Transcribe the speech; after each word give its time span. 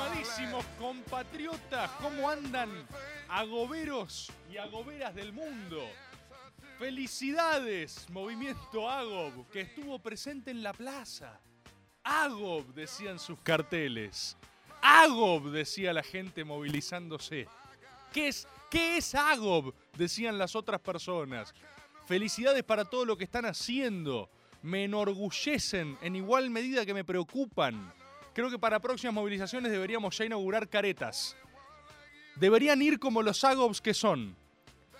Estimadísimos 0.00 0.64
compatriotas? 0.78 1.90
¿Cómo 2.00 2.28
andan 2.28 2.70
agoberos 3.28 4.30
y 4.50 4.56
agoberas 4.56 5.14
del 5.14 5.32
mundo? 5.32 5.86
Felicidades, 6.78 8.08
movimiento 8.08 8.88
Agob, 8.88 9.48
que 9.50 9.62
estuvo 9.62 9.98
presente 9.98 10.50
en 10.50 10.62
la 10.62 10.72
plaza. 10.72 11.38
Agob, 12.02 12.72
decían 12.72 13.18
sus 13.18 13.38
carteles. 13.40 14.36
Agob, 14.80 15.50
decía 15.50 15.92
la 15.92 16.02
gente 16.02 16.44
movilizándose. 16.44 17.46
¿Qué 18.12 18.28
es, 18.28 18.48
¿Qué 18.70 18.96
es 18.96 19.14
Agob? 19.14 19.74
Decían 19.96 20.38
las 20.38 20.56
otras 20.56 20.80
personas. 20.80 21.54
Felicidades 22.06 22.64
para 22.64 22.86
todo 22.86 23.04
lo 23.04 23.16
que 23.18 23.24
están 23.24 23.44
haciendo. 23.44 24.30
Me 24.62 24.84
enorgullecen 24.84 25.98
en 26.00 26.16
igual 26.16 26.48
medida 26.48 26.86
que 26.86 26.94
me 26.94 27.04
preocupan. 27.04 27.92
Creo 28.32 28.50
que 28.50 28.58
para 28.58 28.80
próximas 28.80 29.14
movilizaciones 29.14 29.72
deberíamos 29.72 30.16
ya 30.16 30.24
inaugurar 30.24 30.68
caretas. 30.68 31.36
Deberían 32.36 32.80
ir 32.80 32.98
como 32.98 33.22
los 33.22 33.42
Agobs 33.44 33.80
que 33.80 33.94
son. 33.94 34.36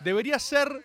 Debería 0.00 0.38
ser. 0.38 0.84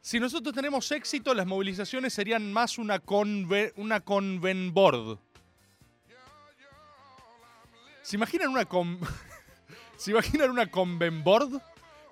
Si 0.00 0.18
nosotros 0.18 0.54
tenemos 0.54 0.90
éxito, 0.90 1.32
las 1.32 1.46
movilizaciones 1.46 2.12
serían 2.12 2.52
más 2.52 2.78
una, 2.78 2.98
conve, 2.98 3.72
una 3.76 4.00
conven 4.00 4.74
board. 4.74 5.18
¿Se 8.02 8.16
imaginan 8.16 8.48
una. 8.48 8.66
¿Se 9.96 10.10
imaginan 10.10 10.50
una 10.50 10.68
conven 10.68 11.22
board? 11.22 11.62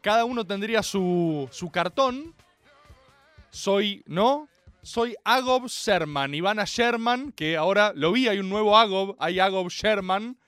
Cada 0.01 0.25
uno 0.25 0.47
tendría 0.47 0.83
su, 0.83 1.49
su 1.51 1.71
cartón. 1.71 2.35
Soy, 3.51 4.05
¿no? 4.07 4.49
Soy 4.83 5.15
Agob 5.25 5.69
Sherman, 5.69 6.35
Ivana 6.35 6.65
Sherman, 6.65 7.33
que 7.33 7.57
ahora 7.57 7.93
lo 7.95 8.13
vi, 8.13 8.29
hay 8.29 8.39
un 8.39 8.49
nuevo 8.49 8.79
Agob, 8.79 9.17
hay 9.19 9.39
Agob 9.39 9.69
Sherman. 9.69 10.39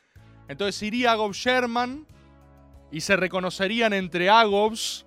Entonces 0.49 0.83
iría 0.83 1.13
Agob 1.13 1.33
Sherman 1.33 2.07
y 2.91 3.01
se 3.03 3.17
reconocerían 3.17 3.93
entre 3.93 4.31
Agobs. 4.31 5.07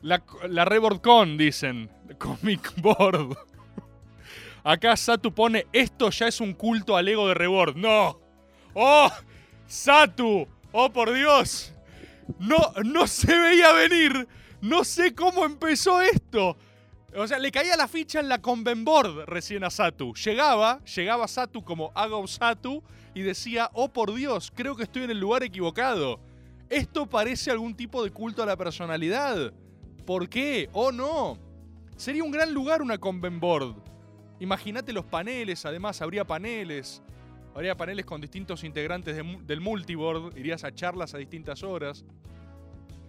La, 0.00 0.22
la 0.48 0.64
Reboard 0.64 1.00
Con, 1.00 1.36
dicen. 1.38 1.90
Comic 2.18 2.72
Board. 2.80 3.36
Acá 4.64 4.96
Satu 4.96 5.32
pone, 5.32 5.66
esto 5.72 6.10
ya 6.10 6.28
es 6.28 6.40
un 6.40 6.52
culto 6.54 6.96
al 6.96 7.08
ego 7.08 7.28
de 7.28 7.34
Rebord. 7.34 7.76
¡No! 7.76 8.20
¡Oh! 8.74 9.10
¡Satu! 9.66 10.46
¡Oh, 10.72 10.90
por 10.90 11.12
Dios! 11.12 11.72
No, 12.38 12.72
no 12.84 13.06
se 13.06 13.36
veía 13.38 13.72
venir. 13.72 14.28
No 14.60 14.84
sé 14.84 15.14
cómo 15.14 15.44
empezó 15.44 16.02
esto. 16.02 16.56
O 17.16 17.26
sea, 17.26 17.38
le 17.38 17.50
caía 17.50 17.74
la 17.76 17.88
ficha 17.88 18.20
en 18.20 18.28
la 18.28 18.42
Conven 18.42 18.84
Board 18.84 19.24
recién 19.26 19.64
a 19.64 19.70
Satu. 19.70 20.12
Llegaba, 20.12 20.84
llegaba 20.84 21.26
Satu 21.26 21.64
como 21.64 21.90
Agob 21.94 22.28
Satu 22.28 22.82
y 23.14 23.22
decía, 23.22 23.70
oh 23.72 23.88
por 23.90 24.14
Dios, 24.14 24.52
creo 24.54 24.76
que 24.76 24.82
estoy 24.82 25.04
en 25.04 25.10
el 25.10 25.18
lugar 25.18 25.42
equivocado. 25.42 26.20
Esto 26.68 27.06
parece 27.06 27.50
algún 27.50 27.74
tipo 27.74 28.04
de 28.04 28.10
culto 28.10 28.42
a 28.42 28.46
la 28.46 28.58
personalidad. 28.58 29.54
¿Por 30.04 30.28
qué? 30.28 30.68
¿O 30.74 30.92
no? 30.92 31.38
Sería 31.96 32.22
un 32.22 32.30
gran 32.30 32.52
lugar 32.52 32.82
una 32.82 32.98
Conven 32.98 33.40
Board. 33.40 33.74
Imagínate 34.38 34.92
los 34.92 35.06
paneles, 35.06 35.64
además 35.64 36.02
habría 36.02 36.26
paneles. 36.26 37.02
Habría 37.54 37.74
paneles 37.74 38.04
con 38.04 38.20
distintos 38.20 38.62
integrantes 38.64 39.16
del 39.16 39.60
multiboard. 39.62 40.36
Irías 40.36 40.62
a 40.62 40.74
charlas 40.74 41.14
a 41.14 41.18
distintas 41.18 41.62
horas. 41.62 42.04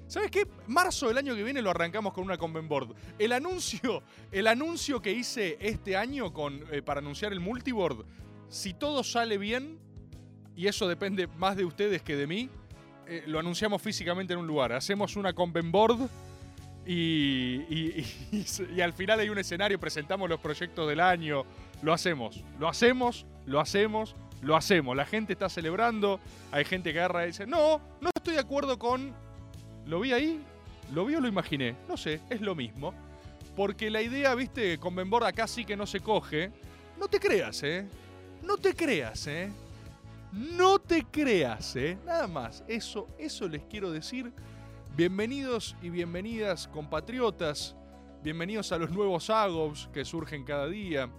¿Sabes 0.09 0.31
qué? 0.31 0.47
Marzo 0.65 1.07
del 1.07 1.19
año 1.19 1.35
que 1.35 1.43
viene 1.43 1.61
lo 1.61 1.69
arrancamos 1.69 2.13
con 2.13 2.23
una 2.23 2.35
Conven 2.35 2.67
Board. 2.67 2.95
El 3.19 3.31
anuncio, 3.31 4.01
el 4.31 4.47
anuncio 4.47 5.01
que 5.03 5.11
hice 5.11 5.55
este 5.61 5.95
año 5.95 6.33
con, 6.33 6.63
eh, 6.71 6.81
para 6.81 6.99
anunciar 6.99 7.31
el 7.31 7.39
multiboard, 7.39 8.03
si 8.49 8.73
todo 8.73 9.03
sale 9.03 9.37
bien, 9.37 9.77
y 10.55 10.65
eso 10.65 10.87
depende 10.87 11.27
más 11.27 11.55
de 11.55 11.63
ustedes 11.63 12.01
que 12.01 12.15
de 12.15 12.25
mí, 12.25 12.49
eh, 13.07 13.23
lo 13.27 13.37
anunciamos 13.39 13.83
físicamente 13.83 14.33
en 14.33 14.39
un 14.39 14.47
lugar. 14.47 14.73
Hacemos 14.73 15.15
una 15.15 15.31
Conven 15.33 15.71
Board 15.71 16.09
y, 16.87 17.61
y- 17.69 18.81
al 18.81 18.93
final 18.93 19.19
hay 19.19 19.29
un 19.29 19.37
escenario, 19.37 19.79
presentamos 19.79 20.27
los 20.27 20.39
proyectos 20.39 20.89
del 20.89 21.01
año, 21.01 21.45
lo 21.83 21.93
hacemos, 21.93 22.43
lo 22.57 22.67
hacemos, 22.67 23.27
lo 23.45 23.59
hacemos, 23.59 24.15
lo 24.41 24.55
hacemos. 24.55 24.95
La 24.97 25.05
gente 25.05 25.33
está 25.33 25.49
celebrando, 25.49 26.19
hay 26.51 26.65
gente 26.65 26.91
que 26.93 26.99
agarra 26.99 27.25
y 27.25 27.27
dice, 27.27 27.45
no, 27.45 27.79
no 28.01 28.09
estoy 28.15 28.33
de 28.33 28.39
acuerdo 28.39 28.79
con... 28.79 29.28
¿Lo 29.85 29.99
vi 29.99 30.13
ahí? 30.13 30.41
¿Lo 30.93 31.05
vi 31.05 31.15
o 31.15 31.21
lo 31.21 31.27
imaginé? 31.27 31.75
No 31.87 31.97
sé, 31.97 32.21
es 32.29 32.41
lo 32.41 32.55
mismo. 32.55 32.93
Porque 33.55 33.89
la 33.89 34.01
idea, 34.01 34.33
viste, 34.35 34.77
con 34.77 34.95
Benbord 34.95 35.25
acá 35.25 35.47
sí 35.47 35.65
que 35.65 35.75
no 35.75 35.85
se 35.85 35.99
coge. 35.99 36.51
No 36.97 37.07
te 37.07 37.19
creas, 37.19 37.61
¿eh? 37.63 37.87
No 38.43 38.57
te 38.57 38.73
creas, 38.73 39.27
¿eh? 39.27 39.51
No 40.31 40.79
te 40.79 41.03
creas, 41.03 41.75
¿eh? 41.75 41.97
Nada 42.05 42.27
más. 42.27 42.63
Eso, 42.67 43.07
eso 43.17 43.47
les 43.47 43.63
quiero 43.63 43.91
decir. 43.91 44.31
Bienvenidos 44.95 45.75
y 45.81 45.89
bienvenidas, 45.89 46.67
compatriotas. 46.67 47.75
Bienvenidos 48.23 48.71
a 48.71 48.77
los 48.77 48.91
nuevos 48.91 49.29
Agobs 49.29 49.89
que 49.93 50.03
surgen 50.05 50.43
cada 50.43 50.67
día. 50.67 51.09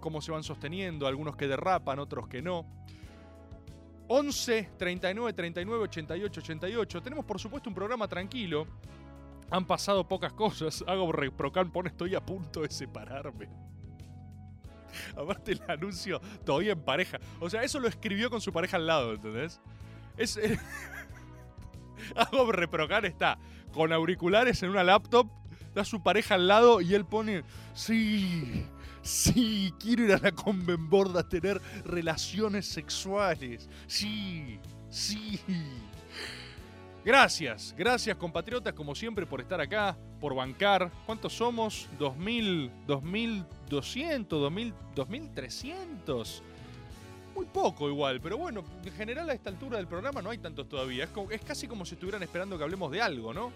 Cómo 0.00 0.20
se 0.20 0.32
van 0.32 0.42
sosteniendo, 0.42 1.06
algunos 1.06 1.36
que 1.36 1.46
derrapan, 1.46 1.98
otros 1.98 2.28
que 2.28 2.42
no. 2.42 2.66
11 4.14 4.72
39 4.76 5.32
39 5.32 5.84
88 5.84 6.40
88. 6.40 7.02
Tenemos 7.02 7.24
por 7.24 7.40
supuesto 7.40 7.70
un 7.70 7.74
programa 7.74 8.06
tranquilo. 8.06 8.66
Han 9.50 9.64
pasado 9.66 10.06
pocas 10.06 10.34
cosas. 10.34 10.84
Hago 10.86 11.10
reprocan, 11.12 11.72
pone 11.72 11.88
estoy 11.88 12.14
a 12.14 12.20
punto 12.20 12.60
de 12.60 12.70
separarme. 12.70 13.48
Aparte 15.16 15.52
el 15.52 15.62
anuncio 15.66 16.20
todavía 16.44 16.72
en 16.72 16.82
pareja. 16.82 17.18
O 17.40 17.48
sea, 17.48 17.62
eso 17.62 17.80
lo 17.80 17.88
escribió 17.88 18.28
con 18.28 18.42
su 18.42 18.52
pareja 18.52 18.76
al 18.76 18.86
lado, 18.86 19.14
¿entendés? 19.14 19.62
Es. 20.18 20.38
Hago 22.16 22.52
reprocan 22.52 23.06
está 23.06 23.38
con 23.72 23.94
auriculares 23.94 24.62
en 24.62 24.68
una 24.68 24.84
laptop. 24.84 25.30
Está 25.68 25.86
su 25.86 26.02
pareja 26.02 26.34
al 26.34 26.48
lado 26.48 26.82
y 26.82 26.94
él 26.94 27.06
pone. 27.06 27.44
Sí. 27.72 28.66
Sí, 29.02 29.74
quiero 29.80 30.04
ir 30.04 30.12
a 30.12 30.18
la 30.18 30.30
Conven 30.32 30.88
Board 30.88 31.16
a 31.18 31.28
tener 31.28 31.60
relaciones 31.84 32.66
sexuales. 32.66 33.68
Sí, 33.88 34.60
sí. 34.90 35.40
Gracias, 37.04 37.74
gracias 37.76 38.16
compatriotas 38.16 38.74
como 38.74 38.94
siempre 38.94 39.26
por 39.26 39.40
estar 39.40 39.60
acá, 39.60 39.98
por 40.20 40.36
bancar. 40.36 40.92
¿Cuántos 41.04 41.32
somos? 41.32 41.88
¿2000, 41.98 42.70
2200, 42.86 44.40
2000, 44.40 44.74
2300? 44.94 46.42
Muy 47.34 47.46
poco 47.46 47.88
igual, 47.88 48.20
pero 48.20 48.38
bueno, 48.38 48.62
en 48.84 48.92
general 48.92 49.28
a 49.30 49.32
esta 49.32 49.50
altura 49.50 49.78
del 49.78 49.88
programa 49.88 50.22
no 50.22 50.30
hay 50.30 50.38
tantos 50.38 50.68
todavía. 50.68 51.08
Es, 51.30 51.40
casi 51.40 51.66
como 51.66 51.84
si 51.84 51.94
estuvieran 51.94 52.22
esperando 52.22 52.56
que 52.56 52.62
hablemos 52.62 52.92
de 52.92 53.02
algo, 53.02 53.34
¿no? 53.34 53.50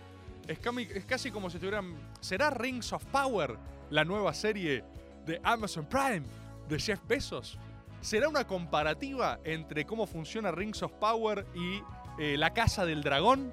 Es, 0.49 0.58
es 0.92 1.04
casi 1.04 1.31
como 1.31 1.49
si 1.49 1.58
estuvieran... 1.58 1.94
¿Será 2.20 2.50
Rings 2.50 2.92
of 2.92 3.04
Power 3.06 3.56
la 3.90 4.04
nueva 4.04 4.34
serie 4.34 4.82
de 5.26 5.40
Amazon 5.43 5.87
Prime 5.87 6.23
de 6.69 6.78
Jeff 6.78 7.00
Bezos? 7.06 7.58
¿Será 8.00 8.28
una 8.28 8.46
comparativa 8.46 9.40
entre 9.44 9.84
cómo 9.84 10.06
funciona 10.06 10.52
Rings 10.52 10.82
of 10.82 10.93
Power 10.93 11.46
y 11.55 11.82
eh, 12.23 12.37
la 12.37 12.52
Casa 12.52 12.84
del 12.87 13.02
Dragón? 13.02 13.52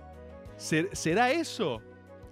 ¿Ser- 0.57 0.89
¿Será 0.95 1.31
eso? 1.31 1.81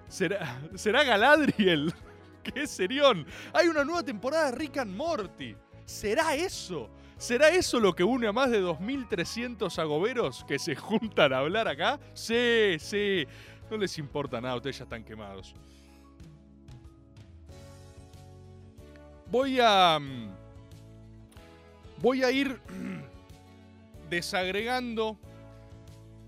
¿Será, 0.07 0.61
¿Será 0.75 1.03
Galadriel? 1.03 1.93
¿Qué 2.43 2.67
serión? 2.67 3.25
Hay 3.53 3.67
una 3.67 3.83
nueva 3.83 4.03
temporada 4.03 4.51
de 4.51 4.57
Rick 4.57 4.77
and 4.77 4.95
Morty. 4.95 5.55
¿Será 5.85 6.35
eso? 6.35 6.89
¿Será 7.17 7.49
eso 7.49 7.79
lo 7.79 7.93
que 7.93 8.03
une 8.03 8.25
a 8.27 8.31
más 8.31 8.49
de 8.49 8.61
2.300 8.63 9.77
agoberos 9.79 10.43
que 10.47 10.57
se 10.59 10.75
juntan 10.75 11.33
a 11.33 11.39
hablar 11.39 11.67
acá? 11.67 11.99
Sí, 12.13 12.77
sí. 12.79 13.25
No 13.69 13.77
les 13.77 13.97
importa 13.99 14.41
nada, 14.41 14.55
ustedes 14.55 14.77
ya 14.79 14.83
están 14.83 15.03
quemados. 15.03 15.53
Voy 19.31 19.59
a. 19.61 19.97
mm, 19.99 20.29
Voy 22.01 22.23
a 22.23 22.31
ir 22.31 22.59
desagregando 24.09 25.17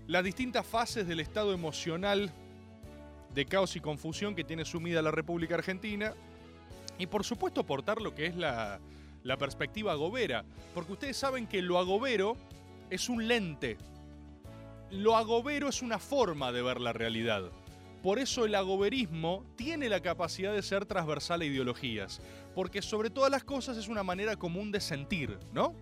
las 0.06 0.22
distintas 0.22 0.64
fases 0.64 1.06
del 1.08 1.18
estado 1.18 1.52
emocional 1.52 2.30
de 3.34 3.44
caos 3.46 3.74
y 3.74 3.80
confusión 3.80 4.36
que 4.36 4.44
tiene 4.44 4.64
sumida 4.64 5.02
la 5.02 5.10
República 5.10 5.56
Argentina 5.56 6.14
Y 6.96 7.06
por 7.06 7.24
supuesto 7.24 7.60
aportar 7.62 8.00
lo 8.00 8.14
que 8.14 8.26
es 8.26 8.36
la, 8.36 8.78
la 9.24 9.36
perspectiva 9.36 9.92
agobera. 9.92 10.44
Porque 10.74 10.92
ustedes 10.92 11.16
saben 11.16 11.48
que 11.48 11.60
lo 11.60 11.78
agobero 11.78 12.36
es 12.88 13.08
un 13.08 13.26
lente. 13.26 13.76
Lo 14.90 15.16
agobero 15.16 15.68
es 15.68 15.82
una 15.82 15.98
forma 15.98 16.52
de 16.52 16.62
ver 16.62 16.80
la 16.80 16.92
realidad. 16.92 17.50
Por 18.04 18.18
eso 18.18 18.44
el 18.44 18.54
agoberismo 18.54 19.46
tiene 19.56 19.88
la 19.88 19.98
capacidad 19.98 20.52
de 20.52 20.60
ser 20.60 20.84
transversal 20.84 21.40
a 21.40 21.46
ideologías. 21.46 22.20
Porque 22.54 22.82
sobre 22.82 23.08
todas 23.08 23.30
las 23.30 23.44
cosas 23.44 23.78
es 23.78 23.88
una 23.88 24.02
manera 24.02 24.36
común 24.36 24.70
de 24.70 24.78
sentir, 24.78 25.38
¿no? 25.54 25.74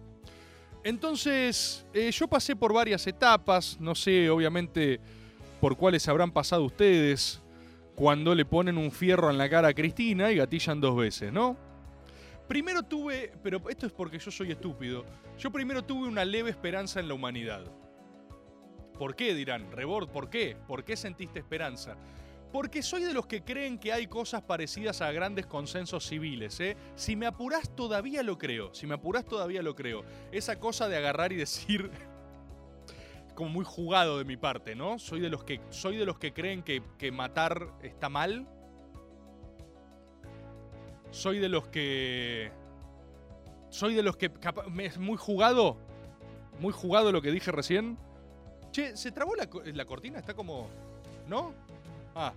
Entonces, 0.85 1.85
eh, 1.93 2.13
yo 2.13 2.29
pasé 2.29 2.55
por 2.55 2.73
varias 2.73 3.05
etapas, 3.09 3.77
no 3.81 3.97
sé 3.97 4.31
obviamente 4.31 5.01
por 5.61 5.77
cuáles 5.77 6.07
habrán 6.07 6.31
pasado 6.31 6.63
ustedes 6.63 7.43
cuando 7.97 8.37
le 8.37 8.45
ponen 8.45 8.79
un 8.79 8.93
fierro 8.93 9.29
en 9.29 9.37
la 9.37 9.51
cara 9.51 9.67
a 9.67 9.75
Cristina 9.75 10.31
y 10.31 10.37
gatillan 10.37 10.81
dos 10.81 10.97
veces, 10.97 11.33
¿no? 11.33 11.57
Primero 12.47 12.85
tuve, 12.85 13.33
pero 13.43 13.69
esto 13.69 13.87
es 13.87 13.93
porque 13.93 14.21
yo 14.21 14.31
soy 14.31 14.53
estúpido, 14.53 15.05
yo 15.41 15.51
primero 15.51 15.83
tuve 15.83 16.07
una 16.07 16.25
leve 16.25 16.51
esperanza 16.51 17.01
en 17.01 17.09
la 17.09 17.15
humanidad. 17.15 17.65
¿Por 19.03 19.17
qué 19.17 19.35
dirán? 19.35 19.73
Rebord, 19.73 20.11
¿por 20.11 20.31
qué? 20.31 20.57
¿Por 20.69 20.85
qué 20.85 20.97
sentiste 20.97 21.41
esperanza? 21.41 21.97
Porque 22.53 22.85
soy 22.85 23.03
de 23.03 23.13
los 23.13 23.27
que 23.27 23.43
creen 23.43 23.81
que 23.81 23.93
hay 23.93 24.07
cosas 24.07 24.43
parecidas 24.43 25.01
a 25.01 25.11
grandes 25.11 25.45
consensos 25.45 26.07
civiles, 26.07 26.61
¿eh? 26.61 26.77
Si 26.95 27.17
me 27.17 27.27
apurás 27.27 27.75
todavía 27.75 28.23
lo 28.23 28.39
creo, 28.39 28.73
si 28.73 28.87
me 28.87 28.95
apurás 28.95 29.25
todavía 29.25 29.61
lo 29.61 29.75
creo. 29.75 30.05
Esa 30.31 30.61
cosa 30.61 30.87
de 30.87 30.97
agarrar 30.99 31.33
y 31.33 31.37
decir 31.37 31.91
como 33.35 33.51
muy 33.51 33.65
jugado 33.65 34.19
de 34.19 34.25
mi 34.25 34.37
parte, 34.37 34.77
¿no? 34.77 35.01
Soy 35.01 35.19
de 35.19 35.31
los 35.31 35.43
que 35.43 35.61
soy 35.71 35.97
de 35.97 36.07
los 36.07 36.21
que 36.21 36.33
creen 36.33 36.63
que, 36.63 36.81
que 36.97 37.11
matar 37.11 37.73
está 37.83 38.09
mal. 38.09 38.47
Soy 41.11 41.41
de 41.41 41.49
los 41.49 41.67
que 41.67 42.53
soy 43.69 43.95
de 43.95 44.05
los 44.05 44.17
que 44.17 44.31
es 44.79 44.99
muy 44.99 45.17
jugado, 45.17 45.77
muy 46.61 46.73
jugado 46.73 47.11
lo 47.11 47.21
que 47.21 47.33
dije 47.33 47.51
recién. 47.51 47.99
Che, 48.73 48.97
se 48.97 49.13
trabó 49.13 49.35
la, 49.35 49.49
co- 49.49 49.63
la 49.65 49.85
cortina, 49.85 50.19
está 50.19 50.35
como 50.35 50.69
¿no? 51.29 51.55
Ah, 52.15 52.33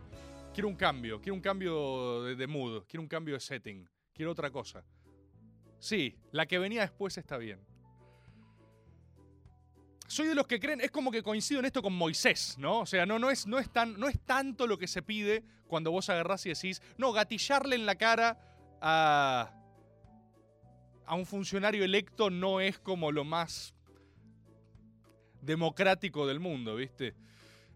quiero 0.53 0.67
un 0.67 0.75
cambio, 0.75 1.19
quiero 1.19 1.33
un 1.35 1.41
cambio 1.41 2.23
de, 2.23 2.35
de 2.35 2.47
mood, 2.47 2.83
quiero 2.87 3.01
un 3.01 3.07
cambio 3.07 3.33
de 3.35 3.39
setting, 3.39 3.89
quiero 4.13 4.31
otra 4.31 4.51
cosa. 4.51 4.83
Sí, 5.79 6.15
la 6.31 6.45
que 6.45 6.59
venía 6.59 6.81
después 6.81 7.17
está 7.17 7.37
bien. 7.37 7.59
Soy 10.07 10.27
de 10.27 10.35
los 10.35 10.45
que 10.47 10.59
creen, 10.59 10.81
es 10.81 10.91
como 10.91 11.11
que 11.11 11.23
coincido 11.23 11.59
en 11.59 11.65
esto 11.65 11.81
con 11.81 11.93
Moisés, 11.93 12.55
¿no? 12.59 12.81
O 12.81 12.85
sea, 12.85 13.05
no, 13.05 13.17
no, 13.17 13.29
es, 13.31 13.47
no, 13.47 13.57
es 13.57 13.69
tan, 13.71 13.99
no 13.99 14.07
es 14.07 14.19
tanto 14.19 14.67
lo 14.67 14.77
que 14.77 14.87
se 14.87 15.01
pide 15.01 15.43
cuando 15.67 15.91
vos 15.91 16.09
agarrás 16.09 16.45
y 16.45 16.49
decís, 16.49 16.81
no, 16.97 17.11
gatillarle 17.11 17.75
en 17.75 17.85
la 17.85 17.95
cara 17.95 18.37
a, 18.81 19.51
a 21.05 21.15
un 21.15 21.25
funcionario 21.25 21.83
electo 21.83 22.29
no 22.29 22.61
es 22.61 22.77
como 22.79 23.11
lo 23.11 23.23
más 23.23 23.74
democrático 25.45 26.27
del 26.27 26.39
mundo, 26.39 26.75
¿viste? 26.75 27.15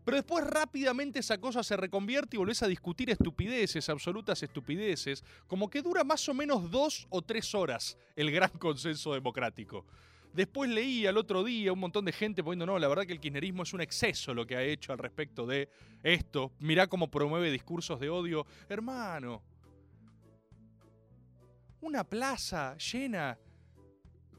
Pero 0.05 0.17
después 0.17 0.45
rápidamente 0.45 1.19
esa 1.19 1.37
cosa 1.37 1.61
se 1.61 1.77
reconvierte 1.77 2.35
y 2.35 2.39
volvés 2.39 2.63
a 2.63 2.67
discutir 2.67 3.09
estupideces, 3.09 3.89
absolutas 3.89 4.41
estupideces, 4.41 5.23
como 5.45 5.69
que 5.69 5.81
dura 5.81 6.03
más 6.03 6.27
o 6.29 6.33
menos 6.33 6.71
dos 6.71 7.05
o 7.09 7.21
tres 7.21 7.53
horas 7.53 7.97
el 8.15 8.31
gran 8.31 8.49
consenso 8.59 9.13
democrático. 9.13 9.85
Después 10.33 10.69
leí 10.69 11.07
al 11.07 11.17
otro 11.17 11.43
día 11.43 11.73
un 11.73 11.79
montón 11.79 12.05
de 12.05 12.11
gente 12.11 12.43
poniendo, 12.43 12.65
no, 12.65 12.79
la 12.79 12.87
verdad 12.87 13.05
que 13.05 13.13
el 13.13 13.19
kirchnerismo 13.19 13.63
es 13.63 13.73
un 13.73 13.81
exceso 13.81 14.33
lo 14.33 14.45
que 14.45 14.55
ha 14.55 14.63
hecho 14.63 14.91
al 14.93 14.99
respecto 14.99 15.45
de 15.45 15.69
esto. 16.03 16.51
Mirá 16.59 16.87
cómo 16.87 17.09
promueve 17.09 17.51
discursos 17.51 17.99
de 17.99 18.09
odio. 18.09 18.45
Hermano, 18.67 19.41
una 21.81 22.03
plaza 22.03 22.77
llena 22.77 23.37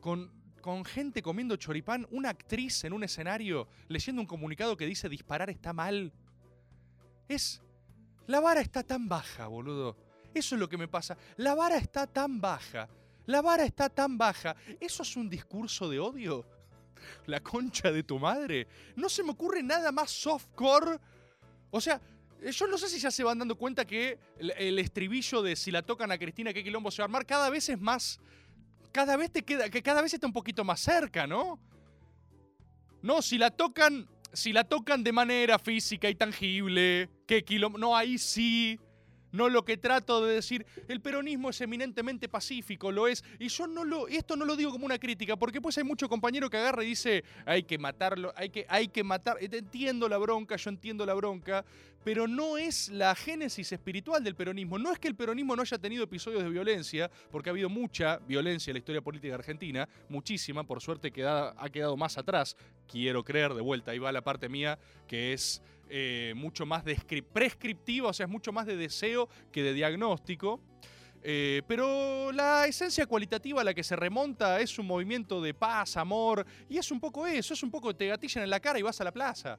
con, 0.00 0.30
con 0.60 0.84
gente 0.84 1.22
comiendo 1.22 1.56
choripán, 1.56 2.06
una 2.10 2.30
actriz 2.30 2.84
en 2.84 2.92
un 2.92 3.04
escenario 3.04 3.68
leyendo 3.88 4.20
un 4.20 4.26
comunicado 4.26 4.76
que 4.76 4.86
dice 4.86 5.08
disparar 5.08 5.50
está 5.50 5.72
mal. 5.72 6.12
Es... 7.28 7.62
La 8.26 8.38
vara 8.38 8.60
está 8.60 8.84
tan 8.84 9.08
baja, 9.08 9.48
boludo. 9.48 9.96
Eso 10.32 10.54
es 10.54 10.60
lo 10.60 10.68
que 10.68 10.78
me 10.78 10.86
pasa. 10.86 11.16
La 11.36 11.54
vara 11.54 11.76
está 11.78 12.06
tan 12.06 12.40
baja. 12.40 12.88
La 13.26 13.42
vara 13.42 13.64
está 13.64 13.88
tan 13.88 14.16
baja. 14.16 14.54
¿Eso 14.78 15.02
es 15.02 15.16
un 15.16 15.28
discurso 15.28 15.88
de 15.88 15.98
odio? 15.98 16.46
La 17.26 17.40
concha 17.40 17.90
de 17.90 18.04
tu 18.04 18.18
madre. 18.18 18.68
No 18.94 19.08
se 19.08 19.24
me 19.24 19.32
ocurre 19.32 19.62
nada 19.62 19.90
más 19.90 20.10
softcore. 20.10 20.98
O 21.70 21.80
sea, 21.80 22.00
eh, 22.40 22.52
yo 22.52 22.66
no 22.66 22.78
sé 22.78 22.88
si 22.88 23.00
ya 23.00 23.10
se 23.10 23.24
van 23.24 23.38
dando 23.38 23.56
cuenta 23.56 23.84
que 23.84 24.18
el, 24.38 24.52
el 24.52 24.78
estribillo 24.78 25.42
de 25.42 25.56
si 25.56 25.70
la 25.70 25.82
tocan 25.82 26.12
a 26.12 26.18
Cristina, 26.18 26.52
qué 26.52 26.62
quilombo 26.62 26.90
se 26.90 27.02
va 27.02 27.04
a 27.04 27.06
armar, 27.06 27.26
cada 27.26 27.50
vez 27.50 27.68
es 27.68 27.80
más. 27.80 28.20
Cada 28.92 29.16
vez 29.16 29.30
te 29.30 29.42
queda. 29.42 29.68
que 29.70 29.82
cada 29.82 30.02
vez 30.02 30.14
está 30.14 30.26
un 30.26 30.32
poquito 30.32 30.64
más 30.64 30.80
cerca, 30.80 31.26
¿no? 31.26 31.58
No, 33.02 33.22
si 33.22 33.38
la 33.38 33.50
tocan. 33.50 34.08
Si 34.32 34.52
la 34.52 34.62
tocan 34.62 35.02
de 35.02 35.10
manera 35.10 35.58
física 35.58 36.08
y 36.08 36.14
tangible, 36.14 37.10
qué 37.26 37.44
quilombo. 37.44 37.78
No, 37.78 37.96
ahí 37.96 38.16
sí. 38.16 38.78
No 39.32 39.48
lo 39.48 39.64
que 39.64 39.76
trato 39.76 40.24
de 40.24 40.34
decir, 40.34 40.66
el 40.88 41.00
peronismo 41.00 41.50
es 41.50 41.60
eminentemente 41.60 42.28
pacífico, 42.28 42.90
lo 42.90 43.06
es. 43.08 43.22
Y 43.38 43.48
yo 43.48 43.66
no 43.66 43.84
lo, 43.84 44.08
esto 44.08 44.36
no 44.36 44.44
lo 44.44 44.56
digo 44.56 44.70
como 44.72 44.86
una 44.86 44.98
crítica, 44.98 45.36
porque 45.36 45.60
pues 45.60 45.78
hay 45.78 45.84
mucho 45.84 46.08
compañero 46.08 46.50
que 46.50 46.56
agarra 46.56 46.82
y 46.82 46.88
dice, 46.88 47.22
hay 47.46 47.62
que 47.62 47.78
matarlo, 47.78 48.32
hay 48.36 48.50
que, 48.50 48.66
hay 48.68 48.88
que 48.88 49.04
matar. 49.04 49.36
Eh, 49.40 49.48
Entiendo 49.52 50.08
la 50.08 50.18
bronca, 50.18 50.56
yo 50.56 50.70
entiendo 50.70 51.06
la 51.06 51.14
bronca, 51.14 51.64
pero 52.02 52.26
no 52.26 52.56
es 52.58 52.88
la 52.88 53.14
génesis 53.14 53.70
espiritual 53.72 54.24
del 54.24 54.34
peronismo. 54.34 54.78
No 54.78 54.90
es 54.90 54.98
que 54.98 55.06
el 55.08 55.14
peronismo 55.14 55.54
no 55.54 55.62
haya 55.62 55.78
tenido 55.78 56.02
episodios 56.04 56.42
de 56.42 56.48
violencia, 56.48 57.10
porque 57.30 57.50
ha 57.50 57.52
habido 57.52 57.68
mucha 57.68 58.18
violencia 58.26 58.70
en 58.70 58.74
la 58.74 58.78
historia 58.78 59.00
política 59.02 59.34
argentina, 59.34 59.88
muchísima, 60.08 60.64
por 60.64 60.80
suerte 60.80 61.12
queda- 61.12 61.54
ha 61.58 61.68
quedado 61.68 61.96
más 61.96 62.16
atrás. 62.18 62.56
Quiero 62.90 63.22
creer, 63.22 63.54
de 63.54 63.60
vuelta, 63.60 63.90
ahí 63.92 63.98
va 63.98 64.10
la 64.12 64.22
parte 64.22 64.48
mía, 64.48 64.78
que 65.06 65.32
es 65.34 65.62
eh, 65.90 66.32
mucho 66.36 66.64
más 66.64 66.84
prescriptiva, 67.32 68.08
o 68.08 68.12
sea, 68.12 68.26
es 68.26 68.30
mucho 68.30 68.52
más 68.52 68.66
de 68.66 68.76
deseo 68.76 69.28
que 69.52 69.62
de 69.62 69.74
diagnóstico. 69.74 70.60
Eh, 71.22 71.62
pero 71.68 72.32
la 72.32 72.66
esencia 72.66 73.06
cualitativa 73.06 73.60
a 73.60 73.64
la 73.64 73.74
que 73.74 73.84
se 73.84 73.94
remonta 73.94 74.58
es 74.60 74.78
un 74.78 74.86
movimiento 74.86 75.42
de 75.42 75.52
paz, 75.52 75.96
amor, 75.98 76.46
y 76.68 76.78
es 76.78 76.90
un 76.90 76.98
poco 76.98 77.26
eso, 77.26 77.52
es 77.52 77.62
un 77.62 77.70
poco 77.70 77.94
te 77.94 78.06
gatillan 78.06 78.44
en 78.44 78.50
la 78.50 78.60
cara 78.60 78.78
y 78.78 78.82
vas 78.82 79.00
a 79.02 79.04
la 79.04 79.12
plaza 79.12 79.58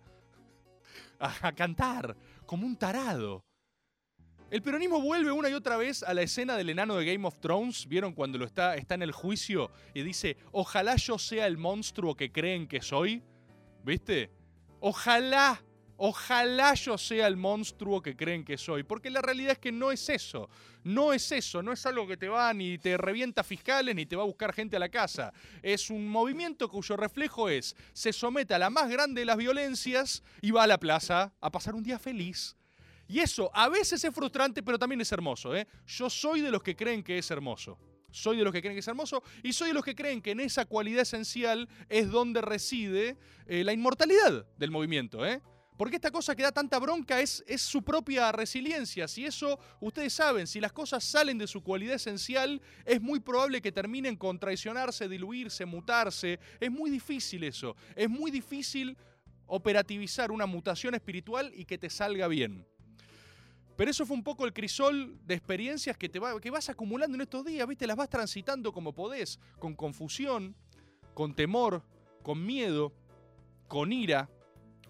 a, 1.20 1.48
a 1.48 1.52
cantar, 1.52 2.16
como 2.48 2.66
un 2.66 2.76
tarado. 2.76 3.44
El 4.52 4.62
peronismo 4.62 5.00
vuelve 5.00 5.32
una 5.32 5.50
y 5.50 5.54
otra 5.54 5.78
vez 5.78 6.04
a 6.04 6.14
la 6.14 6.24
escena 6.24 6.58
del 6.58 6.70
enano 6.70 6.98
de 6.98 7.06
Game 7.06 7.26
of 7.26 7.40
Thrones. 7.40 7.88
¿Vieron 7.88 8.12
cuando 8.12 8.38
lo 8.38 8.44
está, 8.44 8.76
está 8.76 8.96
en 8.96 9.02
el 9.02 9.14
juicio 9.14 9.72
y 9.94 10.02
dice, 10.02 10.36
ojalá 10.52 10.98
yo 10.98 11.18
sea 11.18 11.48
el 11.48 11.58
monstruo 11.58 12.16
que 12.16 12.34
creen 12.34 12.68
que 12.68 12.82
soy? 12.82 13.24
¿Viste? 13.86 14.30
Ojalá, 14.82 15.64
ojalá 16.04 16.74
yo 16.74 16.98
sea 16.98 17.28
el 17.28 17.38
monstruo 17.38 18.02
que 18.02 18.16
creen 18.16 18.44
que 18.44 18.58
soy. 18.58 18.82
Porque 18.82 19.12
la 19.12 19.22
realidad 19.22 19.52
es 19.52 19.60
que 19.60 19.72
no 19.72 19.92
es 19.92 20.10
eso. 20.10 20.50
No 20.84 21.14
es 21.14 21.32
eso. 21.32 21.62
No 21.62 21.72
es 21.72 21.86
algo 21.86 22.08
que 22.08 22.18
te 22.18 22.28
va 22.28 22.52
ni 22.56 22.80
te 22.80 22.98
revienta 22.98 23.44
fiscales 23.44 23.94
ni 23.94 24.08
te 24.08 24.16
va 24.16 24.24
a 24.24 24.26
buscar 24.26 24.52
gente 24.52 24.76
a 24.76 24.80
la 24.80 24.90
casa. 24.90 25.32
Es 25.62 25.92
un 25.92 26.08
movimiento 26.08 26.70
cuyo 26.70 26.98
reflejo 26.98 27.50
es, 27.50 27.76
se 27.94 28.12
somete 28.14 28.56
a 28.56 28.60
la 28.60 28.72
más 28.72 28.90
grande 28.90 29.22
de 29.22 29.26
las 29.26 29.38
violencias 29.38 30.24
y 30.42 30.50
va 30.50 30.64
a 30.64 30.68
la 30.68 30.80
plaza 30.80 31.34
a 31.40 31.52
pasar 31.52 31.76
un 31.76 31.84
día 31.84 32.00
feliz. 32.00 32.58
Y 33.08 33.20
eso 33.20 33.52
a 33.54 33.70
veces 33.70 34.04
es 34.04 34.16
frustrante, 34.16 34.64
pero 34.64 34.80
también 34.80 35.02
es 35.02 35.12
hermoso. 35.12 35.56
¿eh? 35.56 35.68
Yo 35.86 36.10
soy 36.10 36.42
de 36.42 36.50
los 36.50 36.64
que 36.64 36.76
creen 36.76 37.04
que 37.04 37.20
es 37.20 37.30
hermoso. 37.30 37.78
Soy 38.10 38.38
de 38.38 38.44
los 38.44 38.52
que 38.52 38.62
creen 38.62 38.74
que 38.74 38.80
es 38.80 38.88
hermoso 38.88 39.24
y 39.44 39.54
soy 39.54 39.70
de 39.70 39.76
los 39.76 39.86
que 39.86 39.96
creen 39.96 40.22
que 40.22 40.32
en 40.32 40.40
esa 40.40 40.66
cualidad 40.66 41.04
esencial 41.04 41.70
es 41.90 42.10
donde 42.10 42.42
reside 42.42 43.18
eh, 43.46 43.64
la 43.64 43.72
inmortalidad 43.72 44.48
del 44.58 44.72
movimiento. 44.72 45.26
¿eh? 45.26 45.42
Porque 45.82 45.96
esta 45.96 46.12
cosa 46.12 46.36
que 46.36 46.44
da 46.44 46.52
tanta 46.52 46.78
bronca 46.78 47.20
es, 47.22 47.44
su 47.58 47.82
propia 47.82 48.32
resiliencia. 48.32 49.08
Si 49.08 49.26
eso, 49.26 49.58
ustedes 49.80 50.14
saben, 50.14 50.46
si 50.46 50.60
las 50.60 50.72
cosas 50.72 51.04
salen 51.04 51.40
de 51.40 51.48
su 51.48 51.64
cualidad 51.64 51.96
esencial, 51.96 52.62
es 52.86 53.02
muy 53.02 53.20
probable 53.20 53.64
que 53.64 53.72
terminen 53.72 54.16
con 54.16 54.38
traicionarse, 54.38 55.10
diluirse, 55.10 55.66
mutarse. 55.66 56.40
Es 56.60 56.70
muy 56.70 56.92
difícil 56.92 57.44
eso. 57.46 57.76
Es 57.96 58.08
muy 58.08 58.30
difícil 58.30 58.96
operativizar 59.48 60.32
una 60.32 60.46
mutación 60.46 60.94
espiritual 60.94 61.52
y 61.56 61.66
que 61.66 61.80
te 61.80 61.90
salga 61.90 62.28
bien. 62.28 62.64
Pero 63.76 63.90
eso 63.90 64.06
fue 64.06 64.16
un 64.16 64.24
poco 64.24 64.46
el 64.46 64.54
crisol 64.54 65.18
de 65.26 65.34
experiencias 65.34 65.98
que, 65.98 66.10
te 66.10 66.20
va- 66.20 66.40
que 66.40 66.52
vas 66.52 66.70
acumulando 66.70 67.16
en 67.16 67.22
estos 67.22 67.44
días, 67.44 67.68
¿viste? 67.68 67.88
Las 67.88 67.98
vas 67.98 68.08
transitando 68.08 68.72
como 68.72 68.94
podés, 68.94 69.40
con 69.58 69.74
confusión, 69.74 70.56
con 71.16 71.34
temor, 71.34 71.84
con 72.22 72.46
miedo, 72.46 72.94
con 73.68 73.92
ira, 73.92 74.30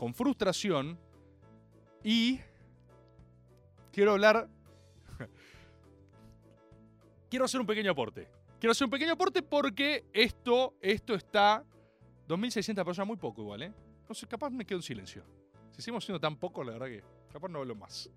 con 0.01 0.15
frustración. 0.15 0.97
Y 2.03 2.39
quiero 3.91 4.13
hablar... 4.13 4.49
quiero 7.29 7.45
hacer 7.45 7.61
un 7.61 7.67
pequeño 7.67 7.91
aporte. 7.91 8.27
Quiero 8.59 8.71
hacer 8.71 8.85
un 8.85 8.89
pequeño 8.89 9.13
aporte 9.13 9.43
porque 9.43 10.05
esto, 10.11 10.73
esto 10.81 11.13
está... 11.13 11.63
2.600 12.27 12.83
personas, 12.83 13.07
muy 13.09 13.17
poco 13.17 13.43
igual, 13.43 13.61
¿eh? 13.61 13.73
No 14.09 14.15
sé, 14.15 14.25
capaz 14.25 14.49
me 14.49 14.65
quedo 14.65 14.79
en 14.79 14.83
silencio. 14.83 15.23
Si 15.69 15.83
seguimos 15.83 16.03
siendo 16.03 16.19
tan 16.19 16.35
poco, 16.35 16.63
la 16.63 16.71
verdad 16.71 16.87
que 16.87 17.03
capaz 17.31 17.49
no 17.49 17.59
hablo 17.59 17.75
más. 17.75 18.09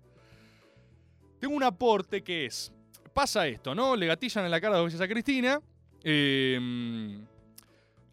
Tengo 1.39 1.55
un 1.55 1.63
aporte 1.63 2.23
que 2.23 2.47
es, 2.47 2.73
pasa 3.13 3.45
esto, 3.45 3.75
¿no? 3.75 3.95
Le 3.95 4.07
gatillan 4.07 4.45
en 4.45 4.49
la 4.49 4.59
cara 4.59 4.77
dos 4.77 4.85
veces 4.85 5.01
a 5.01 5.07
Cristina. 5.07 5.61
eh, 6.03 7.19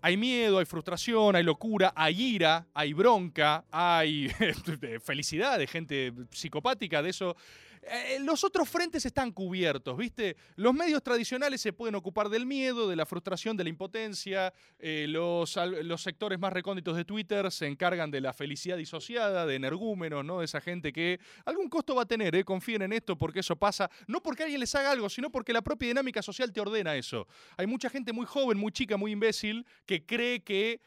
hay 0.02 0.16
miedo, 0.16 0.58
hay 0.58 0.64
frustración, 0.64 1.36
hay 1.36 1.44
locura, 1.44 1.92
hay 1.94 2.20
ira, 2.20 2.66
hay 2.74 2.92
bronca, 2.92 3.64
hay 3.70 4.28
felicidad 5.04 5.58
de 5.58 5.66
gente 5.68 6.12
psicopática, 6.30 7.00
de 7.02 7.10
eso. 7.10 7.36
Eh, 7.84 8.18
los 8.20 8.44
otros 8.44 8.68
frentes 8.68 9.04
están 9.04 9.32
cubiertos, 9.32 9.96
¿viste? 9.96 10.36
Los 10.54 10.72
medios 10.72 11.02
tradicionales 11.02 11.60
se 11.60 11.72
pueden 11.72 11.96
ocupar 11.96 12.28
del 12.28 12.46
miedo, 12.46 12.88
de 12.88 12.94
la 12.94 13.06
frustración, 13.06 13.56
de 13.56 13.64
la 13.64 13.70
impotencia. 13.70 14.52
eh, 14.78 15.06
los, 15.08 15.56
los 15.82 16.00
sectores 16.00 16.38
más 16.38 16.52
recónditos 16.52 16.96
de 16.96 17.04
Twitter 17.04 17.50
se 17.50 17.66
encargan 17.66 18.10
de 18.12 18.20
la 18.20 18.32
felicidad 18.32 18.76
disociada, 18.76 19.46
de 19.46 19.56
energúmenos, 19.56 20.24
¿no? 20.24 20.38
De 20.38 20.44
esa 20.44 20.60
gente 20.60 20.92
que 20.92 21.18
algún 21.44 21.68
costo 21.68 21.96
va 21.96 22.02
a 22.02 22.06
tener, 22.06 22.36
¿eh? 22.36 22.44
Confíen 22.44 22.82
en 22.82 22.92
esto 22.92 23.18
porque 23.18 23.40
eso 23.40 23.56
pasa, 23.56 23.90
no 24.06 24.22
porque 24.22 24.44
alguien 24.44 24.60
les 24.60 24.74
haga 24.76 24.92
algo, 24.92 25.08
sino 25.08 25.30
porque 25.30 25.52
la 25.52 25.62
propia 25.62 25.88
dinámica 25.88 26.22
social 26.22 26.52
te 26.52 26.60
ordena 26.60 26.94
eso. 26.94 27.26
Hay 27.56 27.66
mucha 27.66 27.90
gente 27.90 28.12
muy 28.12 28.26
joven, 28.26 28.58
muy 28.58 28.70
chica, 28.70 28.96
muy 28.96 29.10
imbécil, 29.10 29.66
que 29.86 30.06
cree 30.06 30.42
que 30.42 30.80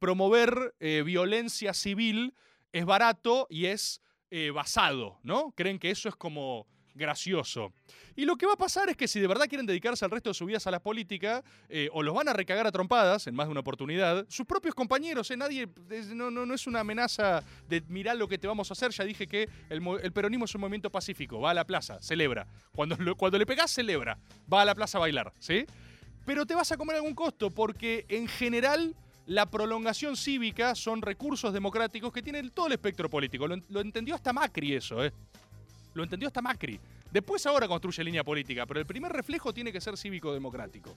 promover 0.00 0.74
violencia 0.80 1.72
civil 1.72 2.34
es 2.72 2.84
barato 2.84 3.46
y 3.48 3.66
es 3.66 4.00
eh, 4.34 4.50
basado, 4.50 5.18
¿no? 5.22 5.52
Creen 5.54 5.78
que 5.78 5.90
eso 5.90 6.08
es 6.08 6.16
como 6.16 6.66
gracioso. 6.94 7.72
Y 8.16 8.24
lo 8.24 8.36
que 8.36 8.46
va 8.46 8.54
a 8.54 8.56
pasar 8.56 8.88
es 8.88 8.96
que 8.96 9.06
si 9.08 9.20
de 9.20 9.26
verdad 9.26 9.46
quieren 9.46 9.66
dedicarse 9.66 10.04
al 10.04 10.10
resto 10.10 10.30
de 10.30 10.34
sus 10.34 10.46
vidas 10.46 10.66
a 10.66 10.70
la 10.70 10.80
política, 10.80 11.42
eh, 11.68 11.88
o 11.92 12.02
los 12.02 12.14
van 12.14 12.28
a 12.28 12.32
recagar 12.32 12.66
a 12.66 12.72
trompadas 12.72 13.26
en 13.26 13.34
más 13.34 13.46
de 13.46 13.50
una 13.50 13.60
oportunidad, 13.60 14.24
sus 14.28 14.46
propios 14.46 14.74
compañeros, 14.74 15.30
eh, 15.30 15.36
nadie, 15.36 15.68
no, 16.14 16.30
no, 16.30 16.46
no 16.46 16.54
es 16.54 16.66
una 16.66 16.80
amenaza 16.80 17.42
de 17.68 17.82
mirar 17.88 18.16
lo 18.16 18.26
que 18.26 18.38
te 18.38 18.46
vamos 18.46 18.70
a 18.70 18.72
hacer, 18.72 18.90
ya 18.90 19.04
dije 19.04 19.26
que 19.26 19.48
el, 19.68 19.80
mo- 19.82 19.98
el 19.98 20.12
peronismo 20.12 20.46
es 20.46 20.54
un 20.54 20.62
movimiento 20.62 20.90
pacífico, 20.90 21.40
va 21.40 21.50
a 21.50 21.54
la 21.54 21.66
plaza, 21.66 22.00
celebra. 22.00 22.46
Cuando, 22.74 22.96
cuando 23.16 23.38
le 23.38 23.44
pegás, 23.46 23.70
celebra, 23.70 24.18
va 24.52 24.62
a 24.62 24.64
la 24.64 24.74
plaza 24.74 24.96
a 24.98 25.00
bailar, 25.02 25.32
¿sí? 25.38 25.64
Pero 26.24 26.46
te 26.46 26.54
vas 26.54 26.70
a 26.72 26.76
comer 26.78 26.96
algún 26.96 27.14
costo, 27.14 27.50
porque 27.50 28.06
en 28.08 28.28
general 28.28 28.94
la 29.26 29.46
prolongación 29.46 30.16
cívica 30.16 30.74
son 30.74 31.00
recursos 31.02 31.52
democráticos 31.52 32.12
que 32.12 32.22
tienen 32.22 32.50
todo 32.50 32.66
el 32.66 32.72
espectro 32.72 33.08
político. 33.08 33.46
Lo, 33.46 33.54
en- 33.54 33.64
lo 33.68 33.80
entendió 33.80 34.14
hasta 34.14 34.32
Macri 34.32 34.74
eso, 34.74 35.04
¿eh? 35.04 35.12
Lo 35.94 36.02
entendió 36.02 36.26
hasta 36.28 36.42
Macri. 36.42 36.80
Después 37.10 37.44
ahora 37.46 37.68
construye 37.68 38.02
línea 38.02 38.24
política, 38.24 38.64
pero 38.66 38.80
el 38.80 38.86
primer 38.86 39.12
reflejo 39.12 39.52
tiene 39.52 39.70
que 39.72 39.80
ser 39.80 39.96
cívico-democrático. 39.96 40.96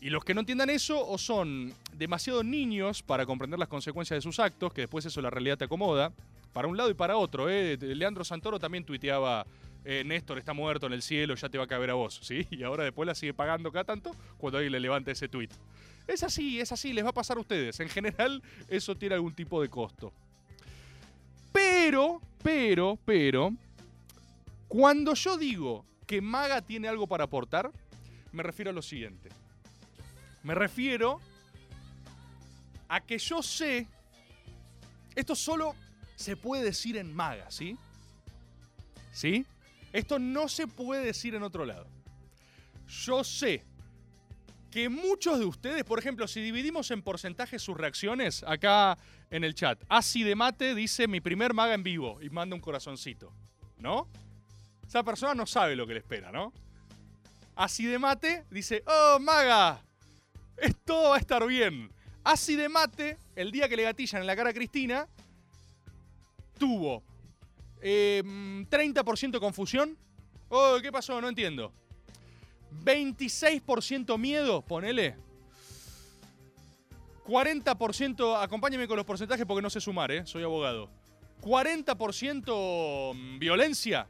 Y 0.00 0.08
los 0.08 0.24
que 0.24 0.32
no 0.32 0.40
entiendan 0.40 0.70
eso 0.70 1.06
o 1.06 1.18
son 1.18 1.74
demasiado 1.94 2.42
niños 2.42 3.02
para 3.02 3.26
comprender 3.26 3.58
las 3.58 3.68
consecuencias 3.68 4.16
de 4.16 4.22
sus 4.22 4.38
actos, 4.40 4.72
que 4.72 4.80
después 4.82 5.04
eso 5.04 5.20
la 5.20 5.28
realidad 5.28 5.58
te 5.58 5.64
acomoda, 5.66 6.12
para 6.54 6.66
un 6.68 6.76
lado 6.78 6.88
y 6.90 6.94
para 6.94 7.18
otro. 7.18 7.50
¿eh? 7.50 7.76
Leandro 7.78 8.24
Santoro 8.24 8.58
también 8.58 8.82
tuiteaba, 8.84 9.44
eh, 9.84 10.02
Néstor 10.06 10.38
está 10.38 10.54
muerto 10.54 10.86
en 10.86 10.94
el 10.94 11.02
cielo, 11.02 11.34
ya 11.34 11.50
te 11.50 11.58
va 11.58 11.64
a 11.64 11.66
caber 11.66 11.90
a 11.90 11.94
vos, 11.94 12.18
¿sí? 12.22 12.46
Y 12.50 12.62
ahora 12.62 12.84
después 12.84 13.06
la 13.06 13.14
sigue 13.14 13.34
pagando 13.34 13.70
cada 13.70 13.84
tanto 13.84 14.16
cuando 14.38 14.56
alguien 14.56 14.72
le 14.72 14.80
levanta 14.80 15.10
ese 15.10 15.28
tuit. 15.28 15.52
Es 16.10 16.24
así, 16.24 16.60
es 16.60 16.72
así, 16.72 16.92
les 16.92 17.04
va 17.04 17.10
a 17.10 17.14
pasar 17.14 17.36
a 17.36 17.40
ustedes. 17.40 17.78
En 17.78 17.88
general, 17.88 18.42
eso 18.68 18.96
tiene 18.96 19.14
algún 19.14 19.32
tipo 19.32 19.62
de 19.62 19.68
costo. 19.68 20.12
Pero, 21.52 22.20
pero, 22.42 22.98
pero, 23.04 23.54
cuando 24.66 25.14
yo 25.14 25.38
digo 25.38 25.84
que 26.08 26.20
Maga 26.20 26.62
tiene 26.62 26.88
algo 26.88 27.06
para 27.06 27.24
aportar, 27.24 27.70
me 28.32 28.42
refiero 28.42 28.72
a 28.72 28.74
lo 28.74 28.82
siguiente. 28.82 29.28
Me 30.42 30.54
refiero 30.54 31.20
a 32.88 33.00
que 33.00 33.16
yo 33.16 33.40
sé, 33.40 33.86
esto 35.14 35.36
solo 35.36 35.76
se 36.16 36.36
puede 36.36 36.64
decir 36.64 36.96
en 36.96 37.14
Maga, 37.14 37.48
¿sí? 37.52 37.76
¿Sí? 39.12 39.46
Esto 39.92 40.18
no 40.18 40.48
se 40.48 40.66
puede 40.66 41.04
decir 41.04 41.36
en 41.36 41.44
otro 41.44 41.64
lado. 41.64 41.86
Yo 42.88 43.22
sé 43.22 43.69
que 44.70 44.88
muchos 44.88 45.38
de 45.38 45.44
ustedes, 45.44 45.84
por 45.84 45.98
ejemplo, 45.98 46.28
si 46.28 46.40
dividimos 46.40 46.90
en 46.90 47.02
porcentaje 47.02 47.58
sus 47.58 47.76
reacciones, 47.76 48.44
acá 48.44 48.96
en 49.30 49.44
el 49.44 49.54
chat, 49.54 49.82
Asi 49.88 50.22
de 50.22 50.34
Mate 50.34 50.74
dice 50.74 51.08
mi 51.08 51.20
primer 51.20 51.54
maga 51.54 51.74
en 51.74 51.82
vivo 51.82 52.20
y 52.22 52.30
manda 52.30 52.54
un 52.54 52.60
corazoncito, 52.60 53.32
¿no? 53.78 54.08
Esa 54.86 55.02
persona 55.02 55.34
no 55.34 55.46
sabe 55.46 55.76
lo 55.76 55.86
que 55.86 55.94
le 55.94 56.00
espera, 56.00 56.30
¿no? 56.32 56.52
Asi 57.56 57.84
de 57.86 57.98
Mate 57.98 58.44
dice, 58.50 58.82
oh, 58.86 59.18
maga, 59.20 59.82
todo 60.84 61.10
va 61.10 61.16
a 61.16 61.18
estar 61.18 61.46
bien. 61.46 61.92
Asi 62.22 62.54
de 62.56 62.68
Mate, 62.68 63.18
el 63.34 63.50
día 63.50 63.68
que 63.68 63.76
le 63.76 63.82
gatillan 63.84 64.20
en 64.20 64.26
la 64.26 64.36
cara 64.36 64.50
a 64.50 64.52
Cristina, 64.52 65.08
tuvo 66.58 67.02
eh, 67.80 68.22
mm, 68.24 68.62
30% 68.62 69.40
confusión. 69.40 69.96
Oh, 70.48 70.78
¿qué 70.82 70.92
pasó? 70.92 71.20
No 71.20 71.28
entiendo. 71.28 71.72
26% 72.84 74.18
miedo, 74.18 74.62
ponele. 74.62 75.16
40%, 77.26 78.42
acompáñeme 78.42 78.88
con 78.88 78.96
los 78.96 79.06
porcentajes 79.06 79.46
porque 79.46 79.62
no 79.62 79.70
sé 79.70 79.80
sumar, 79.80 80.10
¿eh? 80.10 80.26
soy 80.26 80.42
abogado. 80.42 80.90
40% 81.40 83.38
violencia, 83.38 84.08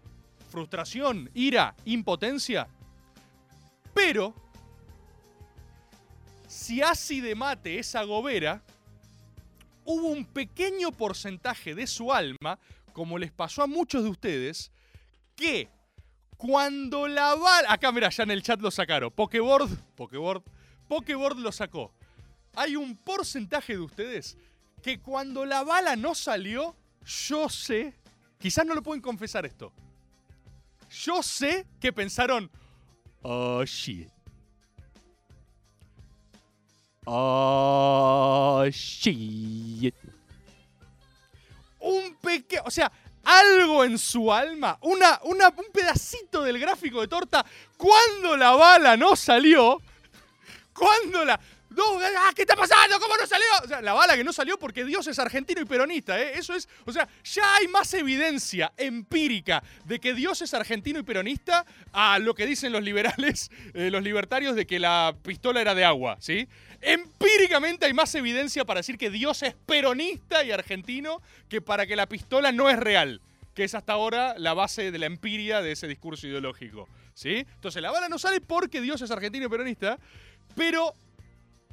frustración, 0.49 1.31
ira, 1.35 1.75
impotencia. 1.85 2.67
Pero, 3.95 4.35
si 6.49 6.83
así 6.83 7.21
de 7.21 7.35
mate 7.35 7.79
esa 7.79 8.03
gobera, 8.05 8.63
hubo 9.85 10.09
un 10.09 10.25
pequeño 10.25 10.91
porcentaje 10.93 11.75
de 11.75 11.87
su 11.87 12.13
alma, 12.13 12.59
como 12.93 13.19
les 13.19 13.33
pasó 13.33 13.63
a 13.63 13.67
muchos 13.67 14.03
de 14.03 14.11
ustedes, 14.11 14.73
que 15.37 15.69
cuando 16.41 17.07
la 17.07 17.35
bala. 17.35 17.71
Acá, 17.71 17.93
mira, 17.93 18.09
ya 18.09 18.23
en 18.23 18.31
el 18.31 18.43
chat 18.43 18.61
lo 18.63 18.71
sacaron. 18.71 19.11
Pokeboard, 19.11 19.69
Pokeboard, 19.95 20.43
Pokeboard 20.89 21.37
lo 21.37 21.53
sacó. 21.53 21.93
Hay 22.57 22.77
un 22.77 22.97
porcentaje 22.97 23.75
de 23.75 23.81
ustedes 23.81 24.39
que 24.83 25.01
cuando 25.01 25.45
la 25.45 25.63
bala 25.65 25.97
no 25.97 26.15
salió, 26.15 26.75
yo 27.05 27.51
sé. 27.51 27.95
Quizás 28.39 28.65
no 28.65 28.75
lo 28.75 28.83
pueden 28.83 29.03
confesar 29.03 29.45
esto. 29.45 29.71
Yo 30.91 31.23
sé 31.23 31.67
que 31.79 31.93
pensaron. 31.93 32.51
Oh 33.21 33.63
shit. 33.65 34.09
Oh 37.05 38.65
shit. 38.71 39.95
Un 41.81 42.17
pequeño. 42.17 42.63
O 42.65 42.71
sea, 42.71 42.91
algo 43.25 43.85
en 43.85 43.99
su 43.99 44.33
alma, 44.33 44.79
una, 44.83 45.21
una- 45.25 45.49
un 45.49 45.67
pedacito 45.73 46.43
del 46.43 46.59
gráfico 46.59 47.01
de 47.01 47.09
torta, 47.09 47.45
cuando 47.77 48.37
la 48.37 48.53
bala 48.53 48.97
no 48.97 49.17
salió, 49.17 49.81
cuando 50.73 51.25
la... 51.25 51.39
Ah, 52.19 52.33
¿Qué 52.35 52.43
está 52.43 52.57
pasando? 52.57 52.99
¿Cómo 52.99 53.17
no 53.17 53.25
salió? 53.29 53.47
O 53.63 53.69
sea, 53.69 53.81
la 53.81 53.93
bala 53.93 54.17
que 54.17 54.25
no 54.25 54.33
salió 54.33 54.59
porque 54.59 54.85
Dios 54.85 55.07
es 55.07 55.21
argentino 55.21 55.61
y 55.61 55.65
peronista, 55.65 56.21
¿eh? 56.21 56.33
Eso 56.35 56.53
es, 56.53 56.69
o 56.85 56.93
sea, 56.93 57.09
ya 57.23 57.55
hay 57.57 57.69
más 57.69 57.95
evidencia 57.95 58.73
empírica 58.77 59.63
de 59.85 60.01
que 60.01 60.13
Dios 60.13 60.43
es 60.43 60.53
argentino 60.53 60.99
y 60.99 61.05
peronista 61.05 61.65
a 61.93 62.19
lo 62.19 62.35
que 62.35 62.45
dicen 62.45 62.73
los 62.73 62.83
liberales, 62.83 63.51
eh, 63.75 63.89
los 63.93 64.03
libertarios, 64.03 64.57
de 64.57 64.67
que 64.67 64.81
la 64.81 65.15
pistola 65.23 65.61
era 65.61 65.77
de 65.77 65.85
agua, 65.85 66.17
¿sí? 66.19 66.49
Empíricamente 66.81 67.87
hay 67.87 67.93
más 67.93 68.15
evidencia 68.15 68.65
para 68.65 68.81
decir 68.81 68.97
que 68.97 69.11
Dios 69.11 69.43
es 69.43 69.55
peronista 69.67 70.45
y 70.45 70.51
argentino 70.51 71.21
que 71.49 71.61
para 71.61 71.87
que 71.87 71.97
la 71.97 72.09
pistola 72.09 72.53
no 72.53 72.71
es 72.71 72.79
real, 72.79 73.21
que 73.55 73.65
es 73.65 73.75
hasta 73.75 73.93
ahora 73.93 74.35
la 74.39 74.55
base 74.55 74.91
de 74.91 74.99
la 74.99 75.07
empiria 75.07 75.61
de 75.61 75.73
ese 75.73 75.87
discurso 75.87 76.27
ideológico, 76.27 76.89
¿sí? 77.13 77.45
Entonces 77.55 77.83
la 77.83 77.91
bala 77.91 78.09
no 78.09 78.19
sale 78.19 78.41
porque 78.41 78.81
Dios 78.81 79.03
es 79.03 79.11
argentino 79.11 79.47
y 79.47 79.49
peronista, 79.49 79.99
pero 80.57 80.95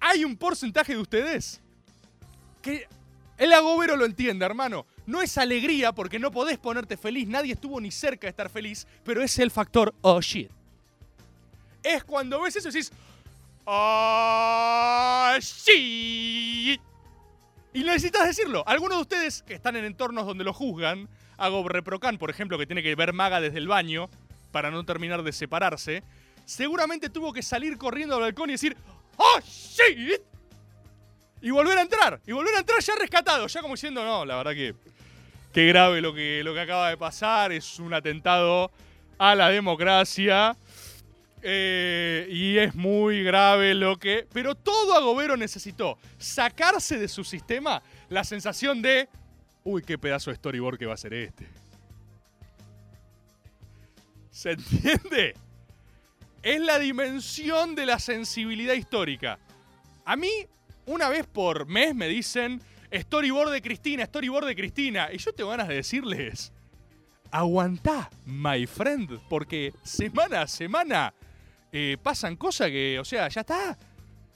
hay 0.02 0.26
un 0.26 0.36
porcentaje 0.36 0.94
de 0.94 1.00
ustedes 1.00 1.62
que 2.62 2.88
el 3.38 3.54
agobero 3.54 3.96
lo 3.96 4.06
entiende, 4.06 4.46
hermano. 4.46 4.86
No 5.06 5.22
es 5.22 5.38
alegría 5.38 5.94
porque 5.94 6.20
no 6.20 6.32
podés 6.32 6.58
ponerte 6.58 6.98
feliz, 6.98 7.28
nadie 7.28 7.54
estuvo 7.54 7.80
ni 7.80 7.92
cerca 7.92 8.28
de 8.28 8.32
estar 8.32 8.50
feliz, 8.50 8.86
pero 9.06 9.24
es 9.24 9.40
el 9.40 9.52
factor 9.52 9.96
oh 10.02 10.20
shit. 10.20 10.50
Es 11.82 12.04
cuando 12.04 12.42
ves 12.42 12.58
eso 12.58 12.68
y 12.68 12.72
decís 12.74 12.92
oh 13.70 15.38
shit. 15.40 16.82
Y 17.74 17.84
necesitas 17.84 18.26
decirlo. 18.26 18.64
Algunos 18.66 18.98
de 18.98 19.02
ustedes 19.02 19.44
que 19.44 19.54
están 19.54 19.76
en 19.76 19.86
entornos 19.86 20.26
donde 20.26 20.44
lo 20.44 20.54
juzgan, 20.54 21.08
hago 21.38 21.68
reprocan, 21.68 22.18
por 22.18 22.30
ejemplo, 22.30 22.58
que 22.58 22.66
tiene 22.66 22.82
que 22.82 22.96
ver 22.96 23.14
maga 23.14 23.40
desde 23.40 23.60
el 23.60 23.68
baño 23.68 24.10
para 24.52 24.72
no 24.72 24.84
terminar 24.84 25.22
de 25.22 25.32
separarse, 25.32 26.04
seguramente 26.46 27.10
tuvo 27.10 27.34
que 27.34 27.44
salir 27.44 27.78
corriendo 27.78 28.16
al 28.16 28.22
balcón 28.22 28.50
y 28.50 28.54
decir 28.54 28.76
¡Oh, 29.18 29.40
shit! 29.42 30.22
Y 31.42 31.50
volver 31.50 31.78
a 31.78 31.82
entrar. 31.82 32.22
Y 32.26 32.32
volver 32.32 32.56
a 32.56 32.60
entrar 32.60 32.80
ya 32.82 32.96
rescatado. 32.96 33.48
Ya 33.48 33.62
como 33.62 33.74
diciendo, 33.74 34.04
no, 34.04 34.26
la 34.26 34.38
verdad 34.38 34.54
que. 34.54 34.76
Qué 35.54 35.66
grave 35.68 36.02
lo 36.02 36.14
que, 36.14 36.42
lo 36.44 36.54
que 36.54 36.62
acaba 36.62 36.90
de 36.90 36.98
pasar. 36.98 37.52
Es 37.52 37.80
un 37.80 37.94
atentado 37.94 38.72
a 39.18 39.36
la 39.36 39.50
democracia. 39.50 40.56
Eh, 41.42 42.28
y 42.30 42.58
es 42.58 42.76
muy 42.76 43.24
grave 43.24 43.74
lo 43.74 43.98
que. 43.98 44.28
Pero 44.34 44.56
todo 44.56 44.96
Agobero 44.96 45.38
necesitó 45.38 45.98
sacarse 46.18 46.98
de 46.98 47.08
su 47.08 47.24
sistema 47.24 47.82
la 48.10 48.24
sensación 48.24 48.82
de. 48.82 49.10
Uy, 49.64 49.82
qué 49.82 49.98
pedazo 49.98 50.32
de 50.32 50.38
storyboard 50.38 50.78
que 50.78 50.86
va 50.86 50.94
a 50.94 50.98
ser 50.98 51.14
este. 51.14 51.48
¿Se 54.32 54.52
entiende? 54.52 55.34
es 56.48 56.62
la 56.62 56.80
dimensión 56.80 57.76
de 57.76 57.86
la 57.86 58.00
sensibilidad 58.00 58.74
histórica. 58.74 59.38
A 60.06 60.16
mí, 60.16 60.30
una 60.86 61.10
vez 61.10 61.28
por 61.28 61.68
mes 61.68 61.94
me 61.94 62.08
dicen 62.08 62.62
storyboard 62.90 63.52
de 63.52 63.62
Cristina, 63.62 64.06
storyboard 64.06 64.48
de 64.48 64.56
Cristina. 64.56 65.10
Y 65.12 65.18
yo 65.18 65.34
tengo 65.34 65.50
ganas 65.50 65.68
de 65.68 65.76
decirles, 65.76 66.54
aguantá, 67.32 68.10
my 68.26 68.66
friend, 68.66 69.20
porque 69.28 69.74
semana 69.84 70.44
a 70.44 70.48
semana 70.48 71.14
eh, 71.72 71.98
pasan 72.02 72.36
cosas 72.36 72.70
que, 72.70 72.98
o 73.00 73.06
sea, 73.06 73.28
ya 73.30 73.42
está. 73.42 73.78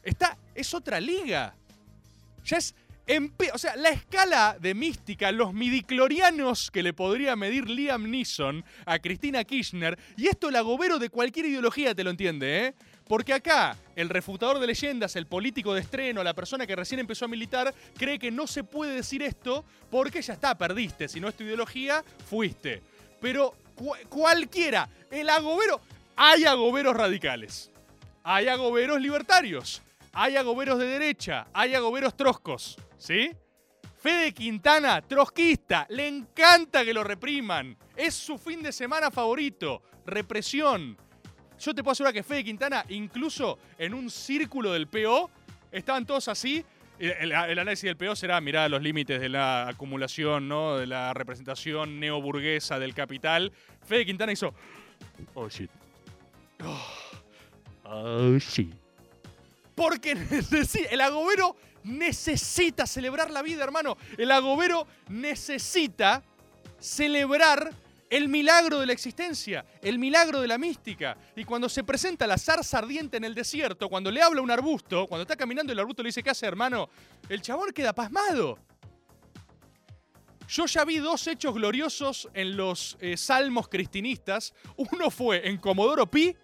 Está, 0.03 0.37
es 0.55 0.73
otra 0.73 0.99
liga. 0.99 1.53
Ya 2.45 2.57
es. 2.57 2.73
o 3.53 3.57
sea, 3.57 3.75
la 3.75 3.89
escala 3.89 4.57
de 4.59 4.73
mística, 4.73 5.31
los 5.31 5.53
midiclorianos 5.53 6.71
que 6.71 6.81
le 6.83 6.93
podría 6.93 7.35
medir 7.35 7.69
Liam 7.69 8.09
Neeson 8.09 8.63
a 8.85 8.99
Cristina 8.99 9.43
Kirchner, 9.43 9.97
y 10.17 10.27
esto 10.27 10.49
el 10.49 10.55
agobero 10.55 10.97
de 10.97 11.09
cualquier 11.09 11.45
ideología 11.47 11.93
te 11.93 12.03
lo 12.03 12.09
entiende, 12.09 12.67
¿eh? 12.67 12.73
Porque 13.07 13.33
acá, 13.33 13.75
el 13.97 14.07
refutador 14.07 14.59
de 14.59 14.67
leyendas, 14.67 15.17
el 15.17 15.25
político 15.25 15.73
de 15.73 15.81
estreno, 15.81 16.23
la 16.23 16.33
persona 16.33 16.65
que 16.65 16.77
recién 16.77 16.99
empezó 17.01 17.25
a 17.25 17.27
militar, 17.27 17.73
cree 17.97 18.17
que 18.17 18.31
no 18.31 18.47
se 18.47 18.63
puede 18.63 18.95
decir 18.95 19.21
esto 19.21 19.65
porque 19.89 20.21
ya 20.21 20.33
está, 20.33 20.57
perdiste. 20.57 21.09
Si 21.09 21.19
no 21.19 21.27
es 21.27 21.35
tu 21.35 21.43
ideología, 21.43 22.05
fuiste. 22.29 22.81
Pero 23.19 23.53
cu- 23.75 23.95
cualquiera, 24.07 24.87
el 25.11 25.29
agobero, 25.29 25.81
hay 26.23 26.43
agoberos 26.45 26.95
radicales. 26.95 27.71
Hay 28.23 28.47
agoberos 28.47 29.01
libertarios. 29.01 29.81
Hay 30.13 30.35
agoberos 30.37 30.77
de 30.77 30.85
derecha. 30.85 31.47
Hay 31.51 31.73
agoberos 31.73 32.15
troscos. 32.15 32.77
¿Sí? 32.99 33.31
Fede 33.97 34.31
Quintana, 34.31 35.01
trotskista, 35.01 35.87
le 35.89 36.07
encanta 36.07 36.85
que 36.85 36.93
lo 36.93 37.03
repriman. 37.03 37.75
Es 37.95 38.13
su 38.13 38.37
fin 38.37 38.61
de 38.61 38.71
semana 38.71 39.09
favorito. 39.09 39.81
Represión. 40.05 40.95
Yo 41.59 41.73
te 41.73 41.83
puedo 41.83 41.93
asegurar 41.93 42.13
que 42.13 42.21
Fede 42.23 42.43
Quintana, 42.43 42.85
incluso 42.89 43.57
en 43.79 43.95
un 43.95 44.09
círculo 44.11 44.73
del 44.73 44.87
PO, 44.87 45.29
estaban 45.71 46.05
todos 46.05 46.27
así. 46.27 46.63
El, 46.99 47.31
el- 47.31 47.57
análisis 47.59 47.83
del 47.83 47.97
PO 47.97 48.15
será, 48.15 48.39
mirá, 48.41 48.69
los 48.69 48.81
límites 48.83 49.19
de 49.19 49.29
la 49.29 49.67
acumulación, 49.69 50.47
¿no? 50.47 50.77
De 50.77 50.85
la 50.85 51.15
representación 51.15 51.99
neoburguesa 51.99 52.77
del 52.77 52.93
capital. 52.93 53.51
Fede 53.83 54.05
Quintana 54.05 54.31
hizo. 54.31 54.53
Oh, 55.33 55.49
shit. 55.49 55.71
Oh, 57.85 58.37
shit. 58.37 58.73
Porque 59.75 60.11
el 60.91 61.01
agobero 61.01 61.55
necesita 61.83 62.85
celebrar 62.85 63.31
la 63.31 63.41
vida, 63.41 63.63
hermano. 63.63 63.97
El 64.17 64.31
agobero 64.31 64.87
necesita 65.09 66.23
celebrar 66.79 67.71
el 68.09 68.27
milagro 68.27 68.79
de 68.79 68.85
la 68.85 68.93
existencia, 68.93 69.65
el 69.81 69.97
milagro 69.97 70.41
de 70.41 70.47
la 70.47 70.57
mística. 70.57 71.17
Y 71.35 71.45
cuando 71.45 71.69
se 71.69 71.83
presenta 71.83 72.27
la 72.27 72.37
zarza 72.37 72.77
ardiente 72.77 73.17
en 73.17 73.23
el 73.23 73.33
desierto, 73.33 73.87
cuando 73.87 74.11
le 74.11 74.21
habla 74.21 74.41
un 74.41 74.51
arbusto, 74.51 75.07
cuando 75.07 75.21
está 75.21 75.37
caminando 75.37 75.71
el 75.71 75.79
arbusto 75.79 76.03
le 76.03 76.09
dice, 76.09 76.21
¿qué 76.21 76.29
hace, 76.29 76.45
hermano? 76.45 76.89
El 77.29 77.41
chabón 77.41 77.71
queda 77.71 77.93
pasmado. 77.93 78.59
Yo 80.49 80.65
ya 80.65 80.83
vi 80.83 80.97
dos 80.97 81.25
hechos 81.27 81.53
gloriosos 81.53 82.27
en 82.33 82.57
los 82.57 82.97
eh, 82.99 83.15
salmos 83.15 83.69
cristinistas. 83.69 84.53
Uno 84.75 85.09
fue 85.09 85.47
en 85.47 85.57
Comodoro 85.57 86.11
Pi, 86.11 86.35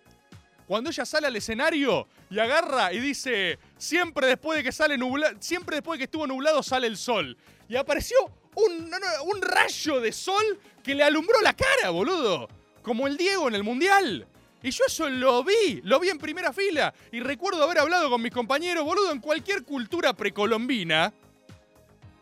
cuando 0.68 0.90
ella 0.90 1.06
sale 1.06 1.28
al 1.28 1.36
escenario 1.36 2.08
y 2.30 2.40
agarra 2.40 2.92
y 2.94 3.00
dice, 3.00 3.58
siempre 3.78 4.28
después 4.28 4.58
de 4.58 4.64
que 4.64 4.72
sale 4.72 4.98
nubla- 4.98 5.36
siempre 5.40 5.78
después 5.78 5.98
de 5.98 6.00
que 6.00 6.04
estuvo 6.06 6.28
nublado 6.28 6.62
sale 6.62 6.88
el 6.88 6.98
sol. 6.98 7.38
Y 7.70 7.76
apareció 7.78 8.18
un, 8.56 8.92
un 9.26 9.42
rayo 9.42 10.02
de 10.02 10.12
sol 10.12 10.60
que 10.84 10.94
le 10.94 11.04
alumbró 11.04 11.40
la 11.42 11.54
cara, 11.54 11.90
boludo. 11.90 12.48
Como 12.82 13.08
el 13.08 13.18
Diego 13.18 13.48
en 13.48 13.56
el 13.56 13.64
Mundial. 13.64 14.28
Y 14.64 14.72
yo 14.72 14.84
eso 14.88 15.10
lo 15.10 15.44
vi, 15.44 15.82
lo 15.84 16.00
vi 16.00 16.10
en 16.10 16.18
primera 16.18 16.52
fila. 16.52 16.94
Y 17.12 17.20
recuerdo 17.20 17.64
haber 17.64 17.80
hablado 17.80 18.10
con 18.10 18.22
mis 18.22 18.32
compañeros, 18.32 18.84
boludo, 18.84 19.12
en 19.12 19.20
cualquier 19.20 19.64
cultura 19.64 20.14
precolombina. 20.14 21.14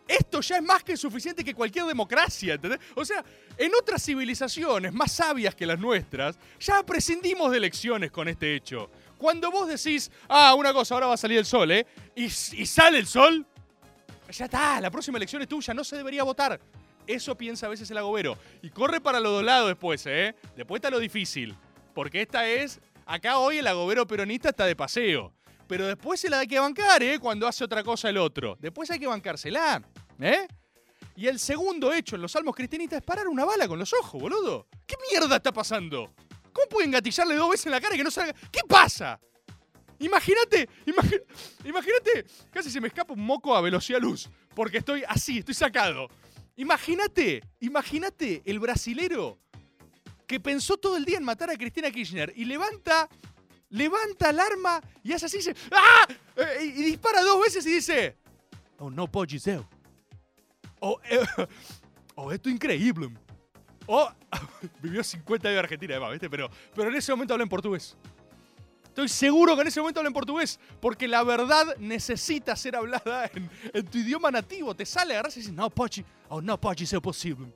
Esto 0.08 0.41
ya 0.41 0.58
es 0.58 0.63
más 0.63 0.84
que 0.84 0.96
suficiente 0.96 1.44
que 1.44 1.56
cualquier 1.56 1.86
democracia, 1.86 2.54
¿entendés? 2.54 2.80
O 2.94 3.04
sea, 3.04 3.24
en 3.58 3.72
otras 3.74 4.04
civilizaciones 4.04 4.94
más 4.94 5.12
sabias 5.12 5.56
que 5.56 5.65
las 5.65 5.80
nuestras, 5.80 6.38
ya 6.60 6.84
prescindimos 6.84 7.52
de 7.52 7.58
elecciones 7.58 8.12
con 8.12 8.28
este 8.28 8.56
hecho. 8.56 8.89
Cuando 9.18 9.50
vos 9.50 9.68
decís, 9.68 10.12
ah, 10.28 10.54
una 10.56 10.74
cosa, 10.74 10.94
ahora 10.94 11.08
va 11.08 11.13
a 11.15 11.18
salir 11.18 11.39
el 11.39 11.46
sol, 11.46 11.72
¿eh? 11.72 11.88
Y, 12.15 12.30
sale 12.30 13.00
el 13.00 13.08
sol, 13.08 13.46
ya 14.32 14.46
está, 14.46 14.80
la 14.82 14.91
próxima 14.91 15.18
elección 15.18 15.41
es 15.41 15.48
tuya, 15.48 15.74
no 15.74 15.84
se 15.84 15.96
debería 15.98 16.24
votar. 16.24 16.60
Eso 17.08 17.36
piensa 17.36 17.68
a 17.68 17.70
veces 17.70 17.89
el 17.89 17.98
agobero. 17.98 18.38
Y 18.62 18.70
corre 18.70 19.00
para 19.00 19.20
los 19.20 19.32
dos 19.32 19.44
lados 19.44 19.68
después, 19.68 20.06
¿eh? 20.06 20.36
Después 20.56 20.80
está 20.80 20.89
lo 20.89 21.00
difícil. 21.00 21.56
Porque 21.94 22.22
esta 22.22 22.48
es. 22.48 22.80
Acá 23.06 23.38
hoy 23.38 23.60
el 23.60 23.68
agobero 23.68 24.08
peronista 24.08 24.50
está 24.50 24.65
de 24.65 24.76
paseo. 24.76 25.32
Pero 25.68 25.88
después 25.88 26.20
se 26.20 26.30
la 26.30 26.39
hay 26.39 26.48
que 26.48 26.60
bancar, 26.60 27.02
¿eh? 27.04 27.20
Cuando 27.20 27.48
hace 27.48 27.63
otra 27.63 27.84
cosa 27.84 28.10
el 28.10 28.18
otro. 28.18 28.58
Después 28.60 28.89
hay 28.89 29.00
que 29.00 29.08
bancársela, 29.08 29.84
¿eh? 30.19 30.47
Y 31.15 31.28
el 31.28 31.39
segundo 31.39 31.93
hecho 31.93 32.15
en 32.15 32.21
los 32.21 32.32
salmos 32.32 32.56
cristianistas 32.56 32.99
es 32.99 33.06
parar 33.06 33.28
una 33.28 33.45
bala 33.45 33.67
con 33.67 33.80
los 33.80 33.93
ojos, 33.93 34.21
boludo. 34.21 34.67
¿Qué 34.86 34.95
mierda 35.10 35.38
está 35.38 35.51
pasando? 35.54 36.13
¿Cómo 36.51 36.67
pueden 36.69 36.91
gatillarle 36.91 37.36
dos 37.36 37.51
veces 37.51 37.65
en 37.67 37.71
la 37.71 37.82
cara 37.82 37.95
y 37.95 37.97
que 37.97 38.04
no 38.04 38.12
salga? 38.12 38.34
¿Qué 38.51 38.62
pasa? 38.67 39.19
Imagínate, 39.99 40.67
imagínate, 41.63 42.25
casi 42.51 42.69
se 42.69 42.82
me 42.82 42.88
escapa 42.88 43.13
un 43.13 43.25
moco 43.25 43.56
a 43.56 43.62
velocidad 43.62 44.01
luz, 44.01 44.30
porque 44.54 44.80
estoy 44.80 45.04
así, 45.08 45.39
estoy 45.39 45.54
sacado. 45.54 46.10
Imagínate, 46.58 47.43
imagínate 47.60 48.41
el 48.45 48.60
brasilero 48.60 49.39
que 50.28 50.39
pensó 50.39 50.78
todo 50.78 50.97
el 50.97 51.06
día 51.06 51.17
en 51.17 51.23
matar 51.23 51.49
a 51.49 51.56
Cristina 51.56 51.91
Kirchner 51.91 52.34
y 52.36 52.45
levanta, 52.45 53.08
levanta 53.69 54.30
el 54.32 54.39
arma 54.39 54.82
y 55.04 55.13
hace 55.13 55.28
así, 55.28 55.38
dice, 55.38 55.56
¡ah! 55.71 56.08
Eh, 56.36 56.73
y, 56.75 56.84
dispara 56.84 57.21
dos 57.21 57.41
veces 57.41 57.65
y 57.65 57.75
dice, 57.75 58.17
oh 58.80 58.89
no, 58.89 59.10
po 59.10 59.25
Giselle. 61.04 61.28
Oh, 61.38 61.45
eh, 61.45 61.48
oh, 62.15 62.32
esto 62.32 62.50
es 62.50 62.56
increíble. 62.56 63.10
Oh, 63.88 64.10
vivió 64.82 65.04
50 65.04 65.48
años 65.48 65.60
en 65.60 65.63
Argentina 65.63 65.93
además, 65.93 66.12
¿viste? 66.12 66.30
Pero, 66.30 66.50
pero 66.76 66.89
en 66.89 66.95
ese 66.95 67.12
momento 67.12 67.34
habla 67.34 67.43
en 67.43 67.50
portugués. 67.50 67.95
Estoy 68.86 69.10
seguro 69.10 69.56
que 69.56 69.62
en 69.62 69.67
ese 69.67 69.82
momento 69.82 70.00
habla 70.00 70.08
en 70.08 70.13
portugués, 70.13 70.58
porque 70.80 71.08
la 71.08 71.21
verdad 71.24 71.76
necesita 71.80 72.56
ser 72.56 72.78
hablada 72.78 73.30
en, 73.34 73.50
en 73.74 73.86
tu 73.86 73.98
idioma 73.98 74.32
nativo. 74.32 74.74
Te 74.74 74.86
sale, 74.86 75.13
agarras 75.13 75.36
y 75.36 75.41
dices, 75.41 75.54
no, 75.54 75.69
Pochi, 75.69 76.04
oh, 76.30 76.41
no, 76.41 76.60
Pochi, 76.60 76.86
ser 76.86 77.02
posible. 77.02 77.48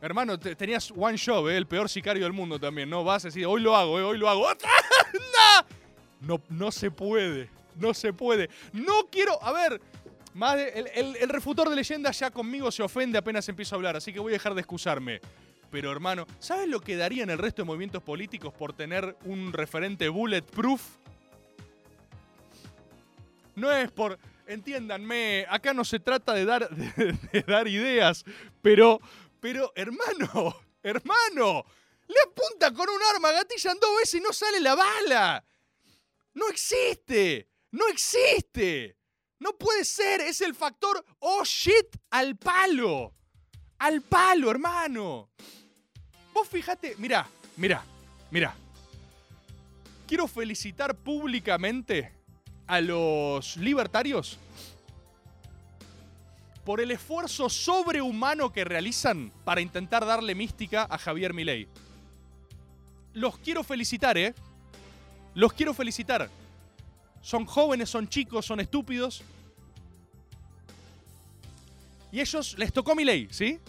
Hermano, 0.00 0.38
te- 0.38 0.54
tenías 0.54 0.90
one 0.96 1.18
job, 1.18 1.48
¿eh? 1.48 1.56
el 1.56 1.66
peor 1.66 1.88
sicario 1.88 2.22
del 2.22 2.32
mundo 2.32 2.58
también, 2.58 2.88
¿no? 2.88 3.04
Vas 3.04 3.24
a 3.24 3.28
decir, 3.28 3.44
hoy 3.46 3.60
lo 3.60 3.76
hago, 3.76 3.98
¿eh? 3.98 4.02
hoy 4.04 4.16
lo 4.16 4.28
hago. 4.28 4.48
¡No! 5.12 6.36
no, 6.36 6.42
no 6.48 6.70
se 6.72 6.90
puede, 6.90 7.50
no 7.76 7.92
se 7.92 8.12
puede. 8.12 8.48
No 8.72 9.08
quiero, 9.10 9.42
a 9.42 9.52
ver, 9.52 9.80
el, 10.46 11.16
el- 11.16 11.28
refutor 11.28 11.68
de 11.68 11.76
leyendas 11.76 12.18
ya 12.18 12.30
conmigo 12.30 12.70
se 12.70 12.82
ofende 12.82 13.18
apenas 13.18 13.48
empiezo 13.48 13.74
a 13.74 13.76
hablar, 13.76 13.96
así 13.96 14.12
que 14.12 14.20
voy 14.20 14.32
a 14.32 14.34
dejar 14.34 14.54
de 14.54 14.60
excusarme. 14.60 15.20
Pero 15.70 15.92
hermano, 15.92 16.26
¿sabes 16.38 16.68
lo 16.68 16.80
que 16.80 16.96
darían 16.96 17.28
el 17.30 17.38
resto 17.38 17.62
de 17.62 17.66
movimientos 17.66 18.02
políticos 18.02 18.54
por 18.54 18.72
tener 18.72 19.16
un 19.24 19.52
referente 19.52 20.08
bulletproof? 20.08 20.80
No 23.54 23.70
es 23.72 23.90
por, 23.90 24.18
entiéndanme, 24.46 25.44
acá 25.48 25.74
no 25.74 25.84
se 25.84 25.98
trata 25.98 26.32
de 26.34 26.44
dar, 26.44 26.68
de, 26.74 27.12
de 27.32 27.42
dar 27.42 27.66
ideas, 27.68 28.24
pero, 28.62 29.00
pero 29.40 29.72
hermano, 29.74 30.56
hermano, 30.82 31.64
le 32.06 32.16
apunta 32.24 32.72
con 32.72 32.88
un 32.88 33.00
arma, 33.14 33.32
gatillan 33.32 33.78
dos 33.80 33.90
veces 33.98 34.14
y 34.20 34.22
no 34.22 34.32
sale 34.32 34.60
la 34.60 34.74
bala. 34.74 35.44
No 36.34 36.48
existe, 36.48 37.48
no 37.72 37.88
existe. 37.88 38.96
No 39.38 39.52
puede 39.52 39.84
ser, 39.84 40.20
es 40.20 40.40
el 40.40 40.54
factor 40.54 41.04
oh 41.20 41.44
shit 41.44 41.96
al 42.10 42.36
palo. 42.36 43.14
Al 43.78 44.02
palo, 44.02 44.50
hermano. 44.50 45.30
Vos 46.32 46.48
fíjate, 46.48 46.96
mirá, 46.98 47.28
mirá, 47.56 47.84
mirá. 48.30 48.54
Quiero 50.06 50.26
felicitar 50.26 50.96
públicamente 50.96 52.12
a 52.66 52.80
los 52.80 53.56
libertarios 53.56 54.38
por 56.64 56.80
el 56.80 56.90
esfuerzo 56.90 57.48
sobrehumano 57.48 58.52
que 58.52 58.64
realizan 58.64 59.32
para 59.44 59.62
intentar 59.62 60.04
darle 60.04 60.34
mística 60.34 60.86
a 60.90 60.98
Javier 60.98 61.32
Milei. 61.32 61.66
Los 63.14 63.38
quiero 63.38 63.64
felicitar, 63.64 64.18
¿eh? 64.18 64.34
Los 65.34 65.54
quiero 65.54 65.72
felicitar. 65.72 66.28
Son 67.28 67.44
jóvenes, 67.44 67.90
son 67.90 68.08
chicos, 68.08 68.46
son 68.46 68.58
estúpidos. 68.58 69.22
Y 72.10 72.20
ellos 72.20 72.56
les 72.56 72.72
tocó 72.72 72.94
mi 72.94 73.04
ley, 73.04 73.28
¿sí? 73.30 73.60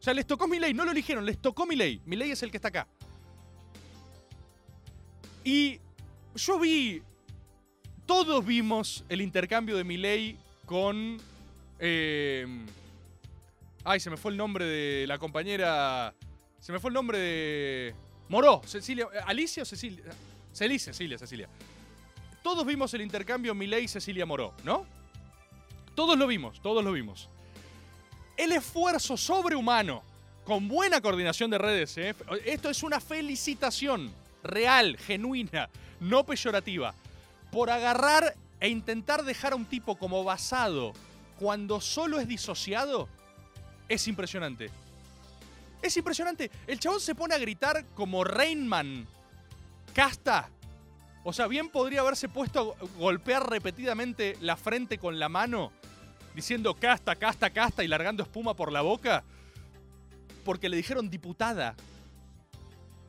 O 0.00 0.02
sea, 0.02 0.12
les 0.12 0.26
tocó 0.26 0.48
mi 0.48 0.58
ley, 0.58 0.74
no 0.74 0.84
lo 0.84 0.90
eligieron, 0.90 1.24
les 1.24 1.38
tocó 1.38 1.66
mi 1.66 1.76
ley. 1.76 2.02
Mi 2.04 2.16
ley 2.16 2.32
es 2.32 2.42
el 2.42 2.50
que 2.50 2.56
está 2.56 2.66
acá. 2.66 2.88
Y 5.44 5.78
yo 6.34 6.58
vi, 6.58 7.00
todos 8.06 8.44
vimos 8.44 9.04
el 9.08 9.20
intercambio 9.20 9.76
de 9.76 9.84
mi 9.84 9.96
ley 9.96 10.36
con... 10.66 11.18
eh, 11.78 12.44
ay, 13.84 14.00
se 14.00 14.10
me 14.10 14.16
fue 14.16 14.32
el 14.32 14.36
nombre 14.36 14.64
de 14.64 15.06
la 15.06 15.16
compañera... 15.16 16.12
Se 16.58 16.72
me 16.72 16.80
fue 16.80 16.90
el 16.90 16.94
nombre 16.94 17.18
de... 17.18 17.94
Moró, 18.28 18.62
Cecilia. 18.66 19.06
¿Alicia 19.26 19.62
o 19.62 19.66
Cecilia? 19.66 20.02
Cecilia, 20.52 20.78
Cecilia, 20.80 21.18
Cecilia. 21.18 21.48
Todos 22.42 22.64
vimos 22.64 22.92
el 22.94 23.02
intercambio 23.02 23.54
Milei-Cecilia 23.54 24.26
Moró, 24.26 24.54
¿no? 24.64 24.86
Todos 25.94 26.18
lo 26.18 26.26
vimos, 26.26 26.60
todos 26.62 26.82
lo 26.82 26.92
vimos. 26.92 27.28
El 28.36 28.52
esfuerzo 28.52 29.16
sobrehumano, 29.16 30.02
con 30.44 30.68
buena 30.68 31.00
coordinación 31.00 31.50
de 31.50 31.58
redes, 31.58 31.98
¿eh? 31.98 32.14
esto 32.46 32.70
es 32.70 32.82
una 32.82 33.00
felicitación 33.00 34.10
real, 34.42 34.96
genuina, 34.96 35.68
no 36.00 36.24
peyorativa, 36.24 36.94
por 37.52 37.68
agarrar 37.68 38.34
e 38.58 38.68
intentar 38.68 39.24
dejar 39.24 39.52
a 39.52 39.56
un 39.56 39.66
tipo 39.66 39.96
como 39.96 40.24
basado 40.24 40.92
cuando 41.38 41.80
solo 41.80 42.20
es 42.20 42.28
disociado, 42.28 43.08
es 43.88 44.06
impresionante. 44.08 44.70
Es 45.82 45.96
impresionante. 45.96 46.50
El 46.66 46.78
chabón 46.78 47.00
se 47.00 47.14
pone 47.14 47.34
a 47.34 47.38
gritar 47.38 47.84
como 47.94 48.24
Rainman. 48.24 49.06
Casta. 49.94 50.50
O 51.22 51.32
sea, 51.32 51.46
bien 51.46 51.68
podría 51.68 52.00
haberse 52.00 52.28
puesto 52.28 52.76
a 52.80 52.98
golpear 52.98 53.48
repetidamente 53.48 54.36
la 54.40 54.56
frente 54.56 54.98
con 54.98 55.18
la 55.18 55.28
mano, 55.28 55.70
diciendo 56.34 56.74
casta, 56.74 57.14
casta, 57.16 57.50
casta 57.50 57.84
y 57.84 57.88
largando 57.88 58.22
espuma 58.22 58.54
por 58.54 58.72
la 58.72 58.80
boca, 58.80 59.22
porque 60.44 60.68
le 60.68 60.76
dijeron 60.76 61.10
diputada. 61.10 61.74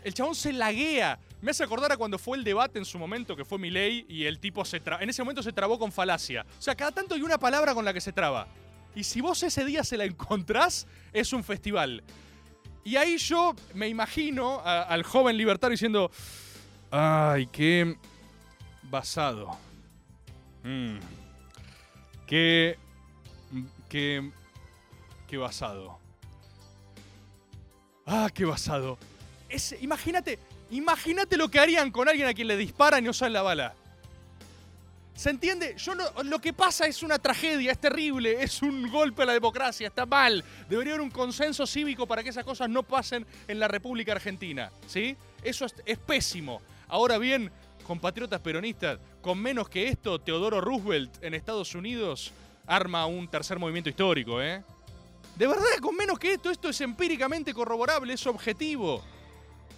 El 0.03 0.13
chabón 0.13 0.35
se 0.35 0.51
laguea. 0.51 1.19
Me 1.41 1.51
hace 1.51 1.63
acordar 1.63 1.91
a 1.91 1.97
cuando 1.97 2.19
fue 2.19 2.37
el 2.37 2.43
debate 2.43 2.79
en 2.79 2.85
su 2.85 2.99
momento, 2.99 3.35
que 3.35 3.45
fue 3.45 3.57
mi 3.57 3.69
ley, 3.69 4.05
y 4.09 4.25
el 4.25 4.39
tipo 4.39 4.65
se 4.65 4.83
tra- 4.83 5.01
en 5.01 5.09
ese 5.09 5.23
momento 5.23 5.41
se 5.41 5.53
trabó 5.53 5.79
con 5.79 5.91
falacia. 5.91 6.45
O 6.59 6.61
sea, 6.61 6.75
cada 6.75 6.91
tanto 6.91 7.15
hay 7.15 7.21
una 7.21 7.37
palabra 7.37 7.73
con 7.73 7.85
la 7.85 7.93
que 7.93 8.01
se 8.01 8.11
traba. 8.11 8.47
Y 8.93 9.03
si 9.05 9.21
vos 9.21 9.41
ese 9.41 9.63
día 9.63 9.83
se 9.83 9.95
la 9.97 10.03
encontrás, 10.03 10.85
es 11.13 11.31
un 11.31 11.43
festival. 11.43 12.03
Y 12.83 12.95
ahí 12.97 13.17
yo 13.17 13.55
me 13.73 13.87
imagino 13.87 14.61
al 14.65 15.03
joven 15.03 15.37
libertario 15.37 15.71
diciendo, 15.71 16.11
ay, 16.91 17.47
qué 17.47 17.97
basado. 18.83 19.57
Mm. 20.63 20.97
Qué, 22.27 22.77
qué, 23.89 24.31
qué 25.27 25.37
basado. 25.37 25.99
Ah, 28.05 28.29
qué 28.33 28.45
basado. 28.45 28.97
Imagínate, 29.81 30.39
imagínate 30.69 31.37
lo 31.37 31.49
que 31.49 31.59
harían 31.59 31.91
con 31.91 32.07
alguien 32.07 32.27
a 32.27 32.33
quien 32.33 32.47
le 32.47 32.57
disparan 32.57 33.03
y 33.03 33.07
no 33.07 33.13
sale 33.13 33.31
la 33.31 33.41
bala. 33.41 33.73
¿Se 35.13 35.29
entiende? 35.29 35.75
Yo 35.77 35.93
no, 35.93 36.05
lo 36.23 36.39
que 36.39 36.51
pasa 36.53 36.87
es 36.87 37.03
una 37.03 37.19
tragedia, 37.19 37.73
es 37.73 37.79
terrible, 37.79 38.41
es 38.41 38.61
un 38.61 38.89
golpe 38.89 39.23
a 39.23 39.25
la 39.25 39.33
democracia, 39.33 39.87
está 39.87 40.05
mal. 40.05 40.43
Debería 40.69 40.93
haber 40.93 41.03
un 41.03 41.11
consenso 41.11 41.67
cívico 41.67 42.07
para 42.07 42.23
que 42.23 42.29
esas 42.29 42.43
cosas 42.43 42.69
no 42.69 42.81
pasen 42.83 43.25
en 43.47 43.59
la 43.59 43.67
República 43.67 44.13
Argentina, 44.13 44.71
¿sí? 44.87 45.15
Eso 45.43 45.65
es, 45.65 45.75
es 45.85 45.97
pésimo. 45.99 46.61
Ahora 46.91 47.17
bien, 47.17 47.49
compatriotas 47.87 48.41
peronistas, 48.41 48.99
con 49.21 49.39
menos 49.41 49.69
que 49.69 49.87
esto, 49.87 50.19
Teodoro 50.19 50.59
Roosevelt 50.59 51.23
en 51.23 51.33
Estados 51.33 51.73
Unidos 51.73 52.33
arma 52.67 53.05
un 53.05 53.29
tercer 53.29 53.57
movimiento 53.57 53.89
histórico, 53.89 54.41
¿eh? 54.41 54.61
De 55.37 55.47
verdad, 55.47 55.63
con 55.81 55.95
menos 55.95 56.19
que 56.19 56.33
esto, 56.33 56.51
esto 56.51 56.67
es 56.67 56.81
empíricamente 56.81 57.53
corroborable, 57.53 58.11
es 58.11 58.27
objetivo. 58.27 59.01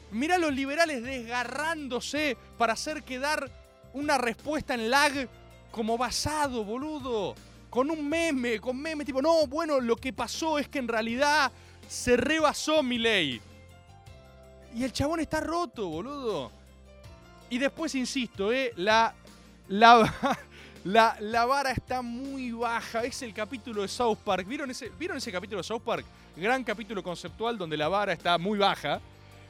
Mirá 0.09 0.35
a 0.35 0.37
los 0.39 0.55
liberales 0.55 1.03
desgarrándose 1.03 2.35
para 2.57 2.73
hacer 2.73 3.03
quedar 3.03 3.47
una 3.93 4.17
respuesta 4.17 4.73
en 4.73 4.89
lag 4.89 5.29
como 5.69 5.99
basado, 5.99 6.63
boludo. 6.63 7.35
Con 7.69 7.91
un 7.91 8.09
meme, 8.09 8.59
con 8.59 8.75
meme 8.75 9.05
tipo, 9.05 9.21
no, 9.21 9.45
bueno, 9.45 9.79
lo 9.79 9.97
que 9.97 10.13
pasó 10.13 10.57
es 10.57 10.67
que 10.67 10.79
en 10.79 10.87
realidad 10.87 11.51
se 11.87 12.17
rebasó 12.17 12.81
mi 12.81 12.97
ley. 12.97 13.39
Y 14.73 14.83
el 14.83 14.91
chabón 14.91 15.19
está 15.19 15.41
roto, 15.41 15.87
boludo. 15.87 16.62
Y 17.49 17.57
después, 17.57 17.93
insisto, 17.95 18.51
eh, 18.51 18.73
la, 18.77 19.13
la, 19.67 21.17
la, 21.19 21.45
vara 21.45 21.71
está 21.71 22.01
muy 22.01 22.51
baja. 22.51 23.03
Es 23.03 23.21
el 23.21 23.33
capítulo 23.33 23.81
de 23.81 23.87
South 23.87 24.17
Park. 24.23 24.47
¿Vieron 24.47 24.71
ese, 24.71 24.89
¿Vieron 24.97 25.17
ese 25.17 25.31
capítulo 25.31 25.57
de 25.57 25.63
South 25.63 25.81
Park? 25.83 26.05
Gran 26.35 26.63
capítulo 26.63 27.03
conceptual 27.03 27.57
donde 27.57 27.77
la 27.77 27.87
vara 27.87 28.13
está 28.13 28.37
muy 28.37 28.57
baja 28.57 28.99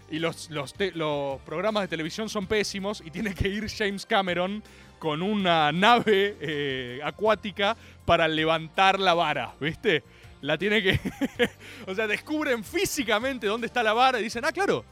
y 0.09 0.19
los, 0.19 0.49
los 0.49 1.41
programas 1.41 1.83
de 1.83 1.87
televisión 1.87 2.29
son 2.29 2.45
pésimos 2.45 3.01
y 3.05 3.09
tiene 3.09 3.33
que 3.33 3.47
ir 3.47 3.67
James 3.69 4.05
Cameron 4.05 4.61
con 4.99 5.21
una 5.21 5.71
nave 5.71 6.37
eh, 6.39 6.99
acuática 7.03 7.75
para 8.05 8.27
levantar 8.27 8.99
la 8.99 9.13
vara, 9.13 9.53
¿viste? 9.59 10.03
La 10.41 10.57
tiene 10.57 10.83
que... 10.83 10.99
o 11.87 11.95
sea, 11.95 12.05
descubren 12.05 12.63
físicamente 12.63 13.47
dónde 13.47 13.67
está 13.67 13.81
la 13.81 13.93
vara 13.93 14.19
y 14.19 14.23
dicen, 14.23 14.45
ah, 14.45 14.51
claro, 14.51 14.85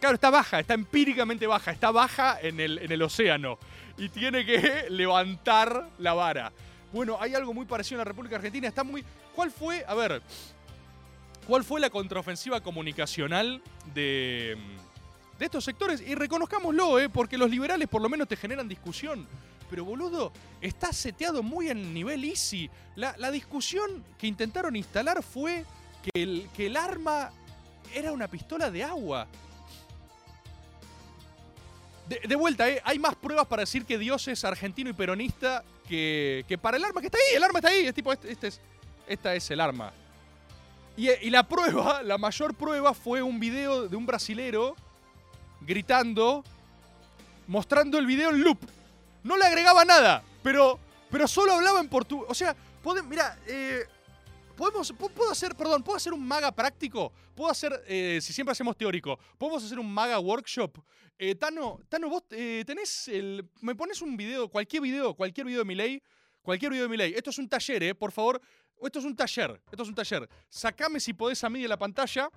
claro, 0.00 0.14
está 0.14 0.30
baja, 0.30 0.60
está 0.60 0.74
empíricamente 0.74 1.46
baja, 1.46 1.70
está 1.70 1.90
baja 1.90 2.38
en 2.40 2.60
el, 2.60 2.78
en 2.78 2.92
el 2.92 3.02
océano 3.02 3.58
y 3.96 4.08
tiene 4.08 4.44
que 4.44 4.86
levantar 4.90 5.90
la 5.98 6.14
vara. 6.14 6.52
Bueno, 6.92 7.18
hay 7.20 7.34
algo 7.34 7.52
muy 7.52 7.66
parecido 7.66 7.96
en 7.96 7.98
la 7.98 8.04
República 8.04 8.36
Argentina, 8.36 8.68
está 8.68 8.84
muy... 8.84 9.04
¿Cuál 9.34 9.50
fue? 9.50 9.84
A 9.86 9.94
ver, 9.94 10.22
¿Cuál 11.48 11.64
fue 11.64 11.80
la 11.80 11.88
contraofensiva 11.88 12.60
comunicacional 12.60 13.62
de, 13.94 14.54
de 15.38 15.44
estos 15.46 15.64
sectores? 15.64 16.02
Y 16.06 16.14
reconozcámoslo, 16.14 17.00
¿eh? 17.00 17.08
porque 17.08 17.38
los 17.38 17.48
liberales 17.48 17.88
por 17.88 18.02
lo 18.02 18.10
menos 18.10 18.28
te 18.28 18.36
generan 18.36 18.68
discusión. 18.68 19.26
Pero 19.70 19.82
boludo, 19.86 20.30
está 20.60 20.92
seteado 20.92 21.42
muy 21.42 21.70
en 21.70 21.94
nivel 21.94 22.22
easy. 22.24 22.68
La, 22.96 23.14
la 23.16 23.30
discusión 23.30 24.04
que 24.18 24.26
intentaron 24.26 24.76
instalar 24.76 25.22
fue 25.22 25.64
que 26.02 26.22
el, 26.22 26.50
que 26.54 26.66
el 26.66 26.76
arma 26.76 27.30
era 27.94 28.12
una 28.12 28.28
pistola 28.28 28.70
de 28.70 28.84
agua. 28.84 29.26
De, 32.08 32.36
vuelta, 32.36 32.68
¿eh? 32.68 32.80
hay 32.84 32.98
más 32.98 33.14
pruebas 33.16 33.46
para 33.46 33.60
decir 33.60 33.84
que 33.84 33.98
Dios 33.98 34.26
es 34.28 34.44
argentino 34.44 34.88
y 34.88 34.94
peronista 34.94 35.62
que, 35.86 36.44
que 36.48 36.56
para 36.56 36.78
el 36.78 36.84
arma 36.84 37.00
que 37.00 37.08
está 37.08 37.18
ahí. 37.18 37.36
El 37.36 37.44
arma 37.44 37.58
está 37.58 37.68
ahí. 37.68 37.86
Es 37.86 37.94
tipo, 37.94 38.12
este, 38.12 38.32
este 38.32 38.46
es, 38.46 38.60
esta 39.06 39.34
es 39.34 39.50
el 39.50 39.60
arma. 39.60 39.92
Y, 40.96 41.10
y 41.10 41.30
la 41.30 41.46
prueba, 41.46 42.02
la 42.02 42.16
mayor 42.16 42.54
prueba 42.54 42.94
fue 42.94 43.20
un 43.22 43.38
video 43.38 43.88
de 43.88 43.96
un 43.96 44.06
brasilero 44.06 44.74
gritando, 45.60 46.44
mostrando 47.46 47.98
el 47.98 48.06
video 48.06 48.30
en 48.30 48.42
loop. 48.42 48.58
No 49.22 49.36
le 49.36 49.44
agregaba 49.44 49.84
nada, 49.84 50.22
pero, 50.42 50.78
pero 51.10 51.28
solo 51.28 51.52
hablaba 51.52 51.80
en 51.80 51.88
portugués. 51.88 52.26
O 52.30 52.34
sea, 52.34 52.56
mira, 53.04 53.38
eh, 53.46 53.86
podemos, 54.58 54.92
pu- 54.92 55.10
puedo 55.10 55.30
hacer, 55.30 55.54
perdón, 55.54 55.82
puedo 55.84 55.96
hacer 55.96 56.12
un 56.12 56.26
maga 56.26 56.50
práctico. 56.52 57.12
Puedo 57.34 57.50
hacer, 57.50 57.72
eh, 57.86 58.18
si 58.20 58.32
siempre 58.32 58.52
hacemos 58.52 58.76
teórico, 58.76 59.18
podemos 59.38 59.64
hacer 59.64 59.78
un 59.78 59.90
maga 59.90 60.18
workshop. 60.18 60.78
Eh, 61.16 61.34
Tano, 61.36 61.80
Tano, 61.88 62.08
vos 62.10 62.24
eh, 62.30 62.64
tenés 62.66 63.08
el, 63.08 63.48
me 63.60 63.74
pones 63.74 64.02
un 64.02 64.16
video, 64.16 64.48
cualquier 64.48 64.82
video, 64.82 65.14
cualquier 65.14 65.46
video 65.46 65.60
de 65.60 65.64
mi 65.64 65.74
ley, 65.74 66.02
cualquier 66.42 66.72
video 66.72 66.84
de 66.84 66.88
mi 66.90 66.96
ley. 66.96 67.14
Esto 67.16 67.30
es 67.30 67.38
un 67.38 67.48
taller, 67.48 67.82
eh, 67.84 67.94
por 67.94 68.10
favor. 68.12 68.40
Esto 68.82 68.98
es 69.00 69.04
un 69.04 69.16
taller, 69.16 69.60
esto 69.70 69.82
es 69.82 69.88
un 69.88 69.94
taller. 69.94 70.28
Sacame 70.48 71.00
si 71.00 71.12
podés 71.12 71.42
a 71.44 71.48
mí 71.48 71.62
de 71.62 71.68
la 71.68 71.76
pantalla. 71.76 72.28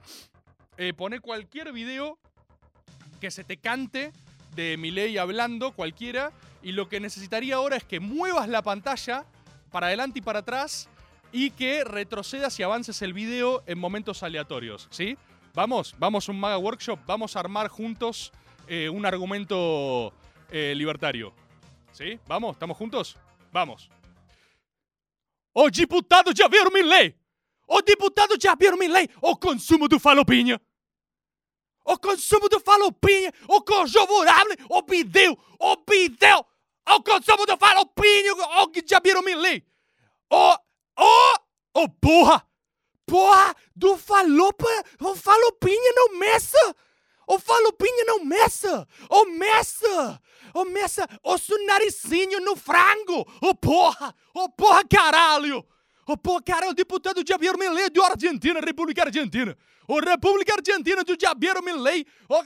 Eh, 0.77 0.93
poné 0.93 1.19
cualquier 1.19 1.71
video 1.73 2.17
que 3.19 3.29
se 3.29 3.43
te 3.43 3.57
cante 3.57 4.11
de 4.55 4.77
Milei 4.77 5.17
hablando, 5.17 5.71
cualquiera. 5.73 6.31
Y 6.63 6.71
lo 6.71 6.87
que 6.89 6.99
necesitaría 6.99 7.55
ahora 7.55 7.77
es 7.77 7.83
que 7.83 7.99
muevas 7.99 8.47
la 8.47 8.61
pantalla 8.61 9.25
para 9.71 9.87
adelante 9.87 10.19
y 10.19 10.21
para 10.21 10.39
atrás 10.39 10.87
y 11.31 11.51
que 11.51 11.83
retrocedas 11.83 12.59
y 12.59 12.63
avances 12.63 13.01
el 13.01 13.13
video 13.13 13.63
en 13.65 13.79
momentos 13.79 14.23
aleatorios, 14.23 14.87
¿sí? 14.91 15.17
Vamos, 15.53 15.95
vamos 15.97 16.27
a 16.27 16.31
un 16.31 16.39
Maga 16.39 16.57
Workshop, 16.57 16.99
vamos 17.05 17.35
a 17.35 17.39
armar 17.41 17.67
juntos 17.67 18.31
eh, 18.67 18.87
un 18.87 19.05
argumento 19.05 20.13
eh, 20.49 20.73
libertario. 20.75 21.33
¿Sí? 21.91 22.19
Vamos, 22.25 22.55
¿estamos 22.55 22.77
juntos? 22.77 23.17
Vamos. 23.51 23.89
O 25.53 25.69
deputado 25.69 26.31
Javier 26.35 26.71
Milley! 26.71 27.15
O 27.67 27.81
deputado 27.81 28.35
Javier 28.41 28.77
Milley! 28.77 29.09
O 29.19 29.37
consumo 29.37 29.89
do 29.89 29.99
falopinha! 29.99 30.61
O 31.83 31.97
consumo 31.97 32.47
do 32.47 32.59
falopinha! 32.61 33.33
O 33.47 33.61
conjurável! 33.61 34.55
O 34.69 34.81
bideu! 34.83 35.37
O 35.59 35.75
bideu! 35.85 36.45
O 36.87 37.03
consumo 37.03 37.45
do 37.45 37.57
falopinha! 37.57 38.33
O 38.33 38.71
Javier 38.87 39.21
Milley! 39.21 39.65
O... 40.29 40.57
O... 40.97 41.81
O 41.81 41.89
porra! 41.89 42.45
Porra! 43.05 43.55
Do 43.75 43.97
falopa! 43.97 44.67
O 44.99 45.15
falopinha 45.15 45.91
não 45.95 46.19
meça! 46.19 46.75
O 47.27 47.39
falopinha 47.39 48.05
não 48.05 48.25
meça! 48.25 48.87
O 49.09 49.25
meça! 49.25 50.21
O 50.53 50.65
meça! 50.65 51.07
O 51.23 51.37
seu 51.37 51.65
narizinho 51.65 52.41
no 52.41 52.55
frango! 52.55 53.25
O 53.41 53.55
porra! 53.55 54.13
O 54.33 54.49
porra 54.49 54.83
caralho! 54.85 55.65
O 56.07 56.17
porra 56.17 56.41
caralho! 56.41 56.73
Deputado 56.73 57.23
Javier 57.25 57.57
Milei 57.57 57.89
de 57.89 58.01
Argentina, 58.01 58.59
República 58.59 59.03
Argentina! 59.03 59.57
O 59.87 59.99
República 59.99 60.53
Argentina 60.53 61.03
de 61.03 61.17
Javier 61.19 61.61
Milei! 61.63 62.05
O... 62.29 62.43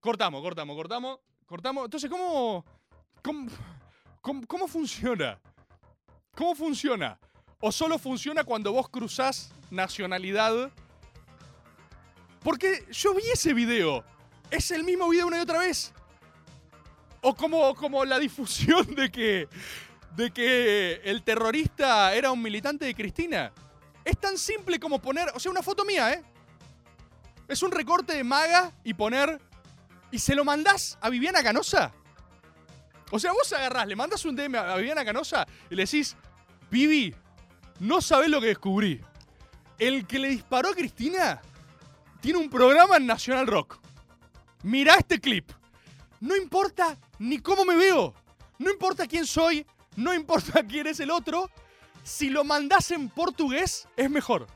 Cortamos, 0.00 0.42
cortamos, 0.42 0.76
cortamos. 0.76 1.18
Cortamos. 1.46 1.84
Entonces, 1.86 2.10
¿cómo... 2.10 2.64
¿Cómo, 3.22 3.50
cómo, 4.20 4.46
cómo 4.46 4.68
funciona? 4.68 5.40
¿Cómo 6.36 6.54
funciona? 6.54 7.18
¿O 7.60 7.72
solo 7.72 7.98
funciona 7.98 8.44
cuando 8.44 8.72
vos 8.72 8.88
cruzás 8.88 9.50
nacionalidad? 9.70 10.70
Porque 12.40 12.86
yo 12.92 13.14
vi 13.14 13.24
ese 13.32 13.52
video. 13.52 14.04
Es 14.48 14.70
el 14.70 14.84
mismo 14.84 15.08
video 15.08 15.26
una 15.26 15.38
y 15.38 15.40
otra 15.40 15.58
vez. 15.58 15.92
O 17.20 17.34
como, 17.34 17.74
como 17.74 18.04
la 18.04 18.20
difusión 18.20 18.94
de 18.94 19.10
que, 19.10 19.48
de 20.14 20.30
que 20.30 21.00
el 21.04 21.24
terrorista 21.24 22.14
era 22.14 22.30
un 22.30 22.40
militante 22.40 22.84
de 22.84 22.94
Cristina. 22.94 23.52
Es 24.04 24.16
tan 24.18 24.38
simple 24.38 24.78
como 24.78 25.00
poner, 25.00 25.28
o 25.34 25.40
sea, 25.40 25.50
una 25.50 25.62
foto 25.62 25.84
mía, 25.84 26.12
¿eh? 26.12 26.22
Es 27.48 27.62
un 27.64 27.72
recorte 27.72 28.14
de 28.14 28.24
maga 28.24 28.72
y 28.84 28.94
poner... 28.94 29.40
Y 30.12 30.20
se 30.20 30.34
lo 30.34 30.44
mandás 30.44 30.96
a 31.00 31.10
Viviana 31.10 31.42
Canosa. 31.42 31.92
O 33.10 33.18
sea, 33.18 33.32
vos 33.32 33.52
agarrás, 33.52 33.86
le 33.88 33.96
mandas 33.96 34.24
un 34.24 34.36
DM 34.36 34.54
a 34.54 34.76
Viviana 34.76 35.04
Canosa 35.04 35.46
y 35.68 35.74
le 35.74 35.84
decís, 35.84 36.16
Vivi, 36.70 37.14
no 37.80 38.00
sabés 38.00 38.28
lo 38.28 38.40
que 38.40 38.48
descubrí. 38.48 39.00
El 39.78 40.06
que 40.06 40.18
le 40.18 40.28
disparó 40.28 40.70
a 40.70 40.74
Cristina 40.74 41.40
tiene 42.20 42.38
un 42.38 42.50
programa 42.50 42.96
en 42.96 43.06
Nacional 43.06 43.46
Rock. 43.46 43.78
Mirá 44.62 44.96
este 44.96 45.20
clip. 45.20 45.50
No 46.20 46.36
importa 46.36 46.96
ni 47.18 47.38
cómo 47.38 47.64
me 47.64 47.76
veo. 47.76 48.12
No 48.58 48.70
importa 48.70 49.06
quién 49.06 49.26
soy. 49.26 49.64
No 49.96 50.12
importa 50.14 50.62
quién 50.68 50.86
es 50.86 51.00
el 51.00 51.10
otro. 51.10 51.50
Si 52.02 52.30
lo 52.30 52.42
mandás 52.44 52.90
en 52.90 53.08
portugués, 53.08 53.86
es 53.96 54.10
mejor. 54.10 54.46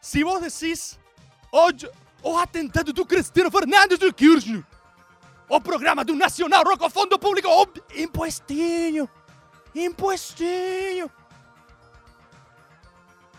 Si 0.00 0.22
vos 0.22 0.40
decís, 0.40 0.98
o 1.50 2.38
atentado 2.38 2.92
do 2.92 3.06
Cristiano 3.06 3.50
Fernandes 3.50 3.98
do 3.98 4.12
Kirchner, 4.12 4.64
o 5.48 5.60
programa 5.60 6.04
do 6.04 6.14
Nacional 6.14 6.64
Rock, 6.64 6.82
o 6.82 6.90
Fundo 6.90 7.18
Público, 7.18 7.48
o 7.48 7.68
impuestinho, 7.94 9.08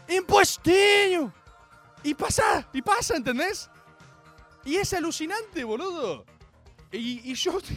impuestinho. 0.07 1.33
Y 2.03 2.13
pasa, 2.13 2.67
y 2.71 2.81
pasa, 2.81 3.15
¿entendés? 3.15 3.69
Y 4.63 4.75
es 4.75 4.93
alucinante, 4.93 5.63
boludo. 5.63 6.25
Y, 6.91 7.31
y 7.31 7.33
yo... 7.35 7.59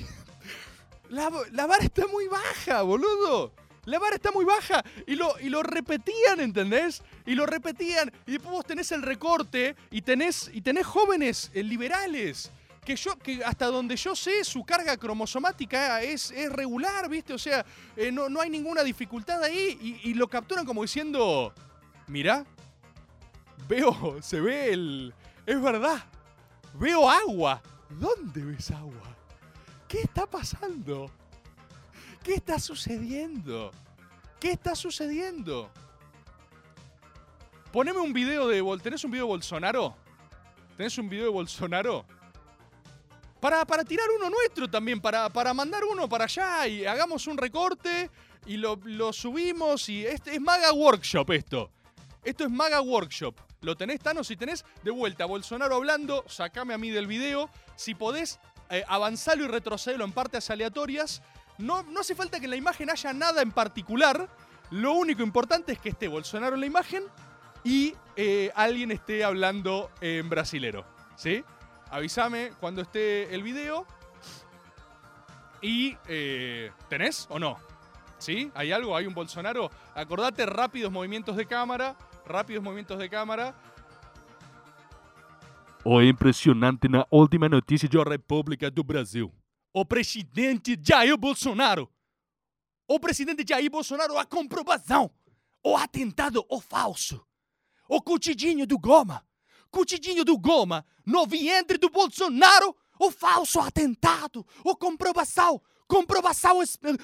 La, 1.10 1.30
la 1.52 1.66
vara 1.66 1.84
está 1.84 2.06
muy 2.06 2.28
baja, 2.28 2.82
boludo. 2.82 3.54
La 3.86 3.98
vara 3.98 4.16
está 4.16 4.30
muy 4.30 4.44
baja. 4.44 4.84
Y 5.06 5.14
lo, 5.14 5.40
y 5.40 5.48
lo 5.48 5.62
repetían, 5.62 6.40
¿entendés? 6.40 7.02
Y 7.24 7.34
lo 7.34 7.46
repetían. 7.46 8.12
Y 8.26 8.32
después 8.32 8.52
vos 8.52 8.66
tenés 8.66 8.92
el 8.92 9.00
recorte 9.00 9.74
y 9.90 10.02
tenés, 10.02 10.50
y 10.52 10.60
tenés 10.60 10.86
jóvenes 10.86 11.50
eh, 11.54 11.62
liberales. 11.62 12.50
Que 12.84 12.96
yo, 12.96 13.18
que 13.18 13.42
hasta 13.42 13.66
donde 13.66 13.96
yo 13.96 14.14
sé, 14.14 14.44
su 14.44 14.64
carga 14.64 14.98
cromosomática 14.98 16.02
es, 16.02 16.30
es 16.30 16.52
regular, 16.52 17.08
¿viste? 17.08 17.32
O 17.32 17.38
sea, 17.38 17.64
eh, 17.96 18.12
no, 18.12 18.28
no 18.28 18.42
hay 18.42 18.50
ninguna 18.50 18.82
dificultad 18.82 19.42
ahí. 19.42 19.78
Y, 19.80 20.10
y 20.10 20.12
lo 20.14 20.28
capturan 20.28 20.66
como 20.66 20.82
diciendo. 20.82 21.54
Mirá. 22.08 22.44
Veo. 23.68 24.20
Se 24.22 24.40
ve 24.40 24.72
el. 24.72 25.14
Es 25.46 25.60
verdad. 25.60 26.02
Veo 26.74 27.08
agua. 27.08 27.62
¿Dónde 27.90 28.44
ves 28.44 28.70
agua? 28.70 29.16
¿Qué 29.86 30.00
está 30.00 30.26
pasando? 30.26 31.10
¿Qué 32.22 32.34
está 32.34 32.58
sucediendo? 32.58 33.70
¿Qué 34.38 34.52
está 34.52 34.74
sucediendo? 34.74 35.70
Poneme 37.72 37.98
un 37.98 38.12
video 38.12 38.48
de... 38.48 38.62
¿Tenés 38.82 39.04
un 39.04 39.10
video 39.10 39.24
de 39.24 39.30
Bolsonaro? 39.30 39.96
¿Tenés 40.76 40.96
un 40.98 41.08
video 41.08 41.24
de 41.24 41.30
Bolsonaro? 41.30 42.04
Para, 43.40 43.64
para 43.64 43.84
tirar 43.84 44.06
uno 44.16 44.30
nuestro 44.30 44.68
también, 44.68 45.00
para, 45.00 45.28
para 45.30 45.54
mandar 45.54 45.84
uno 45.84 46.08
para 46.08 46.24
allá 46.24 46.66
y 46.66 46.84
hagamos 46.84 47.26
un 47.26 47.38
recorte 47.38 48.10
y 48.46 48.56
lo, 48.56 48.78
lo 48.84 49.12
subimos 49.12 49.88
y 49.88 50.04
este 50.04 50.34
es 50.34 50.40
Maga 50.40 50.72
Workshop 50.72 51.30
esto. 51.30 51.70
Esto 52.24 52.44
es 52.44 52.50
Maga 52.50 52.80
Workshop. 52.80 53.34
¿Lo 53.60 53.76
tenés, 53.76 54.00
Tano? 54.00 54.22
Si 54.22 54.36
tenés, 54.36 54.64
de 54.82 54.90
vuelta, 54.90 55.24
Bolsonaro 55.24 55.76
hablando, 55.76 56.24
sacame 56.28 56.74
a 56.74 56.78
mí 56.78 56.90
del 56.90 57.06
video. 57.06 57.50
Si 57.76 57.94
podés, 57.94 58.38
eh, 58.70 58.84
y 58.88 59.46
retrocedelo 59.46 60.04
en 60.04 60.12
partes 60.12 60.50
aleatorias. 60.50 61.22
No, 61.58 61.82
no 61.82 62.00
hace 62.00 62.14
falta 62.14 62.38
que 62.38 62.44
en 62.44 62.50
la 62.50 62.56
imagen 62.56 62.90
haya 62.90 63.12
nada 63.12 63.42
en 63.42 63.52
particular. 63.52 64.28
Lo 64.70 64.92
único 64.92 65.22
importante 65.22 65.72
es 65.72 65.78
que 65.78 65.88
esté 65.88 66.08
Bolsonaro 66.08 66.54
en 66.54 66.60
la 66.60 66.66
imagen 66.66 67.04
y 67.64 67.94
eh, 68.16 68.52
alguien 68.54 68.90
esté 68.92 69.24
hablando 69.24 69.90
en 70.00 70.28
brasilero. 70.28 70.84
¿Sí? 71.16 71.44
Avísame 71.90 72.52
cuando 72.60 72.82
esté 72.82 73.34
el 73.34 73.42
video. 73.42 73.86
Y. 75.60 75.96
eh, 76.06 76.70
¿Tenés 76.88 77.26
o 77.30 77.38
no? 77.38 77.58
¿Sí? 78.18 78.50
¿Hay 78.54 78.72
algo? 78.72 78.96
¿Hay 78.96 79.06
un 79.06 79.14
Bolsonaro? 79.14 79.70
Acordate, 79.94 80.46
rápidos 80.46 80.92
movimientos 80.92 81.36
de 81.36 81.46
cámara. 81.46 81.96
Rápidos 82.28 82.62
movimientos 82.62 82.98
de 82.98 83.08
cámara. 83.08 83.54
O 85.82 86.02
impressionante 86.02 86.86
na 86.86 87.06
última 87.10 87.48
notícia 87.48 87.88
da 87.88 88.02
República 88.02 88.70
do 88.70 88.84
Brasil. 88.84 89.32
O 89.72 89.82
presidente 89.86 90.78
Jair 90.78 91.16
Bolsonaro. 91.16 91.90
O 92.86 93.00
presidente 93.00 93.44
Jair 93.48 93.70
Bolsonaro, 93.70 94.18
a 94.18 94.26
comprovação. 94.26 95.10
O 95.64 95.74
atentado, 95.74 96.44
o 96.50 96.60
falso. 96.60 97.24
O 97.88 98.02
cutidinho 98.02 98.66
do 98.66 98.78
Goma. 98.78 99.24
Cutidinho 99.70 100.22
do 100.22 100.36
Goma. 100.36 100.84
No 101.06 101.26
vientre 101.26 101.78
do 101.78 101.88
Bolsonaro. 101.88 102.76
O 103.00 103.10
falso 103.10 103.58
atentado. 103.58 104.46
O 104.62 104.76
comprovação. 104.76 105.62
Comprovação, 105.86 106.60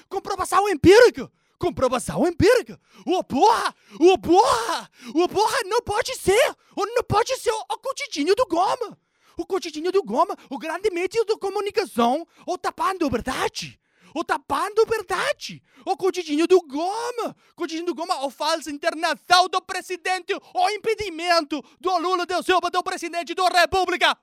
comprovação 0.07 0.69
empírica. 0.69 1.31
Comprovação 1.65 2.27
empírica. 2.27 2.79
O 3.07 3.23
porra! 3.23 3.73
O 3.99 4.19
porra! 4.19 4.87
O 5.15 5.27
porra 5.27 5.57
não 5.65 5.81
pode 5.81 6.15
ser! 6.15 6.55
O 6.75 6.85
não 6.85 7.01
pode 7.01 7.35
ser 7.37 7.49
o 7.49 7.77
cutidinho 7.79 8.35
do 8.35 8.45
Goma! 8.45 8.95
O 9.35 9.47
cutidinho 9.47 9.91
do 9.91 10.03
Goma, 10.03 10.37
o 10.47 10.59
grande 10.59 10.91
meio 10.91 11.09
de 11.09 11.25
comunicação, 11.39 12.27
o 12.45 12.55
tapando 12.55 13.09
verdade! 13.09 13.79
O 14.13 14.23
tapando 14.23 14.85
verdade! 14.85 15.63
O 15.83 15.97
cutidinho 15.97 16.45
do 16.45 16.61
Goma! 16.61 17.35
Cutidinho 17.55 17.87
do 17.87 17.95
Goma, 17.95 18.23
o 18.23 18.29
falsa 18.29 18.69
internação 18.69 19.49
do 19.49 19.59
presidente, 19.59 20.35
o 20.53 20.69
impedimento 20.69 21.63
do 21.81 21.97
Lula 21.97 22.27
da 22.27 22.43
Silva, 22.43 22.69
do 22.69 22.83
presidente 22.83 23.33
da 23.33 23.47
República! 23.47 24.15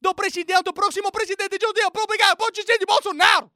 Do 0.00 0.14
presidente, 0.14 0.62
do 0.62 0.72
próximo 0.72 1.10
presidente 1.10 1.58
da 1.58 1.82
República, 1.82 2.36
ser 2.64 2.78
de 2.78 2.86
Bolsonaro! 2.86 3.50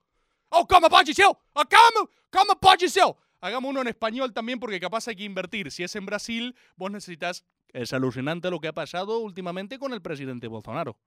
¡Oh, 0.54 0.66
cómo 0.66 0.88
pode 0.90 1.14
ser! 1.14 1.24
¡Oh, 1.26 1.38
cómo! 1.54 2.10
¿Cómo 2.30 2.60
pode 2.60 2.88
ser! 2.88 3.04
Hagamos 3.40 3.70
uno 3.70 3.80
en 3.80 3.88
español 3.88 4.32
también 4.34 4.60
porque 4.60 4.78
capaz 4.78 5.08
hay 5.08 5.16
que 5.16 5.24
invertir. 5.24 5.70
Si 5.70 5.82
es 5.82 5.96
en 5.96 6.04
Brasil, 6.06 6.54
vos 6.76 6.90
necesitas... 6.90 7.44
Es 7.72 7.94
alucinante 7.94 8.50
lo 8.50 8.60
que 8.60 8.68
ha 8.68 8.74
pasado 8.74 9.18
últimamente 9.20 9.78
con 9.78 9.94
el 9.94 10.02
presidente 10.02 10.46
Bolsonaro. 10.48 10.98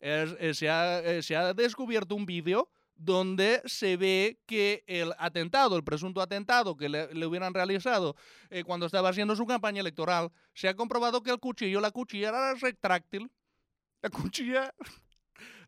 Es- 0.00 0.34
eh, 0.40 0.54
se, 0.54 0.70
ha, 0.70 1.00
eh, 1.00 1.22
se 1.22 1.36
ha 1.36 1.52
descubierto 1.52 2.14
un 2.14 2.24
vídeo 2.24 2.70
donde 2.96 3.60
se 3.66 3.96
ve 3.98 4.38
que 4.46 4.84
el 4.86 5.12
atentado, 5.18 5.76
el 5.76 5.84
presunto 5.84 6.22
atentado 6.22 6.76
que 6.76 6.88
le, 6.88 7.12
le 7.12 7.26
hubieran 7.26 7.52
realizado 7.52 8.16
eh, 8.48 8.64
cuando 8.64 8.86
estaba 8.86 9.10
haciendo 9.10 9.36
su 9.36 9.44
campaña 9.46 9.80
electoral, 9.80 10.30
se 10.54 10.68
ha 10.68 10.74
comprobado 10.74 11.22
que 11.22 11.30
el 11.30 11.40
cuchillo, 11.40 11.80
la 11.80 11.90
cuchilla 11.90 12.30
era 12.30 12.54
retráctil. 12.54 13.30
La 14.00 14.08
cuchilla 14.10 14.72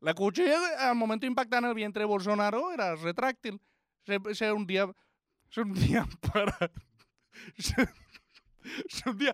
la 0.01 0.15
cuchilla 0.15 0.89
al 0.91 0.97
momento 0.97 1.23
de 1.25 1.29
impactar 1.29 1.63
en 1.63 1.71
el 1.71 1.75
vientre 1.75 2.05
Bolsonaro 2.05 2.73
era 2.73 2.95
retráctil. 2.97 3.61
Se, 4.05 4.19
se 4.35 4.53
hundía, 4.53 4.89
se 5.51 5.61
hundía 5.61 6.07
para... 6.33 6.71
Se 8.89 9.09
hundía. 9.09 9.33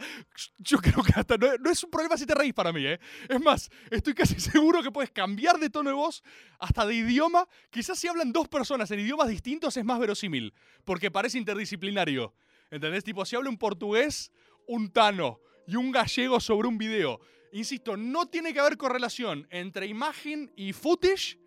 Yo 0.59 0.79
creo 0.79 1.03
que 1.03 1.13
hasta 1.15 1.37
no, 1.37 1.57
no 1.59 1.71
es 1.71 1.83
un 1.83 1.91
problema 1.91 2.17
si 2.17 2.27
te 2.27 2.35
reís 2.35 2.53
para 2.53 2.73
mí, 2.73 2.85
¿eh? 2.85 3.01
Es 3.29 3.41
más, 3.41 3.71
estoy 3.91 4.15
casi 4.15 4.39
seguro 4.41 4.83
que 4.83 4.91
puedes 4.91 5.11
cambiar 5.11 5.59
de 5.59 5.71
tono 5.71 5.91
de 5.91 5.97
voz, 5.97 6.23
hasta 6.59 6.87
de 6.87 6.95
idioma. 6.95 7.49
Quizás 7.71 7.99
si 7.99 8.09
hablan 8.09 8.33
dos 8.33 8.49
personas 8.49 8.91
en 8.91 9.01
idiomas 9.01 9.29
distintos 9.29 9.77
es 9.77 9.85
más 9.85 9.99
verosímil, 9.99 10.53
porque 10.85 11.11
parece 11.11 11.39
interdisciplinario. 11.39 12.35
¿Entendés? 12.71 13.05
Tipo, 13.05 13.25
si 13.25 13.37
habla 13.37 13.51
un 13.51 13.59
portugués, 13.59 14.33
un 14.67 14.91
tano 14.91 15.41
y 15.67 15.77
un 15.77 15.93
gallego 15.93 16.41
sobre 16.41 16.69
un 16.69 16.79
video. 16.79 17.21
Insisto, 17.53 17.97
no 17.97 18.27
tiene 18.27 18.55
que 18.55 18.61
haber 18.61 18.77
correlación 18.77 19.47
entre 19.51 19.87
imagen 19.87 20.51
y 20.57 20.73
footage 20.73 21.39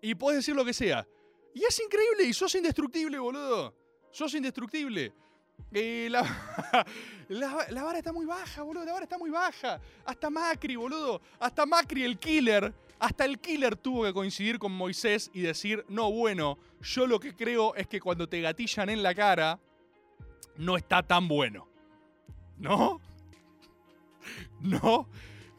y 0.00 0.14
puedes 0.14 0.38
decir 0.38 0.56
lo 0.56 0.64
que 0.64 0.72
sea. 0.72 1.06
Y 1.54 1.64
es 1.64 1.80
increíble 1.80 2.24
y 2.24 2.32
sos 2.32 2.54
indestructible, 2.54 3.18
boludo. 3.18 3.74
Sos 4.10 4.32
indestructible. 4.34 5.12
Eh, 5.72 6.08
la, 6.10 6.22
la, 7.28 7.66
la 7.68 7.82
vara 7.82 7.98
está 7.98 8.12
muy 8.12 8.24
baja, 8.24 8.62
boludo. 8.62 8.84
La 8.86 8.92
vara 8.92 9.04
está 9.04 9.18
muy 9.18 9.30
baja. 9.30 9.78
Hasta 10.06 10.30
Macri, 10.30 10.76
boludo. 10.76 11.20
Hasta 11.38 11.66
Macri, 11.66 12.04
el 12.04 12.18
killer. 12.18 12.72
Hasta 12.98 13.24
el 13.26 13.38
killer 13.38 13.76
tuvo 13.76 14.04
que 14.04 14.12
coincidir 14.12 14.58
con 14.58 14.72
Moisés 14.72 15.30
y 15.32 15.40
decir, 15.40 15.84
no, 15.88 16.10
bueno, 16.10 16.58
yo 16.80 17.06
lo 17.06 17.18
que 17.20 17.34
creo 17.34 17.74
es 17.74 17.86
que 17.86 18.00
cuando 18.00 18.28
te 18.28 18.40
gatillan 18.40 18.90
en 18.90 19.02
la 19.02 19.14
cara, 19.14 19.58
no 20.56 20.76
está 20.76 21.02
tan 21.02 21.28
bueno. 21.28 21.68
¿No? 22.58 23.00
¿No? 24.60 25.08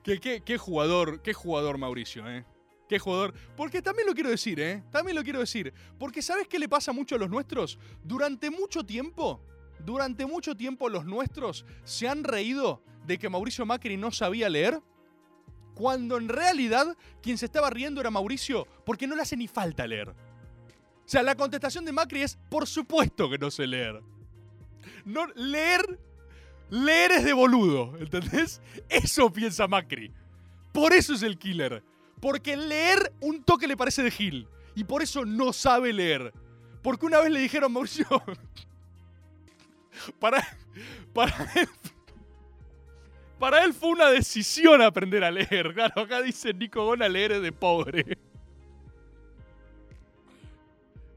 ¿Qué, 0.03 0.57
jugador, 0.57 1.21
qué 1.21 1.33
jugador 1.33 1.77
Mauricio, 1.77 2.27
¿eh? 2.29 2.45
Qué 2.89 2.99
jugador. 2.99 3.33
Porque 3.55 3.81
también 3.81 4.07
lo 4.07 4.13
quiero 4.13 4.29
decir, 4.29 4.59
¿eh? 4.59 4.83
También 4.91 5.15
lo 5.15 5.23
quiero 5.23 5.39
decir. 5.39 5.73
Porque 5.97 6.21
¿sabes 6.21 6.47
qué 6.47 6.59
le 6.59 6.67
pasa 6.67 6.91
mucho 6.91 7.15
a 7.15 7.17
los 7.17 7.29
nuestros? 7.29 7.79
Durante 8.03 8.49
mucho 8.49 8.85
tiempo, 8.85 9.41
durante 9.85 10.25
mucho 10.25 10.55
tiempo 10.55 10.89
los 10.89 11.05
nuestros 11.05 11.65
se 11.83 12.07
han 12.07 12.23
reído 12.23 12.83
de 13.05 13.17
que 13.17 13.29
Mauricio 13.29 13.65
Macri 13.65 13.97
no 13.97 14.11
sabía 14.11 14.49
leer. 14.49 14.81
Cuando 15.73 16.17
en 16.17 16.27
realidad 16.27 16.97
quien 17.21 17.37
se 17.37 17.45
estaba 17.45 17.69
riendo 17.69 18.01
era 18.01 18.11
Mauricio 18.11 18.67
porque 18.85 19.07
no 19.07 19.15
le 19.15 19.21
hace 19.21 19.37
ni 19.37 19.47
falta 19.47 19.87
leer. 19.87 20.09
O 20.09 20.15
sea, 21.05 21.23
la 21.23 21.35
contestación 21.35 21.85
de 21.85 21.91
Macri 21.91 22.21
es, 22.21 22.37
por 22.49 22.67
supuesto 22.67 23.29
que 23.29 23.37
no 23.37 23.51
sé 23.51 23.67
leer. 23.67 24.01
No, 25.05 25.27
leer, 25.35 25.99
leer 26.71 27.11
es 27.11 27.23
de 27.23 27.33
boludo, 27.33 27.95
¿entendés? 27.99 28.59
Eso 28.89 29.31
piensa 29.31 29.67
Macri. 29.67 30.11
Por 30.71 30.93
eso 30.93 31.13
es 31.13 31.21
el 31.21 31.37
killer. 31.37 31.83
Porque 32.19 32.57
leer 32.57 33.13
un 33.19 33.43
toque 33.43 33.67
le 33.67 33.77
parece 33.77 34.01
de 34.01 34.09
Gil. 34.09 34.47
Y 34.73 34.83
por 34.83 35.03
eso 35.03 35.25
no 35.25 35.53
sabe 35.53 35.93
leer. 35.93 36.33
Porque 36.81 37.05
una 37.05 37.19
vez 37.19 37.29
le 37.29 37.41
dijeron, 37.41 37.71
Mauricio, 37.71 38.07
para, 40.19 40.41
para 41.13 41.51
él, 41.55 41.67
para 43.37 43.63
él 43.63 43.73
fue 43.73 43.89
una 43.89 44.09
decisión 44.09 44.81
aprender 44.81 45.23
a 45.23 45.31
leer. 45.31 45.49
Claro, 45.73 46.01
acá 46.01 46.21
dice 46.21 46.53
Nico 46.53 46.85
Gona 46.85 47.09
leer 47.09 47.33
es 47.33 47.41
de 47.41 47.51
pobre. 47.51 48.17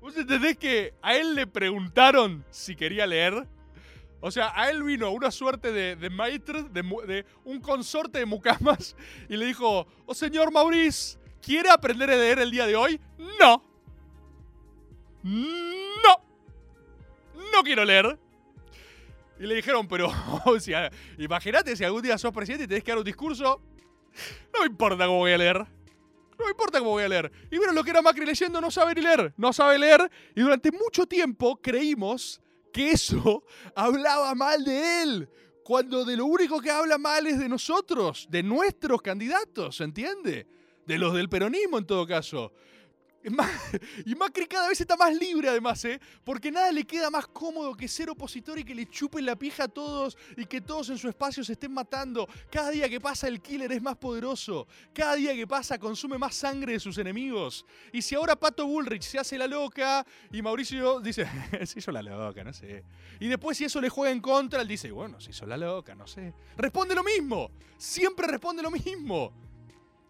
¿Vos 0.01 0.17
entendés 0.17 0.59
que 0.59 0.95
a 1.01 1.17
él 1.17 1.35
le 1.35 1.47
preguntaron 1.47 2.45
si 2.51 2.77
quería 2.77 3.07
leer? 3.07 3.47
O 4.27 4.31
sea, 4.31 4.53
a 4.59 4.71
él 4.71 4.83
vino 4.83 5.11
una 5.11 5.31
suerte 5.31 5.71
de, 5.71 5.97
de 5.97 6.09
maître, 6.09 6.63
de, 6.63 6.83
mu- 6.83 7.03
de 7.03 7.27
un 7.45 7.61
consorte 7.61 8.21
de 8.21 8.25
mucamas, 8.25 8.97
y 9.29 9.37
le 9.37 9.45
dijo, 9.45 9.87
oh 10.07 10.15
señor 10.15 10.51
Maurice, 10.51 11.19
¿quiere 11.43 11.69
aprender 11.69 12.11
a 12.11 12.17
leer 12.17 12.39
el 12.39 12.51
día 12.51 12.67
de 12.67 12.75
hoy? 12.75 12.99
No. 13.39 13.63
No. 15.23 16.25
No 17.53 17.63
quiero 17.63 17.85
leer. 17.85 18.19
Y 19.39 19.47
le 19.47 19.57
dijeron, 19.57 19.87
pero, 19.89 20.11
o 20.47 20.59
sea, 20.59 20.91
imagínate 21.19 21.77
si 21.77 21.85
algún 21.85 22.01
día 22.01 22.17
sos 22.17 22.33
presidente 22.33 22.65
y 22.65 22.69
tenés 22.69 22.85
que 22.85 22.93
dar 22.93 22.99
un 22.99 23.05
discurso. 23.05 23.61
No 24.55 24.61
me 24.61 24.67
importa 24.67 25.07
cómo 25.07 25.19
voy 25.19 25.33
a 25.33 25.39
leer. 25.39 25.59
No 25.59 26.45
me 26.47 26.51
importa 26.51 26.79
cómo 26.79 26.93
voy 26.93 27.03
a 27.05 27.09
leer. 27.09 27.31
Y 27.51 27.59
bueno, 27.59 27.73
lo 27.73 27.85
que 27.85 27.91
era 27.91 28.01
Macri 28.01 28.25
leyendo 28.25 28.59
no 28.61 28.71
sabe 28.71 28.95
ni 28.95 29.03
leer. 29.03 29.35
No 29.37 29.53
sabe 29.53 29.79
leer. 29.79 30.11
Y 30.35 30.41
durante 30.41 30.71
mucho 30.73 31.05
tiempo 31.07 31.61
creímos 31.61 32.41
que 32.75 32.91
eso 32.91 33.45
hablaba 33.75 34.35
mal 34.35 34.65
de 34.65 35.03
él. 35.03 35.29
Cuando 35.63 36.05
de 36.05 36.17
lo 36.19 36.27
único 36.27 36.61
que 36.61 36.71
habla 36.71 36.99
mal 36.99 37.27
es 37.27 37.39
de 37.39 37.49
nosotros, 37.49 38.27
de 38.29 38.43
nuestros 38.43 39.01
candidatos, 39.01 39.77
¿se 39.77 39.85
entiende? 39.85 40.47
De 40.85 40.99
los 40.99 41.15
del 41.15 41.31
peronismo 41.31 41.79
en 41.79 41.87
todo 41.87 42.07
caso. 42.07 42.53
Y 44.07 44.15
Macri 44.15 44.47
cada 44.47 44.69
vez 44.69 44.81
está 44.81 44.97
más 44.97 45.15
libre 45.15 45.49
además, 45.49 45.85
¿eh? 45.85 46.01
Porque 46.25 46.51
nada 46.51 46.71
le 46.71 46.85
queda 46.85 47.11
más 47.11 47.27
cómodo 47.27 47.75
que 47.75 47.89
ser 47.89 48.11
opositor 48.11 48.59
y 48.59 48.65
que 48.65 48.75
le 48.75 48.87
chupen 48.87 49.25
la 49.25 49.37
pija 49.37 49.65
a 49.65 49.69
todos 49.69 50.17
y 50.37 50.45
que 50.45 50.61
todos 50.61 50.91
en 50.91 50.99
su 50.99 51.09
espacio 51.09 51.43
se 51.43 51.53
estén 51.53 51.73
matando. 51.73 52.29
Cada 52.51 52.71
día 52.71 52.89
que 52.89 53.01
pasa 53.01 53.29
el 53.29 53.41
killer 53.41 53.73
es 53.73 53.83
más 53.83 53.97
poderoso. 53.97 54.67
Cada 54.93 55.15
día 55.15 55.35
que 55.35 55.47
pasa 55.47 55.79
consume 55.79 56.19
más 56.19 56.35
sangre 56.35 56.75
de 56.75 56.81
sus 56.81 56.99
enemigos. 56.99 57.65
Y 57.93 58.03
si 58.03 58.15
ahora 58.15 58.37
Pato 58.37 58.67
Bullrich 58.67 59.03
se 59.03 59.19
hace 59.19 59.39
la 59.39 59.47
loca 59.47 60.07
y 60.31 60.43
Mauricio 60.43 61.01
dice, 61.01 61.27
se 61.65 61.79
hizo 61.79 61.93
la 61.93 62.03
loca, 62.03 62.45
no 62.45 62.53
sé. 62.53 62.85
Y 63.21 63.29
después 63.29 63.57
si 63.57 63.65
eso 63.65 63.81
le 63.81 63.89
juega 63.89 64.13
en 64.13 64.21
contra, 64.21 64.61
él 64.61 64.69
dice, 64.69 64.91
bueno, 64.91 65.21
se 65.21 65.31
hizo 65.31 65.47
la 65.47 65.57
loca, 65.57 65.95
no 65.95 66.07
sé. 66.07 66.35
Responde 66.57 66.95
lo 66.95 67.03
mismo. 67.03 67.51
Siempre 67.79 68.27
responde 68.27 68.63
lo 68.63 68.71
mismo. 68.71 69.33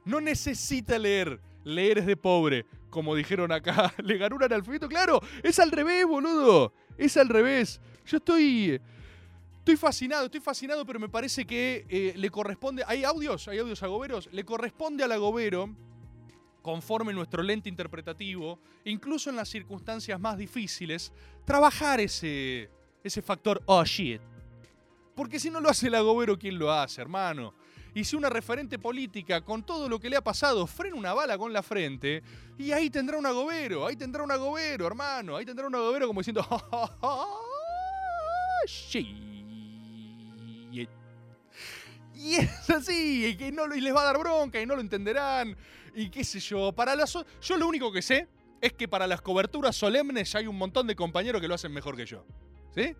No 0.05 0.21
necesita 0.21 0.99
leer. 0.99 1.41
Leer 1.65 1.99
es 1.99 2.07
de 2.07 2.17
pobre. 2.17 2.67
Como 2.91 3.15
dijeron 3.15 3.51
acá, 3.51 3.93
le 4.03 4.19
ganó 4.19 4.37
un 4.37 4.45
analfabeto. 4.45 4.89
Claro, 4.89 5.21
es 5.43 5.59
al 5.59 5.71
revés, 5.71 6.07
boludo. 6.07 6.73
Es 6.97 7.17
al 7.17 7.29
revés. 7.29 7.81
Yo 8.07 8.19
estoy. 8.19 8.81
Estoy 9.59 9.77
fascinado, 9.77 10.27
estoy 10.27 10.41
fascinado, 10.41 10.85
pero 10.85 11.01
me 11.01 11.09
parece 11.09 11.47
que 11.47 11.87
eh, 11.89 12.13
le 12.17 12.31
corresponde. 12.31 12.85
¿Hay 12.87 13.03
audios? 13.03 13.49
¿Hay 13.49 13.59
audios 13.59 13.83
agoberos? 13.83 14.29
Le 14.31 14.45
corresponde 14.45 15.03
al 15.03 15.13
agobero, 15.13 15.75
conforme 16.61 17.15
nuestro 17.15 17.43
lente 17.43 17.71
interpretativo, 17.71 18.59
incluso 18.85 19.31
en 19.31 19.37
las 19.37 19.49
circunstancias 19.49 20.21
más 20.21 20.37
difíciles, 20.37 21.15
trabajar 21.47 21.99
ese, 22.01 22.69
ese 23.03 23.23
factor 23.23 23.63
oh 23.65 23.83
shit. 23.85 24.21
Porque 25.15 25.41
si 25.41 25.49
no 25.49 25.61
lo 25.61 25.71
hace 25.71 25.87
el 25.87 25.95
agobero, 25.95 26.39
¿quién 26.39 26.59
lo 26.59 26.71
hace, 26.71 27.01
hermano? 27.01 27.55
Y 27.95 28.05
si 28.05 28.17
una 28.17 28.29
referente 28.29 28.79
política, 28.79 29.41
con 29.43 29.63
todo 29.63 29.89
lo 29.89 30.01
que 30.01 30.11
le 30.11 30.17
ha 30.17 30.25
pasado, 30.25 30.67
frena 30.67 30.97
una 30.97 31.15
bala 31.15 31.39
con 31.39 31.53
la 31.53 31.63
frente, 31.63 32.23
y 32.59 32.73
ahí 32.73 32.91
tendrá 32.91 33.19
un 33.19 33.27
agobero, 33.27 33.87
ahí 33.87 33.97
tendrá 33.97 34.25
un 34.25 34.33
agobero, 34.33 34.87
hermano, 34.87 35.37
ahí 35.37 35.45
tendrá 35.45 35.67
un 35.67 35.75
agobero 35.75 36.07
como 36.09 36.21
diciendo. 36.21 36.45
Y 42.15 42.37
es 42.37 42.71
así, 42.71 43.27
y, 43.27 43.37
que 43.37 43.53
no, 43.53 43.73
y 43.75 43.81
les 43.83 43.95
va 43.95 44.01
a 44.03 44.05
dar 44.05 44.19
bronca 44.19 44.61
y 44.61 44.65
no 44.65 44.75
lo 44.75 44.81
entenderán. 44.81 45.57
Y 45.95 46.09
qué 46.09 46.25
sé 46.25 46.41
yo, 46.41 46.73
para 46.73 46.97
las, 46.97 47.13
yo 47.13 47.57
lo 47.59 47.69
único 47.69 47.93
que 47.93 48.01
sé 48.01 48.29
es 48.61 48.73
que 48.73 48.89
para 48.89 49.07
las 49.07 49.21
coberturas 49.21 49.77
solemnes 49.77 50.35
hay 50.35 50.47
un 50.47 50.57
montón 50.57 50.87
de 50.87 50.97
compañeros 50.97 51.43
que 51.43 51.49
lo 51.49 51.55
hacen 51.55 51.73
mejor 51.73 51.97
que 51.97 52.07
yo. 52.07 52.25
¿Sí? 52.75 52.97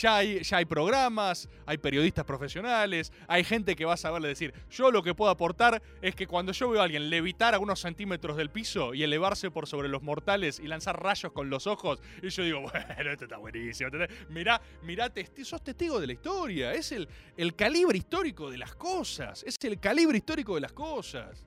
Ya 0.00 0.16
hay, 0.16 0.44
ya 0.44 0.58
hay 0.58 0.64
programas, 0.64 1.48
hay 1.66 1.76
periodistas 1.76 2.24
profesionales, 2.24 3.12
hay 3.26 3.42
gente 3.42 3.74
que 3.74 3.84
va 3.84 3.94
a 3.94 3.96
saberle 3.96 4.28
decir, 4.28 4.54
yo 4.70 4.92
lo 4.92 5.02
que 5.02 5.12
puedo 5.12 5.28
aportar 5.28 5.82
es 6.00 6.14
que 6.14 6.28
cuando 6.28 6.52
yo 6.52 6.70
veo 6.70 6.80
a 6.80 6.84
alguien 6.84 7.10
levitar 7.10 7.52
a 7.52 7.58
unos 7.58 7.80
centímetros 7.80 8.36
del 8.36 8.48
piso 8.48 8.94
y 8.94 9.02
elevarse 9.02 9.50
por 9.50 9.66
sobre 9.66 9.88
los 9.88 10.02
mortales 10.02 10.60
y 10.60 10.68
lanzar 10.68 11.02
rayos 11.02 11.32
con 11.32 11.50
los 11.50 11.66
ojos, 11.66 12.00
y 12.22 12.28
yo 12.28 12.44
digo, 12.44 12.60
bueno, 12.96 13.10
esto 13.10 13.24
está 13.24 13.38
buenísimo. 13.38 13.90
Mirá, 14.28 14.62
mirá, 14.82 15.12
sos 15.42 15.64
testigo 15.64 15.98
de 15.98 16.06
la 16.06 16.12
historia, 16.12 16.72
es 16.74 16.92
el, 16.92 17.08
el 17.36 17.56
calibre 17.56 17.98
histórico 17.98 18.52
de 18.52 18.58
las 18.58 18.76
cosas, 18.76 19.42
es 19.42 19.58
el 19.62 19.80
calibre 19.80 20.18
histórico 20.18 20.54
de 20.54 20.60
las 20.60 20.72
cosas. 20.72 21.44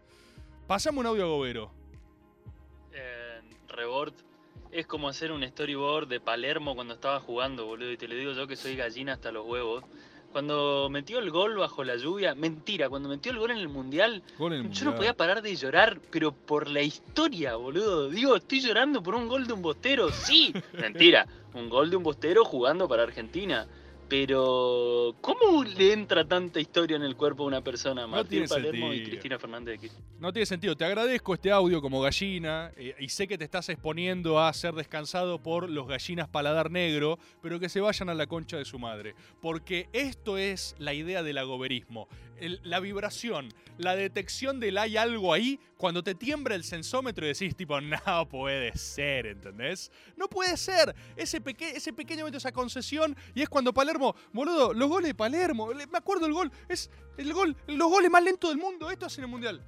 Pasame 0.67 0.99
un 0.99 1.05
audio 1.05 1.23
a 1.23 1.27
Gobero. 1.27 1.71
Eh, 2.91 3.39
Rebord 3.69 4.30
es 4.71 4.87
como 4.87 5.09
hacer 5.09 5.31
un 5.31 5.43
storyboard 5.43 6.07
de 6.07 6.19
Palermo 6.19 6.75
cuando 6.75 6.93
estaba 6.93 7.19
jugando, 7.19 7.65
boludo. 7.65 7.91
Y 7.91 7.97
te 7.97 8.07
lo 8.07 8.15
digo 8.15 8.31
yo 8.33 8.47
que 8.47 8.55
soy 8.55 8.75
gallina 8.75 9.13
hasta 9.13 9.31
los 9.31 9.45
huevos. 9.45 9.83
Cuando 10.31 10.87
metió 10.89 11.19
el 11.19 11.29
gol 11.29 11.57
bajo 11.57 11.83
la 11.83 11.97
lluvia, 11.97 12.35
mentira, 12.35 12.87
cuando 12.87 13.09
metió 13.09 13.33
el 13.33 13.39
gol 13.39 13.51
en 13.51 13.57
el 13.57 13.67
mundial, 13.67 14.23
Gol 14.37 14.53
en 14.53 14.65
el 14.67 14.71
yo 14.71 14.85
no 14.85 14.95
podía 14.95 15.13
parar 15.13 15.41
de 15.41 15.53
llorar, 15.57 15.99
pero 16.09 16.31
por 16.31 16.69
la 16.69 16.81
historia, 16.81 17.55
boludo. 17.57 18.09
Digo, 18.09 18.37
estoy 18.37 18.61
llorando 18.61 19.03
por 19.03 19.13
un 19.13 19.27
gol 19.27 19.45
de 19.45 19.51
un 19.51 19.61
bostero, 19.61 20.09
sí, 20.09 20.53
mentira, 20.73 21.27
un 21.53 21.67
gol 21.67 21.89
de 21.89 21.97
un 21.97 22.03
bostero 22.03 22.45
jugando 22.45 22.87
para 22.87 23.03
Argentina. 23.03 23.67
Pero, 24.11 25.15
¿cómo 25.21 25.63
le 25.63 25.93
entra 25.93 26.27
tanta 26.27 26.59
historia 26.59 26.97
en 26.97 27.03
el 27.03 27.15
cuerpo 27.15 27.43
a 27.43 27.47
una 27.47 27.63
persona? 27.63 28.07
Martín 28.07 28.29
tiene 28.29 28.47
Palermo 28.49 28.87
y 28.87 28.97
sentido. 28.97 29.09
Cristina 29.09 29.39
Fernández 29.39 29.79
de. 29.79 29.89
No 30.19 30.33
tiene 30.33 30.45
sentido. 30.45 30.75
Te 30.75 30.83
agradezco 30.83 31.33
este 31.33 31.49
audio 31.49 31.81
como 31.81 32.01
gallina 32.01 32.73
eh, 32.75 32.93
y 32.99 33.07
sé 33.07 33.25
que 33.25 33.37
te 33.37 33.45
estás 33.45 33.69
exponiendo 33.69 34.37
a 34.37 34.51
ser 34.51 34.73
descansado 34.73 35.41
por 35.41 35.69
los 35.69 35.87
gallinas 35.87 36.27
paladar 36.27 36.71
negro, 36.71 37.19
pero 37.41 37.57
que 37.57 37.69
se 37.69 37.79
vayan 37.79 38.09
a 38.09 38.13
la 38.13 38.27
concha 38.27 38.57
de 38.57 38.65
su 38.65 38.79
madre. 38.79 39.15
Porque 39.41 39.87
esto 39.93 40.37
es 40.37 40.75
la 40.77 40.93
idea 40.93 41.23
del 41.23 41.37
agoberismo. 41.37 42.09
La 42.63 42.79
vibración, 42.79 43.53
la 43.77 43.95
detección 43.95 44.59
del 44.59 44.77
hay 44.79 44.97
algo 44.97 45.31
ahí, 45.33 45.59
cuando 45.77 46.03
te 46.03 46.15
tiembra 46.15 46.55
el 46.55 46.63
sensómetro 46.63 47.25
y 47.25 47.29
decís 47.29 47.55
tipo, 47.55 47.79
no 47.81 48.27
puede 48.27 48.75
ser, 48.77 49.27
¿entendés? 49.27 49.91
No 50.17 50.27
puede 50.27 50.57
ser. 50.57 50.95
Ese, 51.15 51.39
peque- 51.39 51.75
ese 51.75 51.93
pequeño 51.93 52.21
momento, 52.21 52.37
esa 52.39 52.51
concesión, 52.51 53.15
y 53.35 53.41
es 53.43 53.49
cuando 53.49 53.73
Palermo, 53.73 54.15
boludo, 54.33 54.73
los 54.73 54.89
goles 54.89 55.09
de 55.09 55.15
Palermo, 55.15 55.71
le- 55.73 55.85
me 55.87 55.97
acuerdo 55.99 56.25
el 56.25 56.33
gol, 56.33 56.51
es 56.67 56.89
el 57.17 57.31
gol, 57.33 57.55
los 57.67 57.89
goles 57.89 58.09
más 58.09 58.23
lentos 58.23 58.49
del 58.49 58.57
mundo, 58.59 58.89
esto 58.89 59.05
es 59.05 59.17
en 59.19 59.23
el 59.25 59.29
Mundial. 59.29 59.63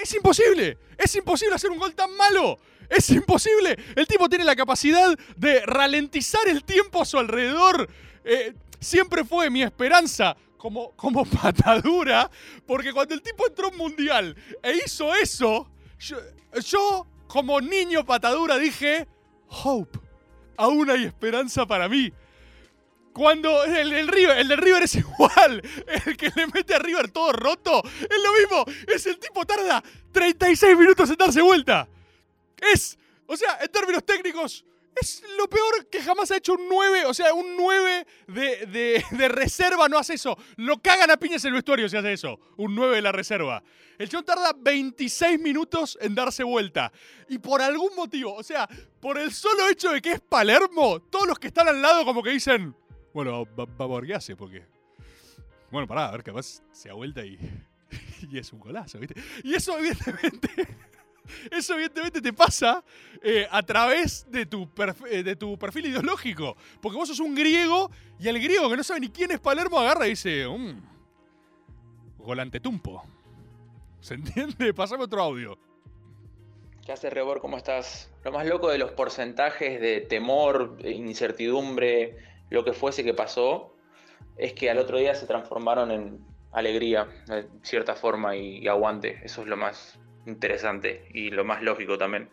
Es 0.00 0.14
imposible. 0.14 0.78
Es 0.96 1.14
imposible 1.14 1.54
hacer 1.54 1.70
un 1.70 1.78
gol 1.78 1.94
tan 1.94 2.14
malo. 2.16 2.58
Es 2.88 3.10
imposible. 3.10 3.76
El 3.94 4.06
tipo 4.06 4.28
tiene 4.28 4.44
la 4.44 4.56
capacidad 4.56 5.16
de 5.36 5.60
ralentizar 5.66 6.48
el 6.48 6.64
tiempo 6.64 7.02
a 7.02 7.04
su 7.04 7.18
alrededor. 7.18 7.88
Eh, 8.24 8.54
siempre 8.80 9.24
fue 9.24 9.50
mi 9.50 9.62
esperanza 9.62 10.36
como, 10.56 10.92
como 10.92 11.24
patadura. 11.42 12.30
Porque 12.66 12.92
cuando 12.92 13.14
el 13.14 13.22
tipo 13.22 13.46
entró 13.46 13.66
a 13.66 13.70
un 13.70 13.76
mundial 13.76 14.36
e 14.62 14.74
hizo 14.84 15.14
eso, 15.14 15.70
yo, 15.98 16.18
yo, 16.64 17.06
como 17.26 17.60
niño 17.60 18.04
patadura 18.04 18.58
dije, 18.58 19.06
Hope, 19.48 19.98
aún 20.56 20.90
hay 20.90 21.04
esperanza 21.04 21.66
para 21.66 21.88
mí. 21.88 22.12
Cuando 23.20 23.64
el, 23.64 23.92
el 23.92 24.08
River, 24.08 24.38
el 24.38 24.48
de 24.48 24.56
River 24.56 24.82
es 24.84 24.94
igual, 24.94 25.60
el 26.06 26.16
que 26.16 26.30
le 26.34 26.46
mete 26.46 26.74
a 26.74 26.78
River 26.78 27.10
todo 27.10 27.30
roto, 27.32 27.82
es 27.84 28.18
lo 28.24 28.32
mismo, 28.32 28.64
es 28.86 29.04
el 29.04 29.18
tipo 29.18 29.44
tarda 29.44 29.84
36 30.10 30.74
minutos 30.78 31.10
en 31.10 31.16
darse 31.16 31.42
vuelta. 31.42 31.86
Es, 32.72 32.98
o 33.26 33.36
sea, 33.36 33.58
en 33.60 33.70
términos 33.70 34.04
técnicos, 34.06 34.64
Es 34.98 35.22
lo 35.36 35.48
peor 35.50 35.86
que 35.90 36.00
jamás 36.02 36.30
ha 36.30 36.38
hecho 36.38 36.54
un 36.54 36.66
9. 36.66 37.04
O 37.04 37.12
sea, 37.12 37.34
un 37.34 37.56
9 37.58 38.06
de, 38.26 38.66
de- 38.66 39.04
de 39.10 39.28
reserva 39.28 39.86
no 39.86 39.98
hace 39.98 40.14
eso. 40.14 40.36
Lo 40.56 40.78
cagan 40.78 41.10
a 41.10 41.18
piñas 41.18 41.44
el 41.44 41.52
vestuario 41.52 41.88
si 41.90 41.98
hace 41.98 42.14
eso. 42.14 42.40
Un 42.56 42.74
9 42.74 42.96
de 42.96 43.02
la 43.02 43.12
reserva. 43.12 43.62
El 43.98 44.08
chabón 44.08 44.24
tarda 44.24 44.52
26 44.56 45.38
minutos 45.40 45.98
en 46.00 46.14
darse 46.14 46.42
vuelta. 46.42 46.90
Y 47.28 47.36
por 47.38 47.60
algún 47.60 47.94
motivo, 47.94 48.34
o 48.34 48.42
sea, 48.42 48.66
por 48.98 49.18
el 49.18 49.30
solo 49.30 49.68
hecho 49.68 49.90
de 49.90 50.00
que 50.00 50.12
es 50.12 50.20
Palermo, 50.20 51.00
todos 51.00 51.26
los 51.26 51.38
que 51.38 51.48
están 51.48 51.68
al 51.68 51.82
lado 51.82 52.04
como 52.06 52.22
que 52.22 52.30
dicen, 52.30 52.74
bueno, 53.12 53.46
hace, 54.14 54.36
porque... 54.36 54.64
Bueno, 55.70 55.86
pará, 55.86 56.08
a 56.08 56.12
ver, 56.12 56.22
capaz 56.22 56.62
se 56.72 56.88
da 56.88 56.94
vuelta 56.94 57.24
y, 57.24 57.38
y 58.30 58.38
es 58.38 58.52
un 58.52 58.60
golazo, 58.60 58.98
¿viste? 58.98 59.20
Y 59.44 59.54
eso 59.54 59.78
evidentemente... 59.78 60.48
Eso 61.50 61.74
evidentemente 61.74 62.20
te 62.20 62.32
pasa 62.32 62.82
eh, 63.22 63.46
a 63.48 63.62
través 63.62 64.26
de 64.30 64.46
tu, 64.46 64.68
eh, 65.08 65.22
de 65.22 65.36
tu 65.36 65.56
perfil 65.56 65.86
ideológico. 65.86 66.56
Porque 66.80 66.96
vos 66.96 67.08
sos 67.08 67.20
un 67.20 67.36
griego 67.36 67.88
y 68.18 68.26
el 68.26 68.40
griego 68.40 68.68
que 68.68 68.76
no 68.76 68.82
sabe 68.82 68.98
ni 68.98 69.10
quién 69.10 69.30
es 69.30 69.38
Palermo 69.38 69.78
agarra 69.78 70.06
y 70.06 70.10
dice, 70.10 70.48
"Mm, 70.48 70.80
volante 72.18 72.60
tumpo. 72.60 73.02
¿Se 74.00 74.14
entiende? 74.14 74.72
Pasame 74.74 75.04
otro 75.04 75.22
audio. 75.22 75.58
¿Qué 76.84 76.92
haces, 76.92 77.12
Rebor? 77.12 77.40
¿Cómo 77.40 77.56
estás? 77.56 78.10
Lo 78.24 78.32
más 78.32 78.46
loco 78.46 78.68
de 78.70 78.78
los 78.78 78.92
porcentajes 78.92 79.80
de 79.80 80.00
temor, 80.00 80.78
de 80.78 80.92
incertidumbre, 80.92 82.16
lo 82.50 82.64
que 82.64 82.72
fuese 82.72 83.04
que 83.04 83.14
pasó, 83.14 83.74
es 84.36 84.52
que 84.52 84.70
al 84.70 84.78
otro 84.78 84.98
día 84.98 85.14
se 85.14 85.26
transformaron 85.26 85.90
en 85.90 86.24
alegría, 86.52 87.08
de 87.26 87.48
cierta 87.62 87.94
forma, 87.94 88.36
y, 88.36 88.66
aguante. 88.66 89.20
Eso 89.22 89.42
es 89.42 89.48
lo 89.48 89.56
más 89.56 89.98
interesante 90.26 91.08
y 91.12 91.30
lo 91.30 91.44
más 91.44 91.62
lógico 91.62 91.96
también. 91.96 92.28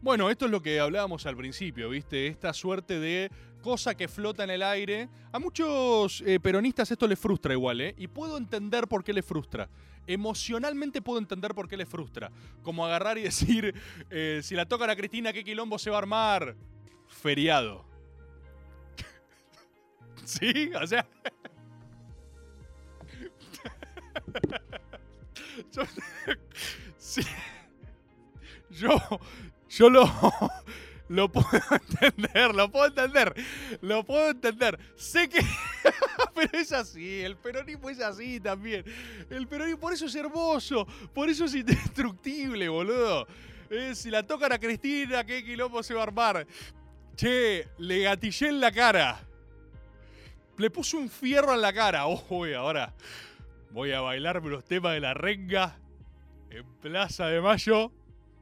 Bueno, 0.00 0.30
esto 0.30 0.44
es 0.44 0.52
lo 0.52 0.62
que 0.62 0.78
hablábamos 0.78 1.26
al 1.26 1.36
principio, 1.36 1.88
¿viste? 1.88 2.28
Esta 2.28 2.52
suerte 2.52 3.00
de 3.00 3.30
cosa 3.62 3.96
que 3.96 4.06
flota 4.06 4.44
en 4.44 4.50
el 4.50 4.62
aire. 4.62 5.08
A 5.32 5.40
muchos 5.40 6.22
eh, 6.24 6.38
peronistas 6.38 6.90
esto 6.90 7.08
les 7.08 7.18
frustra 7.18 7.52
igual, 7.52 7.80
¿eh? 7.80 7.94
Y 7.98 8.06
puedo 8.06 8.36
entender 8.36 8.86
por 8.86 9.02
qué 9.02 9.12
les 9.12 9.24
frustra. 9.24 9.68
Emocionalmente 10.06 11.02
puedo 11.02 11.18
entender 11.18 11.54
por 11.54 11.68
qué 11.68 11.76
les 11.76 11.88
frustra. 11.88 12.30
Como 12.62 12.86
agarrar 12.86 13.18
y 13.18 13.22
decir, 13.24 13.74
eh, 14.10 14.40
si 14.42 14.54
la 14.54 14.66
tocan 14.66 14.90
a 14.90 14.96
Cristina, 14.96 15.32
¿qué 15.32 15.42
quilombo 15.42 15.78
se 15.78 15.90
va 15.90 15.96
a 15.96 15.98
armar? 16.00 16.54
Feriado. 17.08 17.87
¿Sí? 20.24 20.70
O 20.80 20.86
sea... 20.86 21.06
yo, 25.72 25.82
sí. 26.98 27.22
yo, 28.70 28.98
yo 29.68 29.90
lo, 29.90 30.04
lo 31.08 31.30
puedo 31.32 31.48
entender, 31.70 32.54
lo 32.54 32.70
puedo 32.70 32.86
entender, 32.86 33.34
lo 33.80 34.04
puedo 34.04 34.30
entender. 34.30 34.78
Sé 34.96 35.28
que, 35.28 35.40
pero 36.34 36.58
es 36.58 36.72
así, 36.72 37.20
el 37.20 37.36
peronismo 37.36 37.90
es 37.90 38.00
así 38.00 38.40
también. 38.40 38.84
El 39.30 39.46
peronismo, 39.48 39.80
por 39.80 39.92
eso 39.92 40.06
es 40.06 40.14
hermoso, 40.14 40.86
por 41.14 41.28
eso 41.28 41.46
es 41.46 41.54
indestructible, 41.54 42.68
boludo. 42.68 43.26
Eh, 43.70 43.94
si 43.94 44.10
la 44.10 44.22
tocan 44.22 44.52
a 44.52 44.58
Cristina, 44.58 45.24
¿qué 45.24 45.44
quilombo 45.44 45.82
se 45.82 45.94
va 45.94 46.00
a 46.00 46.04
armar? 46.04 46.46
Che, 47.16 47.68
le 47.78 48.02
gatillé 48.02 48.48
en 48.48 48.60
la 48.60 48.70
cara. 48.70 49.27
Le 50.58 50.70
puse 50.70 50.96
un 50.96 51.08
fierro 51.08 51.54
en 51.54 51.60
la 51.60 51.72
cara. 51.72 52.06
Ojo, 52.08 52.46
y 52.46 52.52
ahora 52.52 52.92
voy 53.70 53.92
a 53.92 54.00
bailarme 54.00 54.50
los 54.50 54.64
temas 54.64 54.92
de 54.94 55.00
la 55.00 55.14
renga 55.14 55.78
en 56.50 56.66
Plaza 56.80 57.26
de 57.26 57.40
Mayo. 57.40 57.92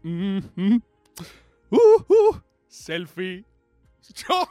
Uh, 0.03 0.41
uh, 1.71 2.41
selfie. 2.69 3.45
Yo. 4.15 4.49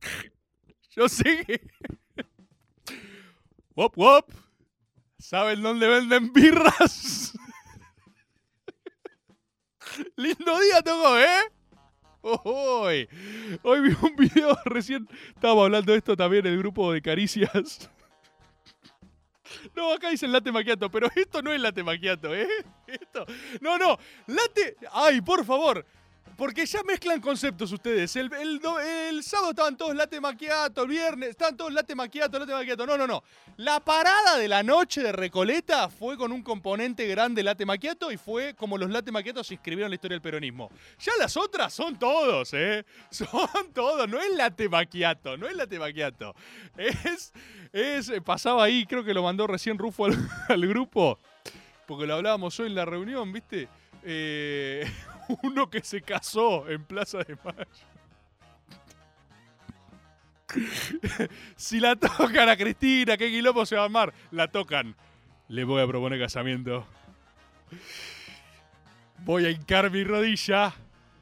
Yo 0.90 1.08
sé 1.08 1.44
que. 1.44 1.60
Wop, 3.74 3.96
wop. 3.96 4.30
¿Saben 5.18 5.62
dónde 5.62 5.88
venden 5.88 6.32
birras? 6.32 7.32
Lindo 10.16 10.60
día 10.60 10.82
tocó, 10.82 11.18
¿eh? 11.18 11.59
Hoy, 12.22 13.08
hoy 13.62 13.80
vi 13.80 13.96
un 14.02 14.16
video 14.16 14.58
recién. 14.64 15.08
Estábamos 15.34 15.64
hablando 15.64 15.92
de 15.92 15.98
esto 15.98 16.16
también 16.16 16.46
en 16.46 16.52
el 16.52 16.58
grupo 16.58 16.92
de 16.92 17.00
caricias. 17.00 17.90
No, 19.74 19.92
acá 19.92 20.10
dicen 20.10 20.30
latte 20.30 20.52
macchiato, 20.52 20.90
pero 20.90 21.08
esto 21.14 21.42
no 21.42 21.52
es 21.52 21.60
latte 21.60 21.82
macchiato, 21.82 22.34
¿eh? 22.34 22.46
Esto. 22.86 23.26
No, 23.60 23.78
no. 23.78 23.98
Latte. 24.26 24.76
Ay, 24.92 25.20
por 25.20 25.44
favor. 25.44 25.84
Porque 26.36 26.64
ya 26.64 26.82
mezclan 26.84 27.20
conceptos 27.20 27.70
ustedes. 27.70 28.16
El, 28.16 28.32
el 28.32 28.60
do- 28.60 28.80
el 28.80 29.22
sábado 29.22 29.50
estaban 29.50 29.76
todos 29.76 29.94
latte 29.94 30.18
macchiato, 30.22 30.84
el 30.84 30.88
viernes 30.88 31.28
estaban 31.30 31.54
todos 31.54 31.70
latte 31.70 31.94
macchiato, 31.94 32.38
latte 32.38 32.52
macchiato. 32.54 32.86
No, 32.86 32.96
no, 32.96 33.06
no. 33.06 33.22
La 33.58 33.78
parada 33.80 34.38
de 34.38 34.48
la 34.48 34.62
noche 34.62 35.02
de 35.02 35.12
Recoleta 35.12 35.90
fue 35.90 36.16
con 36.16 36.32
un 36.32 36.42
componente 36.42 37.06
grande 37.06 37.42
latte 37.42 37.66
macchiato 37.66 38.10
y 38.10 38.16
fue 38.16 38.54
como 38.54 38.78
los 38.78 38.88
latte 38.88 39.12
macchiatos 39.12 39.48
se 39.48 39.54
inscribieron 39.54 39.90
la 39.90 39.96
historia 39.96 40.14
del 40.14 40.22
peronismo. 40.22 40.70
Ya 41.00 41.12
las 41.18 41.36
otras 41.36 41.74
son 41.74 41.98
todos, 41.98 42.54
¿eh? 42.54 42.86
Son 43.10 43.28
todos. 43.74 44.08
No 44.08 44.18
es 44.18 44.34
latte 44.34 44.66
macchiato, 44.70 45.36
no 45.36 45.46
es 45.46 45.54
latte 45.54 45.78
macchiato. 45.78 46.34
Es, 46.78 47.34
es, 47.70 48.10
pasaba 48.24 48.64
ahí, 48.64 48.86
creo 48.86 49.04
que 49.04 49.12
lo 49.12 49.22
mandó 49.22 49.46
recién 49.46 49.76
Rufo 49.76 50.06
al, 50.06 50.16
al 50.48 50.66
grupo, 50.66 51.18
porque 51.86 52.06
lo 52.06 52.14
hablábamos 52.14 52.58
hoy 52.60 52.68
en 52.68 52.76
la 52.76 52.86
reunión, 52.86 53.30
¿viste? 53.30 53.68
Eh, 54.02 54.90
uno 55.42 55.70
que 55.70 55.82
se 55.82 56.02
casó 56.02 56.68
en 56.68 56.84
Plaza 56.84 57.18
de 57.18 57.36
Mayo. 57.44 57.66
si 61.56 61.78
la 61.78 61.96
tocan 61.96 62.48
a 62.48 62.56
Cristina, 62.56 63.16
¿qué 63.16 63.30
quilombo 63.30 63.64
se 63.64 63.76
va 63.76 63.82
a 63.82 63.84
armar? 63.84 64.12
La 64.30 64.48
tocan. 64.48 64.96
Le 65.48 65.64
voy 65.64 65.82
a 65.82 65.86
proponer 65.86 66.18
casamiento. 66.18 66.86
Voy 69.18 69.46
a 69.46 69.50
hincar 69.50 69.90
mi 69.90 70.04
rodilla. 70.04 70.74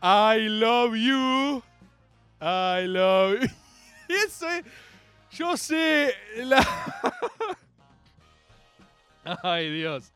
I 0.03 0.49
love 0.49 0.95
you. 0.95 1.63
I 2.41 2.87
love 2.87 3.41
you. 3.41 3.49
Eso 4.09 4.49
es. 4.49 4.65
Yo 5.31 5.57
sé. 5.57 6.15
La... 6.37 6.67
Ay, 9.43 9.71
Dios. 9.71 10.13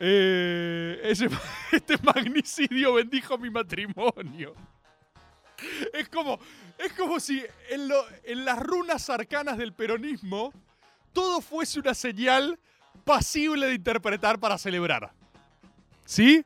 Eh, 0.00 1.00
ese- 1.04 1.28
este 1.72 1.96
magnicidio 2.02 2.94
bendijo 2.94 3.36
mi 3.38 3.50
matrimonio. 3.50 4.54
Es 5.92 6.08
como, 6.08 6.38
es 6.78 6.92
como 6.92 7.18
si 7.18 7.42
en, 7.70 7.88
lo- 7.88 8.06
en 8.24 8.44
las 8.44 8.58
runas 8.60 9.10
arcanas 9.10 9.58
del 9.58 9.72
peronismo 9.72 10.52
todo 11.12 11.40
fuese 11.40 11.80
una 11.80 11.94
señal 11.94 12.58
pasible 13.04 13.66
de 13.66 13.74
interpretar 13.74 14.38
para 14.38 14.56
celebrar. 14.56 15.10
¿Sí? 16.04 16.44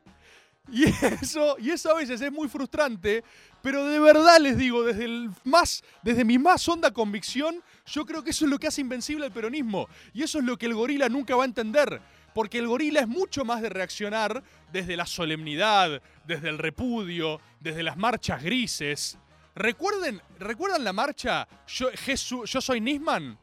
Y 0.71 0.85
eso, 0.85 1.57
y 1.59 1.69
eso 1.71 1.91
a 1.91 1.95
veces 1.95 2.21
es 2.21 2.31
muy 2.31 2.47
frustrante, 2.47 3.23
pero 3.61 3.85
de 3.85 3.99
verdad 3.99 4.39
les 4.39 4.57
digo, 4.57 4.83
desde, 4.83 5.05
el 5.05 5.29
más, 5.43 5.83
desde 6.01 6.23
mi 6.25 6.39
más 6.39 6.67
honda 6.67 6.89
convicción, 6.91 7.61
yo 7.85 8.05
creo 8.05 8.23
que 8.23 8.31
eso 8.31 8.45
es 8.45 8.51
lo 8.51 8.57
que 8.57 8.67
hace 8.67 8.81
invencible 8.81 9.25
al 9.25 9.31
peronismo. 9.31 9.87
Y 10.13 10.23
eso 10.23 10.39
es 10.39 10.45
lo 10.45 10.57
que 10.57 10.65
el 10.65 10.73
gorila 10.73 11.07
nunca 11.09 11.35
va 11.35 11.43
a 11.43 11.47
entender. 11.47 12.01
Porque 12.33 12.57
el 12.57 12.67
gorila 12.67 13.01
es 13.01 13.07
mucho 13.07 13.45
más 13.45 13.61
de 13.61 13.69
reaccionar 13.69 14.43
desde 14.71 14.97
la 14.97 15.05
solemnidad, 15.05 16.01
desde 16.25 16.49
el 16.49 16.57
repudio, 16.57 17.39
desde 17.59 17.83
las 17.83 17.97
marchas 17.97 18.43
grises. 18.43 19.17
¿Recuerden, 19.55 20.19
¿recuerdan 20.39 20.83
la 20.83 20.93
marcha 20.93 21.47
Yo, 21.67 21.91
yo 21.91 22.61
soy 22.61 22.81
Nisman? 22.81 23.37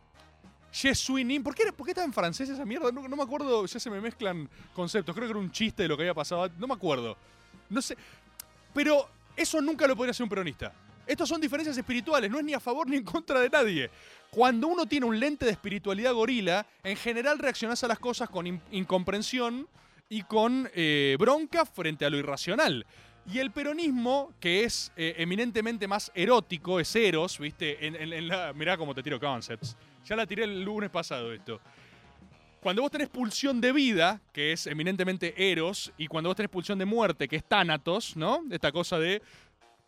Je 0.73 0.95
suis. 0.95 1.41
¿Por 1.43 1.55
qué, 1.55 1.73
¿Por 1.73 1.85
qué 1.85 1.93
está 1.93 2.05
en 2.05 2.13
francés 2.13 2.49
esa 2.49 2.65
mierda? 2.65 2.93
No, 2.93 3.07
no 3.09 3.17
me 3.17 3.23
acuerdo, 3.23 3.67
ya 3.67 3.81
se 3.81 3.91
me 3.91 4.01
mezclan 4.01 4.49
conceptos. 4.73 5.15
Creo 5.15 5.27
que 5.27 5.33
era 5.33 5.41
un 5.41 5.51
chiste 5.51 5.83
de 5.83 5.89
lo 5.89 5.97
que 5.97 6.05
había 6.05 6.15
pasado. 6.15 6.49
No 6.59 6.69
me 6.69 6.75
acuerdo. 6.75 7.17
No 7.69 7.83
sé. 7.83 7.97
Pero 8.73 9.09
eso 9.37 9.61
nunca 9.61 9.87
lo 9.87 9.97
podría 9.97 10.13
hacer 10.13 10.23
un 10.25 10.31
peronista. 10.31 10.73
Estos 11.11 11.29
son 11.29 11.41
diferencias 11.41 11.77
espirituales, 11.77 12.31
no 12.31 12.39
es 12.39 12.45
ni 12.45 12.55
a 12.55 12.61
favor 12.61 12.89
ni 12.89 12.97
en 12.97 13.05
contra 13.05 13.41
de 13.41 13.51
nadie. 13.51 13.91
Cuando 14.31 14.69
uno 14.69 14.87
tiene 14.87 15.07
un 15.07 15.19
lente 15.19 15.45
de 15.45 15.51
espiritualidad 15.51 16.13
gorila, 16.15 16.65
en 16.85 16.97
general 16.97 17.39
reaccionás 17.41 17.83
a 17.83 17.89
las 17.89 17.99
cosas 17.99 18.29
con 18.29 18.47
in- 18.47 18.61
incomprensión 18.71 19.67
y 20.09 20.23
con 20.23 20.71
eh, 20.73 21.17
bronca 21.19 21.67
frente 21.67 22.05
a 22.05 22.11
lo 22.11 22.17
irracional. 22.17 22.87
Y 23.33 23.39
el 23.41 23.51
peronismo, 23.51 24.33
que 24.39 24.63
es 24.63 24.93
eh, 24.97 25.15
eminentemente 25.19 25.89
más 25.89 26.13
erótico, 26.15 26.79
es 26.79 26.95
eros, 26.95 27.41
¿viste? 27.41 27.85
En, 27.85 28.29
mirá 28.57 28.77
cómo 28.77 28.95
te 28.95 29.03
tiro 29.03 29.19
concepts. 29.19 29.77
Ya 30.07 30.15
la 30.15 30.27
tiré 30.27 30.45
el 30.45 30.63
lunes 30.63 30.91
pasado 30.91 31.33
esto. 31.33 31.61
Cuando 32.61 32.83
vos 32.83 32.91
tenés 32.91 33.09
pulsión 33.09 33.61
de 33.61 33.73
vida, 33.73 34.21
que 34.33 34.53
es 34.53 34.67
eminentemente 34.67 35.35
eros, 35.51 35.93
y 35.99 36.07
cuando 36.07 36.29
vos 36.29 36.37
tenés 36.37 36.51
pulsión 36.51 36.79
de 36.79 36.85
muerte, 36.85 37.27
que 37.27 37.37
es 37.37 37.45
tánatos, 37.45 38.17
¿no? 38.17 38.45
Esta 38.51 38.71
cosa 38.71 38.99
de 38.99 39.23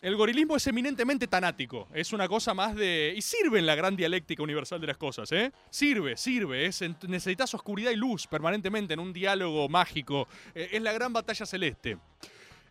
el 0.02 0.16
gorilismo 0.16 0.56
es 0.56 0.66
eminentemente 0.66 1.28
tanático. 1.28 1.86
Es 1.94 2.12
una 2.12 2.26
cosa 2.26 2.52
más 2.54 2.74
de. 2.74 3.14
Y 3.16 3.22
sirve 3.22 3.60
en 3.60 3.66
la 3.66 3.76
gran 3.76 3.94
dialéctica 3.94 4.42
universal 4.42 4.80
de 4.80 4.88
las 4.88 4.96
cosas, 4.96 5.30
¿eh? 5.30 5.52
Sirve, 5.70 6.16
sirve. 6.16 6.66
Es, 6.66 6.82
necesitas 7.06 7.54
oscuridad 7.54 7.92
y 7.92 7.96
luz 7.96 8.26
permanentemente 8.26 8.94
en 8.94 9.00
un 9.00 9.12
diálogo 9.12 9.68
mágico. 9.68 10.26
Eh, 10.56 10.70
es 10.72 10.82
la 10.82 10.92
gran 10.92 11.12
batalla 11.12 11.46
celeste. 11.46 11.98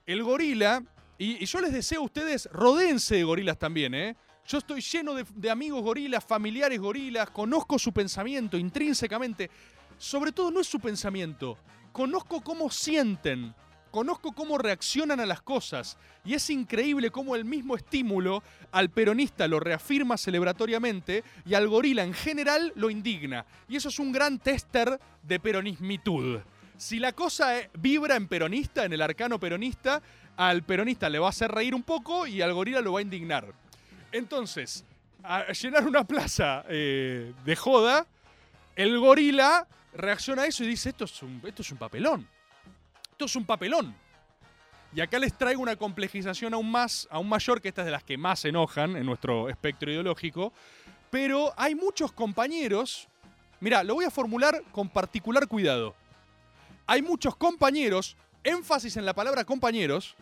el 0.05 0.23
gorila, 0.23 0.83
y, 1.17 1.45
yo 1.45 1.61
les 1.61 1.71
deseo 1.71 2.01
a 2.01 2.05
ustedes, 2.05 2.49
rodéense 2.51 3.15
de 3.15 3.23
gorilas 3.23 3.57
también, 3.57 3.93
¿eh? 3.93 4.17
Yo 4.45 4.57
estoy 4.57 4.81
lleno 4.81 5.13
de 5.13 5.49
amigos 5.49 5.81
gorilas, 5.83 6.25
familiares 6.25 6.79
gorilas, 6.79 7.29
conozco 7.29 7.79
su 7.79 7.93
pensamiento 7.93 8.57
intrínsecamente. 8.57 9.49
Sobre 9.97 10.33
todo 10.33 10.51
no 10.51 10.59
es 10.59 10.67
su 10.67 10.79
pensamiento, 10.79 11.57
conozco 11.93 12.41
cómo 12.41 12.69
sienten, 12.69 13.53
conozco 13.91 14.31
cómo 14.31 14.57
reaccionan 14.57 15.19
a 15.19 15.25
las 15.25 15.41
cosas. 15.41 15.97
Y 16.23 16.33
es 16.33 16.49
increíble 16.49 17.11
cómo 17.11 17.35
el 17.35 17.45
mismo 17.45 17.75
estímulo 17.75 18.41
al 18.71 18.89
peronista 18.89 19.47
lo 19.47 19.59
reafirma 19.59 20.17
celebratoriamente 20.17 21.23
y 21.45 21.53
al 21.53 21.67
gorila 21.67 22.03
en 22.03 22.13
general 22.13 22.71
lo 22.75 22.89
indigna. 22.89 23.45
Y 23.67 23.75
eso 23.75 23.89
es 23.89 23.99
un 23.99 24.11
gran 24.11 24.39
tester 24.39 24.99
de 25.21 25.39
peronismitud. 25.39 26.39
Si 26.77 26.99
la 26.99 27.11
cosa 27.11 27.59
eh, 27.59 27.69
vibra 27.77 28.15
en 28.15 28.27
peronista, 28.27 28.85
en 28.85 28.93
el 28.93 29.01
arcano 29.01 29.39
peronista, 29.39 30.01
al 30.37 30.63
peronista 30.63 31.09
le 31.09 31.19
va 31.19 31.27
a 31.27 31.29
hacer 31.29 31.51
reír 31.51 31.75
un 31.75 31.83
poco 31.83 32.25
y 32.25 32.41
al 32.41 32.53
gorila 32.53 32.81
lo 32.81 32.93
va 32.93 32.99
a 32.99 33.03
indignar. 33.03 33.53
Entonces, 34.11 34.83
a 35.23 35.51
llenar 35.51 35.85
una 35.85 36.03
plaza 36.03 36.65
eh, 36.67 37.33
de 37.45 37.55
joda, 37.55 38.07
el 38.75 38.97
gorila 38.97 39.67
reacciona 39.93 40.43
a 40.43 40.45
eso 40.47 40.63
y 40.63 40.67
dice, 40.67 40.89
esto 40.89 41.05
es 41.05 41.21
un, 41.21 41.41
esto 41.45 41.61
es 41.61 41.71
un 41.71 41.77
papelón. 41.77 42.27
Es 43.25 43.35
un 43.35 43.45
papelón. 43.45 43.95
Y 44.93 44.99
acá 44.99 45.19
les 45.19 45.37
traigo 45.37 45.61
una 45.61 45.75
complejización 45.75 46.53
aún 46.53 46.69
más, 46.69 47.07
aún 47.11 47.29
mayor, 47.29 47.61
que 47.61 47.69
esta 47.69 47.81
es 47.81 47.85
de 47.85 47.91
las 47.91 48.03
que 48.03 48.17
más 48.17 48.43
enojan 48.45 48.95
en 48.97 49.05
nuestro 49.05 49.47
espectro 49.47 49.91
ideológico. 49.91 50.51
Pero 51.09 51.53
hay 51.55 51.75
muchos 51.75 52.11
compañeros, 52.11 53.07
mira, 53.59 53.83
lo 53.83 53.95
voy 53.95 54.05
a 54.05 54.11
formular 54.11 54.63
con 54.71 54.89
particular 54.89 55.47
cuidado. 55.47 55.95
Hay 56.87 57.01
muchos 57.01 57.35
compañeros, 57.35 58.17
énfasis 58.43 58.97
en 58.97 59.05
la 59.05 59.13
palabra 59.13 59.45
compañeros, 59.45 60.15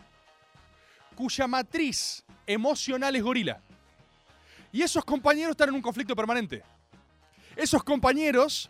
cuya 1.16 1.48
matriz 1.48 2.24
emocional 2.46 3.16
es 3.16 3.24
gorila. 3.24 3.62
Y 4.72 4.82
esos 4.82 5.04
compañeros 5.06 5.52
están 5.52 5.70
en 5.70 5.76
un 5.76 5.82
conflicto 5.82 6.16
permanente. 6.16 6.62
Esos 7.56 7.84
compañeros 7.84 8.70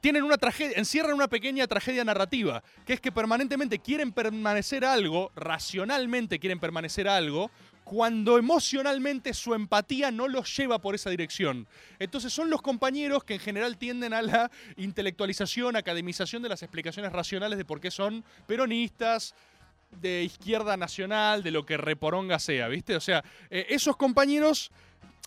tienen 0.00 0.22
una 0.22 0.38
tragedia, 0.38 0.78
encierran 0.78 1.14
una 1.14 1.28
pequeña 1.28 1.66
tragedia 1.66 2.04
narrativa, 2.04 2.62
que 2.86 2.94
es 2.94 3.00
que 3.00 3.12
permanentemente 3.12 3.78
quieren 3.78 4.12
permanecer 4.12 4.84
algo, 4.84 5.30
racionalmente 5.36 6.38
quieren 6.38 6.58
permanecer 6.58 7.06
algo, 7.06 7.50
cuando 7.84 8.38
emocionalmente 8.38 9.34
su 9.34 9.54
empatía 9.54 10.10
no 10.10 10.26
los 10.26 10.56
lleva 10.56 10.78
por 10.80 10.94
esa 10.94 11.10
dirección. 11.10 11.68
Entonces 11.98 12.32
son 12.32 12.48
los 12.48 12.62
compañeros 12.62 13.24
que 13.24 13.34
en 13.34 13.40
general 13.40 13.76
tienden 13.76 14.14
a 14.14 14.22
la 14.22 14.50
intelectualización, 14.76 15.76
academización 15.76 16.42
de 16.42 16.48
las 16.48 16.62
explicaciones 16.62 17.12
racionales 17.12 17.58
de 17.58 17.66
por 17.66 17.80
qué 17.80 17.90
son 17.90 18.24
peronistas, 18.46 19.34
de 20.00 20.24
izquierda 20.24 20.76
nacional, 20.76 21.42
de 21.42 21.50
lo 21.50 21.64
que 21.66 21.76
reporonga 21.76 22.38
sea, 22.38 22.68
¿viste? 22.68 22.96
O 22.96 23.00
sea, 23.00 23.22
eh, 23.50 23.66
esos 23.68 23.96
compañeros 23.96 24.72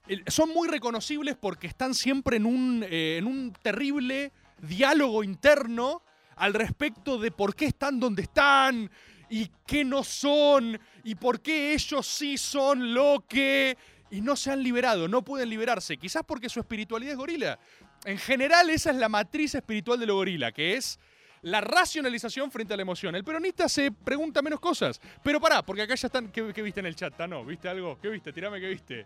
eh, 0.07 0.23
son 0.27 0.49
muy 0.49 0.67
reconocibles 0.67 1.37
porque 1.39 1.67
están 1.67 1.93
siempre 1.93 2.37
en 2.37 2.45
un, 2.45 2.83
eh, 2.89 3.17
en 3.17 3.27
un 3.27 3.53
terrible 3.61 4.31
diálogo 4.61 5.23
interno 5.23 6.03
al 6.35 6.53
respecto 6.53 7.17
de 7.17 7.31
por 7.31 7.55
qué 7.55 7.65
están 7.65 7.99
donde 7.99 8.23
están 8.23 8.89
y 9.29 9.49
qué 9.65 9.83
no 9.83 10.03
son 10.03 10.79
y 11.03 11.15
por 11.15 11.41
qué 11.41 11.73
ellos 11.73 12.07
sí 12.07 12.37
son 12.37 12.93
lo 12.93 13.25
que... 13.27 13.77
Y 14.09 14.21
no 14.21 14.37
se 14.37 14.51
han 14.51 14.63
liberado, 14.63 15.09
no 15.09 15.21
pueden 15.21 15.49
liberarse, 15.49 15.97
quizás 15.97 16.23
porque 16.25 16.47
su 16.47 16.61
espiritualidad 16.61 17.11
es 17.11 17.17
gorila. 17.17 17.59
En 18.05 18.17
general 18.17 18.69
esa 18.69 18.91
es 18.91 18.95
la 18.95 19.09
matriz 19.09 19.53
espiritual 19.55 19.99
de 19.99 20.05
lo 20.05 20.15
gorila, 20.15 20.53
que 20.53 20.75
es 20.75 20.97
la 21.41 21.59
racionalización 21.59 22.49
frente 22.49 22.73
a 22.73 22.77
la 22.77 22.83
emoción. 22.83 23.15
El 23.15 23.25
peronista 23.25 23.67
se 23.67 23.91
pregunta 23.91 24.41
menos 24.41 24.61
cosas. 24.61 25.01
Pero 25.23 25.41
pará, 25.41 25.61
porque 25.61 25.81
acá 25.81 25.95
ya 25.95 26.07
están... 26.07 26.31
¿Qué, 26.31 26.53
qué 26.53 26.61
viste 26.61 26.79
en 26.79 26.85
el 26.85 26.95
chat? 26.95 27.19
¿No? 27.27 27.43
¿Viste 27.43 27.67
algo? 27.67 27.97
¿Qué 28.01 28.07
viste? 28.07 28.31
Tirame 28.31 28.61
qué 28.61 28.69
viste. 28.69 29.05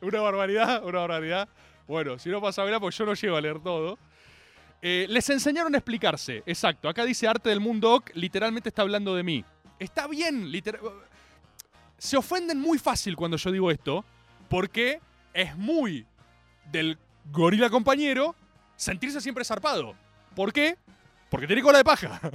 Una 0.00 0.20
barbaridad, 0.20 0.84
una 0.84 1.00
barbaridad. 1.00 1.48
Bueno, 1.86 2.18
si 2.18 2.28
no 2.28 2.40
pasa 2.40 2.62
a 2.62 2.64
verla, 2.64 2.80
pues 2.80 2.96
yo 2.96 3.06
no 3.06 3.14
llego 3.14 3.36
a 3.36 3.40
leer 3.40 3.60
todo. 3.60 3.98
Eh, 4.86 5.06
les 5.08 5.30
enseñaron 5.30 5.74
a 5.74 5.78
explicarse, 5.78 6.42
exacto. 6.44 6.90
Acá 6.90 7.06
dice 7.06 7.26
Arte 7.26 7.48
del 7.48 7.58
Mundo 7.58 8.04
literalmente 8.12 8.68
está 8.68 8.82
hablando 8.82 9.14
de 9.14 9.22
mí. 9.22 9.42
Está 9.78 10.06
bien, 10.06 10.52
literal. 10.52 10.82
Se 11.96 12.18
ofenden 12.18 12.60
muy 12.60 12.76
fácil 12.76 13.16
cuando 13.16 13.38
yo 13.38 13.50
digo 13.50 13.70
esto, 13.70 14.04
porque 14.50 15.00
es 15.32 15.56
muy 15.56 16.06
del 16.70 16.98
gorila 17.32 17.70
compañero 17.70 18.36
sentirse 18.76 19.22
siempre 19.22 19.42
zarpado. 19.42 19.94
¿Por 20.36 20.52
qué? 20.52 20.76
Porque 21.30 21.46
tiene 21.46 21.62
cola 21.62 21.78
de 21.78 21.84
paja. 21.84 22.20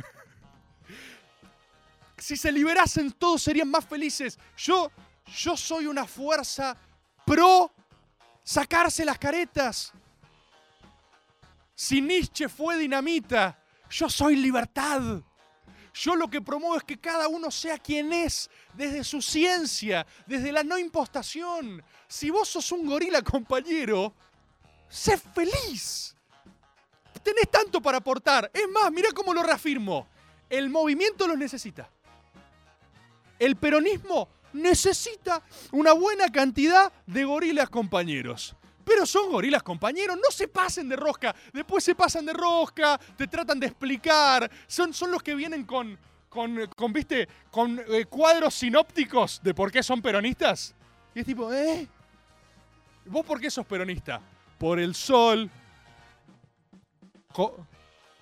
si 2.17 2.35
se 2.35 2.51
liberasen 2.51 3.11
todos 3.11 3.43
serían 3.43 3.69
más 3.69 3.85
felices. 3.85 4.39
Yo, 4.57 4.91
yo 5.37 5.55
soy 5.55 5.85
una 5.85 6.05
fuerza 6.05 6.75
pro 7.27 7.71
sacarse 8.43 9.05
las 9.05 9.19
caretas. 9.19 9.93
Si 11.81 12.01
Nietzsche 12.01 12.49
fue 12.49 12.77
dinamita, 12.77 13.57
yo 13.89 14.09
soy 14.09 14.35
libertad. 14.35 15.21
Yo 15.93 16.13
lo 16.13 16.29
que 16.29 16.41
promuevo 16.41 16.75
es 16.75 16.83
que 16.83 16.99
cada 16.99 17.29
uno 17.29 17.49
sea 17.49 17.77
quien 17.77 18.11
es, 18.11 18.49
desde 18.73 19.01
su 19.05 19.21
ciencia, 19.21 20.05
desde 20.25 20.51
la 20.51 20.61
no 20.61 20.77
impostación. 20.77 21.81
Si 22.05 22.31
vos 22.31 22.49
sos 22.49 22.69
un 22.73 22.85
gorila, 22.85 23.21
compañero, 23.21 24.13
sé 24.89 25.17
feliz. 25.17 26.17
Tenés 27.23 27.49
tanto 27.49 27.81
para 27.81 27.99
aportar. 27.99 28.51
Es 28.53 28.67
más, 28.67 28.91
mira 28.91 29.13
cómo 29.13 29.33
lo 29.33 29.41
reafirmo. 29.41 30.05
El 30.49 30.69
movimiento 30.69 31.29
los 31.29 31.37
necesita. 31.37 31.89
El 33.39 33.55
peronismo 33.55 34.27
necesita 34.51 35.41
una 35.71 35.93
buena 35.93 36.29
cantidad 36.29 36.91
de 37.05 37.23
gorilas 37.23 37.69
compañeros. 37.69 38.57
Pero 38.89 39.05
son 39.05 39.31
gorilas 39.31 39.61
compañeros, 39.61 40.17
no 40.17 40.31
se 40.31 40.47
pasen 40.47 40.89
de 40.89 40.95
rosca. 40.95 41.35
Después 41.53 41.83
se 41.83 41.93
pasan 41.93 42.25
de 42.25 42.33
rosca, 42.33 42.99
te 43.15 43.27
tratan 43.27 43.59
de 43.59 43.67
explicar. 43.67 44.49
Son, 44.65 44.91
son 44.95 45.11
los 45.11 45.21
que 45.21 45.35
vienen 45.35 45.63
con, 45.63 45.95
con, 46.27 46.65
con 46.75 46.91
viste, 46.91 47.29
con 47.51 47.79
eh, 47.87 48.05
cuadros 48.05 48.55
sinópticos 48.55 49.41
de 49.43 49.53
por 49.53 49.71
qué 49.71 49.83
son 49.83 50.01
peronistas. 50.01 50.73
Y 51.13 51.19
es 51.19 51.25
tipo, 51.27 51.53
¿eh? 51.53 51.87
¿Vos 53.05 53.23
por 53.23 53.39
qué 53.39 53.51
sos 53.51 53.63
peronista? 53.67 54.19
Por 54.57 54.79
el 54.79 54.95
sol. 54.95 55.47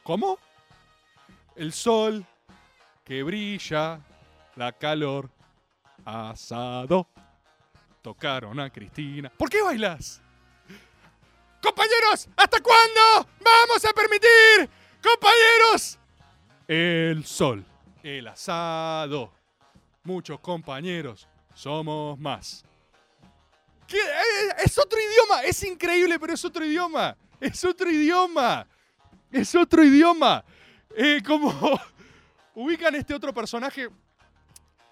¿Cómo? 0.03 0.37
El 1.55 1.71
sol 1.71 2.25
que 3.05 3.23
brilla, 3.23 4.01
la 4.57 4.73
calor, 4.73 5.29
asado. 6.03 7.07
Tocaron 8.01 8.59
a 8.59 8.69
Cristina. 8.69 9.29
¿Por 9.29 9.49
qué 9.49 9.61
bailas? 9.61 10.21
Compañeros, 11.61 12.27
¿hasta 12.35 12.59
cuándo 12.61 13.29
vamos 13.39 13.85
a 13.85 13.93
permitir? 13.93 14.69
Compañeros. 15.01 15.97
El 16.67 17.25
sol, 17.25 17.65
el 18.03 18.27
asado. 18.27 19.31
Muchos 20.03 20.39
compañeros, 20.39 21.27
somos 21.53 22.17
más. 22.19 22.63
¿Qué? 23.87 23.97
Eh, 23.97 24.53
Es 24.63 24.77
otro 24.77 24.99
idioma, 24.99 25.43
es 25.43 25.63
increíble, 25.63 26.19
pero 26.19 26.33
es 26.33 26.45
otro 26.45 26.63
idioma. 26.63 27.17
Es 27.39 27.63
otro 27.65 27.89
idioma. 27.89 28.67
Es 29.31 29.55
otro 29.55 29.83
idioma. 29.83 30.43
Eh, 30.95 31.21
como 31.25 31.51
ubican 32.55 32.95
este 32.95 33.13
otro 33.13 33.33
personaje. 33.33 33.89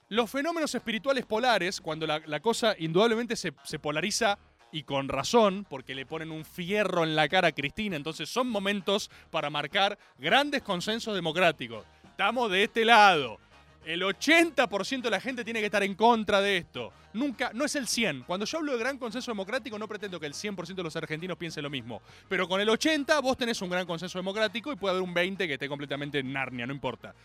Los 0.10 0.30
fenómenos 0.30 0.74
espirituales 0.76 1.26
polares, 1.26 1.82
cuando 1.82 2.06
la, 2.06 2.40
cosa 2.40 2.76
indudablemente 2.78 3.36
se 3.36 3.80
polariza 3.80 4.38
y 4.76 4.84
con 4.84 5.08
razón, 5.08 5.66
porque 5.70 5.96
le 5.96 6.06
ponen 6.06 6.32
un 6.32 6.44
fierro 6.44 7.06
en 7.06 7.16
la 7.16 7.30
cara 7.30 7.48
a 7.48 7.52
Cristina, 7.54 7.96
entonces 7.96 8.28
son 8.28 8.50
momentos 8.50 9.10
para 9.32 9.50
marcar 9.50 9.98
grandes 10.20 10.64
consensos 10.64 11.16
democráticos. 11.16 11.86
Estamos 12.04 12.52
de 12.52 12.66
este 12.66 12.84
lado. 12.84 13.40
El 13.86 14.02
80% 14.02 15.02
de 15.02 15.10
la 15.10 15.22
gente 15.22 15.46
tiene 15.46 15.62
que 15.62 15.68
estar 15.68 15.82
en 15.82 15.96
contra 15.96 16.42
de 16.42 16.58
esto. 16.58 16.92
Nunca, 17.14 17.52
no 17.54 17.64
es 17.64 17.76
el 17.78 17.88
100. 17.88 18.24
Cuando 18.24 18.46
yo 18.46 18.58
hablo 18.58 18.74
de 18.74 18.80
gran 18.80 18.98
consenso 18.98 19.32
democrático, 19.32 19.80
no 19.80 19.88
pretendo 19.88 20.20
que 20.20 20.26
el 20.26 20.34
100% 20.34 20.76
de 20.76 20.84
los 20.84 20.96
argentinos 20.98 21.38
piense 21.38 21.62
lo 21.62 21.70
mismo. 21.70 22.02
Pero 22.28 22.46
con 22.46 22.60
el 22.60 22.68
80 22.68 23.18
vos 23.22 23.38
tenés 23.38 23.62
un 23.62 23.70
gran 23.70 23.88
consenso 23.88 24.20
democrático 24.20 24.74
y 24.74 24.76
puede 24.76 24.98
haber 24.98 25.08
un 25.08 25.14
20 25.14 25.48
que 25.48 25.54
esté 25.54 25.70
completamente 25.70 26.20
en 26.20 26.34
Narnia, 26.34 26.68
no 26.68 26.74
importa. 26.74 27.16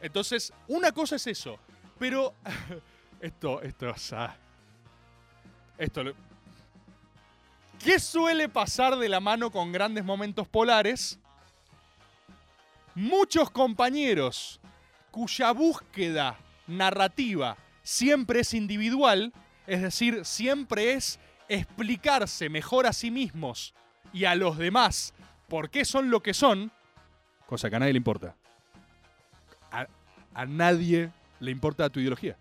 Entonces, 0.00 0.52
una 0.68 0.92
cosa 0.92 1.16
es 1.16 1.26
eso. 1.26 1.58
Pero 1.98 2.34
esto, 3.20 3.62
esto, 3.62 3.90
o 3.90 3.98
sea, 3.98 4.36
esto, 5.76 6.14
¿qué 7.84 8.00
suele 8.00 8.48
pasar 8.48 8.96
de 8.96 9.10
la 9.10 9.20
mano 9.20 9.50
con 9.50 9.70
grandes 9.70 10.04
momentos 10.04 10.48
polares? 10.48 11.18
Muchos 12.94 13.50
compañeros 13.50 14.58
cuya 15.10 15.52
búsqueda 15.52 16.38
narrativa 16.66 17.58
siempre 17.82 18.40
es 18.40 18.54
individual, 18.54 19.32
es 19.66 19.82
decir, 19.82 20.24
siempre 20.24 20.94
es 20.94 21.20
explicarse 21.48 22.48
mejor 22.48 22.86
a 22.86 22.94
sí 22.94 23.10
mismos 23.10 23.74
y 24.14 24.24
a 24.24 24.34
los 24.34 24.56
demás 24.56 25.12
por 25.48 25.68
qué 25.68 25.84
son 25.84 26.08
lo 26.08 26.22
que 26.22 26.32
son, 26.32 26.72
cosa 27.46 27.68
que 27.68 27.76
a 27.76 27.80
nadie 27.80 27.92
le 27.92 27.98
importa. 27.98 28.34
A, 29.70 29.86
a 30.32 30.46
nadie 30.46 31.10
le 31.38 31.50
importa 31.50 31.90
tu 31.90 32.00
ideología. 32.00 32.38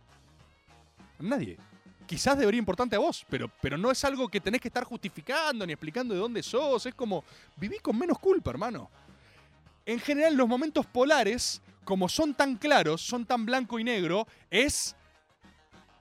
A 1.19 1.23
nadie. 1.23 1.57
Quizás 2.06 2.38
debería 2.38 2.60
importarte 2.60 2.95
a 2.95 2.99
vos, 2.99 3.26
pero, 3.30 3.49
pero 3.62 3.78
no 3.78 3.89
es 3.89 4.04
algo 4.04 4.28
que 4.28 4.41
tenés 4.41 4.62
que 4.62 4.68
estar 4.68 4.84
justificando 4.84 5.66
ni 5.66 5.74
explicando 5.74 6.14
de 6.14 6.20
dónde 6.20 6.43
sos. 6.43 6.86
Es 6.86 6.93
como, 6.93 7.24
viví 7.56 7.80
con 7.80 7.97
menos 7.97 8.20
culpa, 8.20 8.51
hermano. 8.51 8.89
En 9.86 9.99
general, 9.99 10.36
los 10.36 10.47
momentos 10.47 10.86
polares, 10.86 11.62
como 11.84 12.08
son 12.10 12.34
tan 12.34 12.56
claros, 12.58 13.01
son 13.01 13.26
tan 13.26 13.45
blanco 13.45 13.80
y 13.80 13.84
negro, 13.84 14.28
es 14.49 14.95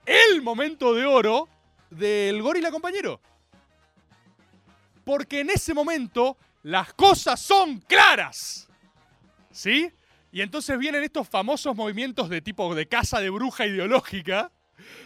el 0.06 0.42
momento 0.42 0.94
de 0.94 1.04
oro 1.04 1.48
del 1.90 2.42
gorila 2.42 2.70
compañero. 2.70 3.20
Porque 5.04 5.40
en 5.40 5.50
ese 5.50 5.74
momento 5.74 6.36
las 6.62 6.92
cosas 6.94 7.40
son 7.40 7.80
claras. 7.80 8.68
¿Sí? 9.50 9.92
Y 10.30 10.40
entonces 10.40 10.78
vienen 10.78 11.04
estos 11.04 11.28
famosos 11.28 11.76
movimientos 11.76 12.28
de 12.28 12.40
tipo 12.40 12.74
de 12.74 12.86
casa 12.86 13.20
de 13.20 13.28
bruja 13.30 13.66
ideológica, 13.66 14.50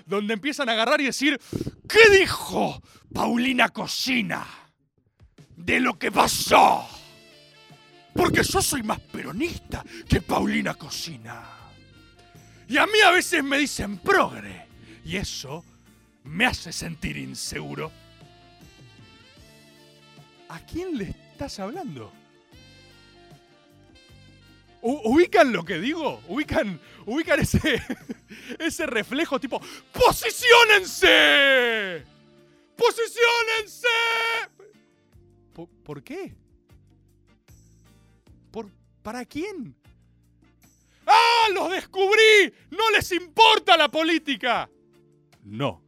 donde 0.07 0.35
empiezan 0.35 0.69
a 0.69 0.73
agarrar 0.73 1.01
y 1.01 1.05
decir, 1.05 1.41
¿qué 1.89 2.19
dijo 2.19 2.83
Paulina 3.13 3.69
Cocina 3.69 4.47
de 5.57 5.81
lo 5.81 5.99
que 5.99 6.13
pasó? 6.13 6.87
Porque 8.15 8.43
yo 8.43 8.63
soy 8.63 8.83
más 8.83 9.01
peronista 9.01 9.85
que 10.09 10.21
Paulina 10.23 10.75
Cocina. 10.75 11.45
Y 12.69 12.79
a 12.79 12.87
mí 12.87 12.99
a 13.05 13.11
veces 13.11 13.45
me 13.45 13.59
dicen 13.59 13.99
progre. 13.99 14.67
Y 15.05 15.17
eso 15.17 15.65
me 16.25 16.47
hace 16.47 16.73
sentir 16.73 17.17
inseguro. 17.17 17.93
¿A 20.49 20.61
quién 20.61 20.97
le 20.97 21.11
estás 21.11 21.59
hablando? 21.59 22.13
¿Ubican 24.83 25.53
lo 25.53 25.65
que 25.65 25.81
digo? 25.81 26.23
¿Ubican, 26.29 26.81
ubican 27.07 27.41
ese, 27.41 27.83
ese 28.59 28.87
reflejo 28.87 29.41
tipo 29.41 29.61
¡Posiciónense! 29.93 32.05
¡Posiciónense! 32.77 33.89
¿Por, 35.53 35.69
por 35.83 36.03
qué? 36.03 36.35
¿Por, 38.51 38.71
¿Para 39.03 39.25
quién? 39.25 39.77
¡Ah! 41.07 41.49
¡Los 41.55 41.71
descubrí! 41.71 42.53
¡No 42.71 42.91
les 42.91 43.11
importa 43.13 43.77
la 43.77 43.89
política! 43.89 44.69
No. 45.45 45.83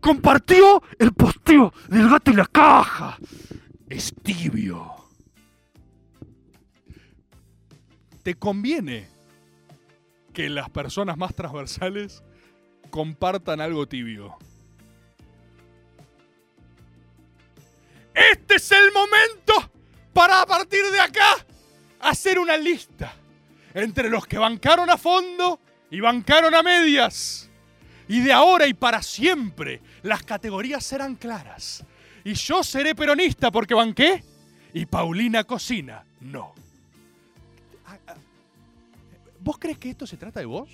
Compartió 0.00 0.82
el 0.98 1.12
posteo 1.12 1.72
del 1.88 2.08
gato 2.08 2.30
y 2.30 2.34
la 2.34 2.46
caja. 2.46 3.18
Es 3.88 4.14
tibio. 4.22 4.94
¿Te 8.22 8.34
conviene 8.34 9.17
que 10.38 10.48
las 10.48 10.70
personas 10.70 11.16
más 11.16 11.34
transversales 11.34 12.22
compartan 12.90 13.60
algo 13.60 13.88
tibio? 13.88 14.38
Este 18.14 18.54
es 18.54 18.70
el 18.70 18.92
momento 18.92 19.72
para 20.12 20.42
a 20.42 20.46
partir 20.46 20.84
de 20.92 21.00
acá 21.00 21.44
hacer 21.98 22.38
una 22.38 22.56
lista 22.56 23.16
entre 23.74 24.08
los 24.08 24.28
que 24.28 24.38
bancaron 24.38 24.88
a 24.88 24.96
fondo 24.96 25.58
y 25.90 25.98
bancaron 25.98 26.54
a 26.54 26.62
medias. 26.62 27.50
Y 28.06 28.20
de 28.20 28.32
ahora 28.32 28.68
y 28.68 28.74
para 28.74 29.02
siempre 29.02 29.82
las 30.02 30.22
categorías 30.22 30.84
serán 30.84 31.16
claras. 31.16 31.84
Y 32.22 32.34
yo 32.34 32.62
seré 32.62 32.94
peronista 32.94 33.50
porque 33.50 33.74
banqué 33.74 34.22
y 34.72 34.86
Paulina 34.86 35.42
Cocina 35.42 36.04
no. 36.20 36.57
¿Vos 39.40 39.58
crees 39.58 39.78
que 39.78 39.90
esto 39.90 40.06
se 40.06 40.16
trata 40.16 40.40
de 40.40 40.46
vos? 40.46 40.68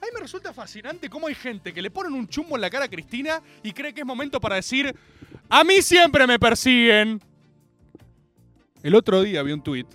A 0.00 0.04
mí 0.04 0.10
me 0.12 0.20
resulta 0.20 0.52
fascinante 0.52 1.08
cómo 1.08 1.28
hay 1.28 1.34
gente 1.34 1.72
que 1.72 1.80
le 1.80 1.90
ponen 1.90 2.12
un 2.14 2.26
chumbo 2.26 2.56
en 2.56 2.60
la 2.60 2.70
cara 2.70 2.86
a 2.86 2.88
Cristina 2.88 3.40
y 3.62 3.72
cree 3.72 3.94
que 3.94 4.00
es 4.00 4.06
momento 4.06 4.40
para 4.40 4.56
decir, 4.56 4.94
a 5.48 5.62
mí 5.62 5.80
siempre 5.80 6.26
me 6.26 6.38
persiguen. 6.38 7.20
El 8.82 8.96
otro 8.96 9.22
día 9.22 9.42
vi 9.44 9.52
un 9.52 9.62
tuit. 9.62 9.86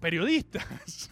Periodistas. 0.00 1.10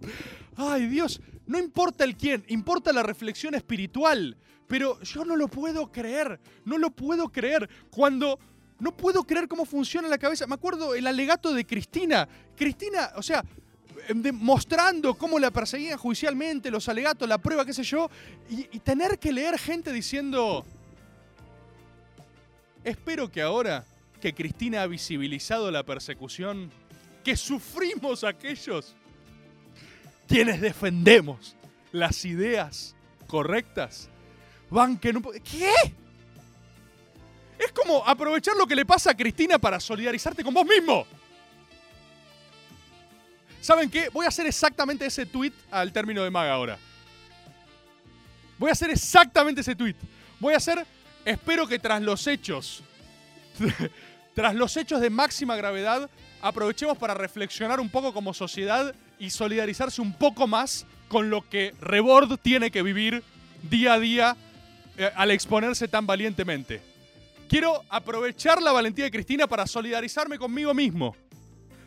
Ay 0.56 0.86
Dios, 0.86 1.20
no 1.46 1.58
importa 1.58 2.04
el 2.04 2.16
quién, 2.16 2.42
importa 2.48 2.92
la 2.92 3.02
reflexión 3.02 3.54
espiritual. 3.54 4.38
Pero 4.66 4.98
yo 5.02 5.26
no 5.26 5.36
lo 5.36 5.48
puedo 5.48 5.92
creer, 5.92 6.40
no 6.64 6.78
lo 6.78 6.90
puedo 6.90 7.30
creer. 7.30 7.68
Cuando 7.90 8.38
no 8.82 8.90
puedo 8.90 9.22
creer 9.22 9.46
cómo 9.46 9.64
funciona 9.64 10.08
la 10.08 10.18
cabeza. 10.18 10.44
Me 10.48 10.56
acuerdo 10.56 10.96
el 10.96 11.06
alegato 11.06 11.54
de 11.54 11.64
Cristina. 11.64 12.28
Cristina, 12.56 13.12
o 13.14 13.22
sea, 13.22 13.44
em, 14.08 14.20
mostrando 14.34 15.14
cómo 15.14 15.38
la 15.38 15.52
perseguían 15.52 15.96
judicialmente, 15.96 16.68
los 16.68 16.88
alegatos, 16.88 17.28
la 17.28 17.38
prueba, 17.38 17.64
qué 17.64 17.72
sé 17.72 17.84
yo, 17.84 18.10
y, 18.50 18.80
tener 18.80 19.20
que 19.20 19.32
leer 19.32 19.56
gente 19.56 19.92
diciendo, 19.92 20.66
espero 22.82 23.30
que 23.30 23.40
ahora 23.40 23.84
que 24.20 24.34
Cristina 24.34 24.82
ha 24.82 24.88
visibilizado 24.88 25.70
la 25.70 25.84
persecución, 25.84 26.68
que 27.22 27.36
sufrimos 27.36 28.24
aquellos 28.24 28.96
quienes 30.26 30.60
defendemos 30.60 31.54
las 31.92 32.24
ideas 32.24 32.96
correctas, 33.28 34.10
banquen 34.70 35.18
un 35.18 35.22
poco... 35.22 35.38
¿Qué? 35.44 36.01
Es 37.72 37.80
como 37.80 38.06
aprovechar 38.06 38.54
lo 38.54 38.66
que 38.66 38.76
le 38.76 38.84
pasa 38.84 39.12
a 39.12 39.16
Cristina 39.16 39.58
para 39.58 39.80
solidarizarte 39.80 40.44
con 40.44 40.52
vos 40.52 40.66
mismo. 40.66 41.06
¿Saben 43.62 43.88
qué? 43.88 44.10
Voy 44.10 44.26
a 44.26 44.28
hacer 44.28 44.46
exactamente 44.46 45.06
ese 45.06 45.24
tweet 45.24 45.52
al 45.70 45.90
término 45.90 46.22
de 46.22 46.30
Maga 46.30 46.52
ahora. 46.52 46.78
Voy 48.58 48.68
a 48.68 48.72
hacer 48.72 48.90
exactamente 48.90 49.62
ese 49.62 49.74
tweet. 49.74 49.94
Voy 50.38 50.52
a 50.52 50.58
hacer, 50.58 50.86
espero 51.24 51.66
que 51.66 51.78
tras 51.78 52.02
los 52.02 52.26
hechos, 52.26 52.82
tras 54.34 54.54
los 54.54 54.76
hechos 54.76 55.00
de 55.00 55.08
máxima 55.08 55.56
gravedad, 55.56 56.10
aprovechemos 56.42 56.98
para 56.98 57.14
reflexionar 57.14 57.80
un 57.80 57.88
poco 57.88 58.12
como 58.12 58.34
sociedad 58.34 58.94
y 59.18 59.30
solidarizarse 59.30 60.02
un 60.02 60.12
poco 60.12 60.46
más 60.46 60.84
con 61.08 61.30
lo 61.30 61.48
que 61.48 61.74
Rebord 61.80 62.38
tiene 62.38 62.70
que 62.70 62.82
vivir 62.82 63.22
día 63.62 63.94
a 63.94 63.98
día 63.98 64.36
eh, 64.98 65.10
al 65.14 65.30
exponerse 65.30 65.88
tan 65.88 66.06
valientemente. 66.06 66.91
Quiero 67.52 67.84
aprovechar 67.90 68.62
la 68.62 68.72
valentía 68.72 69.04
de 69.04 69.10
Cristina 69.10 69.46
para 69.46 69.66
solidarizarme 69.66 70.38
conmigo 70.38 70.72
mismo. 70.72 71.14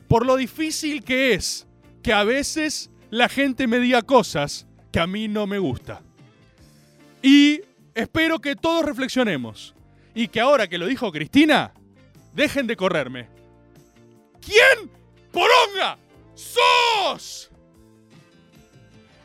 Por 0.08 0.24
lo 0.24 0.36
difícil 0.36 1.04
que 1.04 1.34
es 1.34 1.66
que 2.04 2.14
a 2.14 2.24
veces 2.24 2.92
la 3.10 3.28
gente 3.28 3.66
me 3.66 3.80
diga 3.80 4.04
cosas 4.04 4.68
que 4.92 5.00
a 5.00 5.08
mí 5.08 5.28
no 5.28 5.48
me 5.48 5.58
gusta. 5.58 6.04
Y 7.24 7.62
espero 7.96 8.38
que 8.38 8.56
todos 8.56 8.86
reflexionemos. 8.86 9.74
Y 10.14 10.28
que 10.28 10.40
ahora 10.40 10.68
que 10.68 10.78
lo 10.78 10.86
dijo 10.86 11.12
Cristina, 11.12 11.74
dejen 12.36 12.68
de 12.68 12.76
correrme. 12.76 13.28
¿Quién 14.40 14.92
poronga 15.32 15.98
sos? 16.36 17.50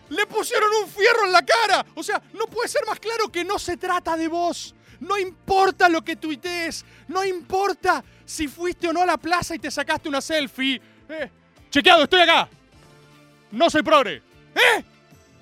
Le 0.08 0.24
pusieron 0.24 0.70
un 0.84 0.88
fierro 0.88 1.26
en 1.26 1.32
la 1.32 1.44
cara. 1.44 1.84
O 1.94 2.02
sea, 2.02 2.22
no 2.32 2.46
puede 2.46 2.66
ser 2.66 2.86
más 2.86 2.98
claro 2.98 3.30
que 3.30 3.44
no 3.44 3.58
se 3.58 3.76
trata 3.76 4.16
de 4.16 4.28
vos. 4.28 4.74
No 5.00 5.18
importa 5.18 5.88
lo 5.88 6.02
que 6.02 6.16
tuitees. 6.16 6.84
No 7.08 7.24
importa 7.24 8.04
si 8.24 8.46
fuiste 8.48 8.88
o 8.88 8.92
no 8.92 9.02
a 9.02 9.06
la 9.06 9.16
plaza 9.16 9.54
y 9.54 9.58
te 9.58 9.70
sacaste 9.70 10.08
una 10.08 10.20
selfie. 10.20 10.80
Eh, 11.08 11.30
chequeado, 11.70 12.04
estoy 12.04 12.20
acá. 12.20 12.48
No 13.50 13.68
soy 13.70 13.82
progre. 13.82 14.22
¿Eh? 14.54 14.84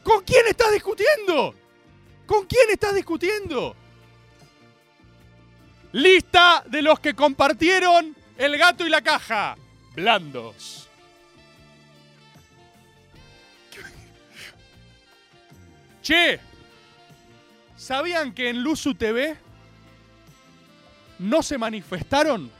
¿Con 0.02 0.24
quién 0.24 0.46
estás 0.46 0.72
discutiendo? 0.72 1.54
¿Con 2.26 2.46
quién 2.46 2.70
estás 2.70 2.94
discutiendo? 2.94 3.74
Lista 5.92 6.62
de 6.66 6.82
los 6.82 7.00
que 7.00 7.14
compartieron 7.14 8.14
el 8.36 8.56
gato 8.56 8.86
y 8.86 8.90
la 8.90 9.02
caja. 9.02 9.56
Blandos. 9.94 10.88
Che, 16.02 16.40
¿sabían 17.76 18.32
que 18.32 18.48
en 18.48 18.62
Luzu 18.62 18.94
TV 18.94 19.36
no 21.18 21.42
se 21.42 21.58
manifestaron 21.58 22.50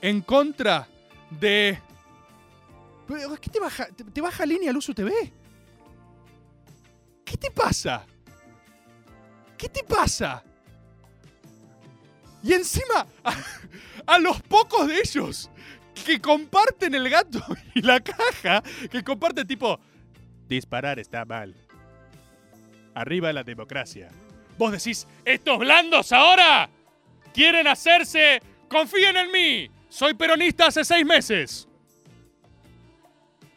en 0.00 0.20
contra 0.22 0.86
de... 1.30 1.78
¿Pero 3.06 3.36
¿Qué 3.36 3.50
te 3.50 3.60
baja, 3.60 3.86
te, 3.86 4.04
te 4.04 4.20
baja 4.20 4.46
línea 4.46 4.72
Luzu 4.72 4.94
TV? 4.94 5.12
¿Qué 7.24 7.36
te 7.36 7.50
pasa? 7.50 8.04
¿Qué 9.56 9.68
te 9.68 9.82
pasa? 9.82 10.42
Y 12.42 12.52
encima, 12.52 13.06
a, 13.24 13.34
a 14.06 14.18
los 14.18 14.40
pocos 14.42 14.86
de 14.88 14.98
ellos 14.98 15.50
que 16.04 16.20
comparten 16.20 16.94
el 16.94 17.08
gato 17.08 17.40
y 17.74 17.82
la 17.82 18.00
caja, 18.00 18.62
que 18.90 19.02
comparten 19.02 19.46
tipo, 19.46 19.78
disparar 20.48 20.98
está 20.98 21.24
mal. 21.24 21.54
Arriba 22.94 23.32
la 23.32 23.42
democracia. 23.42 24.10
Vos 24.58 24.72
decís, 24.72 25.06
estos 25.24 25.58
blandos 25.58 26.12
ahora 26.12 26.68
quieren 27.34 27.66
hacerse, 27.66 28.40
confíen 28.68 29.16
en 29.16 29.30
mí, 29.32 29.70
soy 29.90 30.14
peronista 30.14 30.68
hace 30.68 30.84
seis 30.84 31.04
meses. 31.04 31.68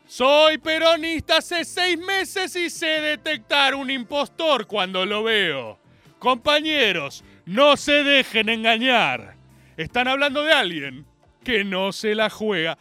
Soy 0.08 0.58
peronista 0.58 1.38
hace 1.38 1.64
seis 1.66 1.98
meses 1.98 2.56
y 2.56 2.70
sé 2.70 2.88
detectar 3.02 3.76
un 3.76 3.90
impostor 3.92 4.66
cuando 4.66 5.06
lo 5.06 5.24
veo. 5.24 5.80
Compañeros, 6.18 7.24
no 7.46 7.76
se 7.78 8.04
dejen 8.04 8.50
engañar. 8.50 9.36
Están 9.76 10.08
hablando 10.08 10.44
de 10.44 10.54
alguien 10.54 11.06
que 11.44 11.64
no 11.64 11.92
se 11.92 12.16
la 12.16 12.30
juega. 12.30 12.78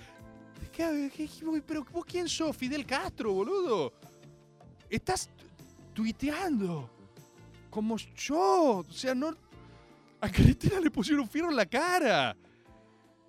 ¿Qué- 0.72 1.10
qué- 1.14 1.26
qué- 1.28 1.62
pero 1.66 1.84
vos 1.84 2.04
quién 2.04 2.28
sos, 2.28 2.56
Fidel 2.56 2.86
Castro, 2.86 3.32
boludo? 3.32 3.92
Estás 4.88 5.28
tu- 5.36 5.44
tuiteando. 5.94 6.88
Como 7.70 7.96
yo. 8.16 8.84
O 8.88 8.92
sea, 8.92 9.14
no. 9.14 9.36
A 10.26 10.28
Cristina 10.28 10.80
le 10.80 10.90
pusieron 10.90 11.28
fierro 11.28 11.50
en 11.50 11.56
la 11.56 11.66
cara. 11.66 12.36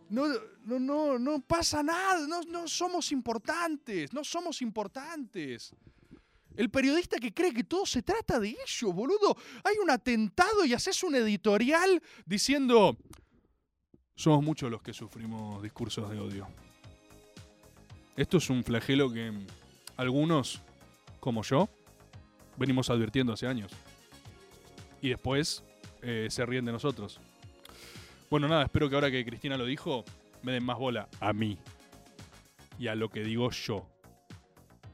No, 0.09 0.25
no, 0.65 0.79
no, 0.79 1.19
no 1.19 1.39
pasa 1.41 1.83
nada. 1.83 2.25
No, 2.25 2.41
no 2.41 2.67
somos 2.67 3.11
importantes. 3.11 4.11
No 4.13 4.23
somos 4.23 4.63
importantes. 4.63 5.75
El 6.55 6.71
periodista 6.71 7.19
que 7.19 7.31
cree 7.31 7.53
que 7.53 7.63
todo 7.63 7.85
se 7.85 8.01
trata 8.01 8.39
de 8.39 8.49
ello, 8.49 8.91
boludo. 8.93 9.37
Hay 9.63 9.75
un 9.77 9.91
atentado 9.91 10.65
y 10.65 10.73
haces 10.73 11.03
un 11.03 11.13
editorial 11.13 12.01
diciendo. 12.25 12.97
Somos 14.15 14.43
muchos 14.43 14.71
los 14.71 14.81
que 14.81 14.91
sufrimos 14.91 15.61
discursos 15.61 16.09
de 16.09 16.19
odio. 16.19 16.47
Esto 18.15 18.37
es 18.37 18.49
un 18.49 18.63
flagelo 18.63 19.13
que 19.13 19.31
algunos, 19.97 20.63
como 21.19 21.43
yo, 21.43 21.69
venimos 22.57 22.89
advirtiendo 22.89 23.33
hace 23.33 23.45
años. 23.45 23.71
Y 24.99 25.09
después 25.09 25.63
eh, 26.01 26.27
se 26.29 26.45
ríen 26.45 26.65
de 26.65 26.71
nosotros. 26.71 27.19
Bueno, 28.29 28.47
nada, 28.47 28.63
espero 28.63 28.89
que 28.89 28.95
ahora 28.95 29.11
que 29.11 29.23
Cristina 29.25 29.57
lo 29.57 29.65
dijo, 29.65 30.03
me 30.41 30.51
den 30.51 30.63
más 30.63 30.77
bola 30.77 31.07
a 31.19 31.33
mí 31.33 31.57
y 32.77 32.87
a 32.87 32.95
lo 32.95 33.09
que 33.09 33.23
digo 33.23 33.49
yo. 33.51 33.87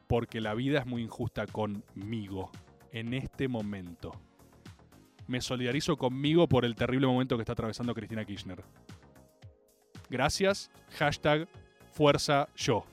Porque 0.08 0.42
la 0.42 0.54
vida 0.54 0.80
es 0.80 0.86
muy 0.86 1.02
injusta 1.02 1.48
conmigo 1.48 2.52
en 2.92 3.14
este 3.14 3.48
momento. 3.48 4.12
Me 5.28 5.42
solidarizo 5.42 5.98
conmigo 5.98 6.48
por 6.48 6.66
el 6.66 6.76
terrible 6.76 7.08
momento 7.08 7.38
que 7.38 7.42
está 7.42 7.54
atravesando 7.54 7.96
Cristina 7.96 8.26
Kirchner. 8.26 8.64
Gracias, 10.10 10.70
hashtag 10.98 11.48
fuerza 11.92 12.48
yo. 12.56 12.86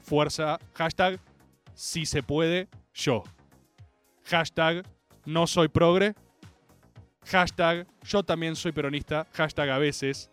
Fuerza, 0.00 0.58
hashtag 0.74 1.20
si 1.74 2.06
se 2.06 2.22
puede 2.22 2.68
yo. 2.92 3.22
Hashtag 4.24 4.84
no 5.24 5.46
soy 5.46 5.68
progre. 5.68 6.14
Hashtag 7.26 7.86
yo 8.02 8.22
también 8.22 8.56
soy 8.56 8.72
peronista. 8.72 9.26
Hashtag 9.32 9.70
a 9.70 9.78
veces. 9.78 10.30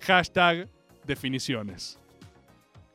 Hashtag 0.00 0.68
definiciones. 1.04 1.98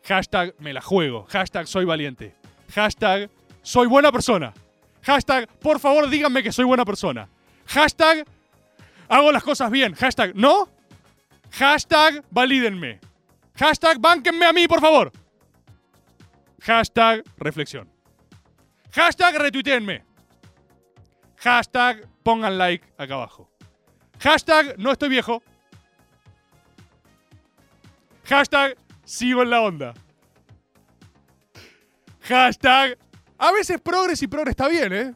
Hashtag 0.03 0.55
me 0.59 0.73
la 0.73 0.81
juego. 0.81 1.25
Hashtag 1.29 1.67
soy 1.67 1.85
valiente. 1.85 2.35
Hashtag 2.73 3.29
soy 3.61 3.87
buena 3.87 4.11
persona. 4.11 4.53
Hashtag 5.01 5.47
por 5.59 5.79
favor 5.79 6.09
díganme 6.09 6.43
que 6.43 6.51
soy 6.51 6.65
buena 6.65 6.85
persona. 6.85 7.29
Hashtag 7.67 8.25
hago 9.07 9.31
las 9.31 9.43
cosas 9.43 9.69
bien. 9.71 9.93
Hashtag 9.93 10.35
no. 10.35 10.67
Hashtag 11.51 12.23
valídenme. 12.31 12.99
Hashtag 13.55 13.99
bánquenme 13.99 14.45
a 14.45 14.53
mí, 14.53 14.67
por 14.67 14.81
favor. 14.81 15.11
Hashtag 16.61 17.23
reflexión. 17.37 17.89
Hashtag 18.91 19.35
retuiteenme. 19.37 20.03
Hashtag 21.37 22.07
pongan 22.25 22.57
like 22.57 22.83
acá 22.97 23.13
abajo. 23.13 23.47
Hashtag 24.19 24.77
no 24.79 24.91
estoy 24.91 25.09
viejo. 25.09 25.43
Hashtag 28.25 28.75
sigo 29.05 29.43
en 29.43 29.49
la 29.51 29.61
onda. 29.61 29.93
Hashtag 32.21 32.97
a 33.37 33.51
veces 33.51 33.79
progres 33.79 34.23
y 34.23 34.27
progres 34.27 34.53
está 34.53 34.67
bien, 34.67 34.91
¿eh? 34.91 35.13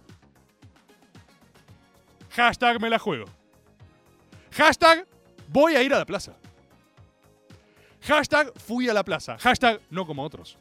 Hashtag 2.29 2.79
me 2.79 2.89
la 2.91 2.99
juego. 2.99 3.25
Hashtag 4.51 5.07
voy 5.47 5.75
a 5.75 5.81
ir 5.81 5.91
a 5.93 5.97
la 5.97 6.05
plaza. 6.05 6.33
Hashtag 8.01 8.53
fui 8.59 8.87
a 8.87 8.93
la 8.93 9.03
plaza. 9.03 9.37
Hashtag 9.39 9.81
no 9.89 10.05
como 10.05 10.23
otros. 10.23 10.59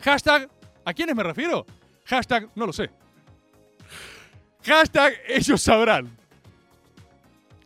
Hashtag 0.00 0.50
¿a 0.84 0.92
quiénes 0.92 1.16
me 1.16 1.22
refiero? 1.22 1.64
Hashtag 2.04 2.50
no 2.54 2.66
lo 2.66 2.74
sé. 2.74 2.90
Hashtag 4.64 5.14
ellos 5.26 5.60
sabrán. 5.62 6.16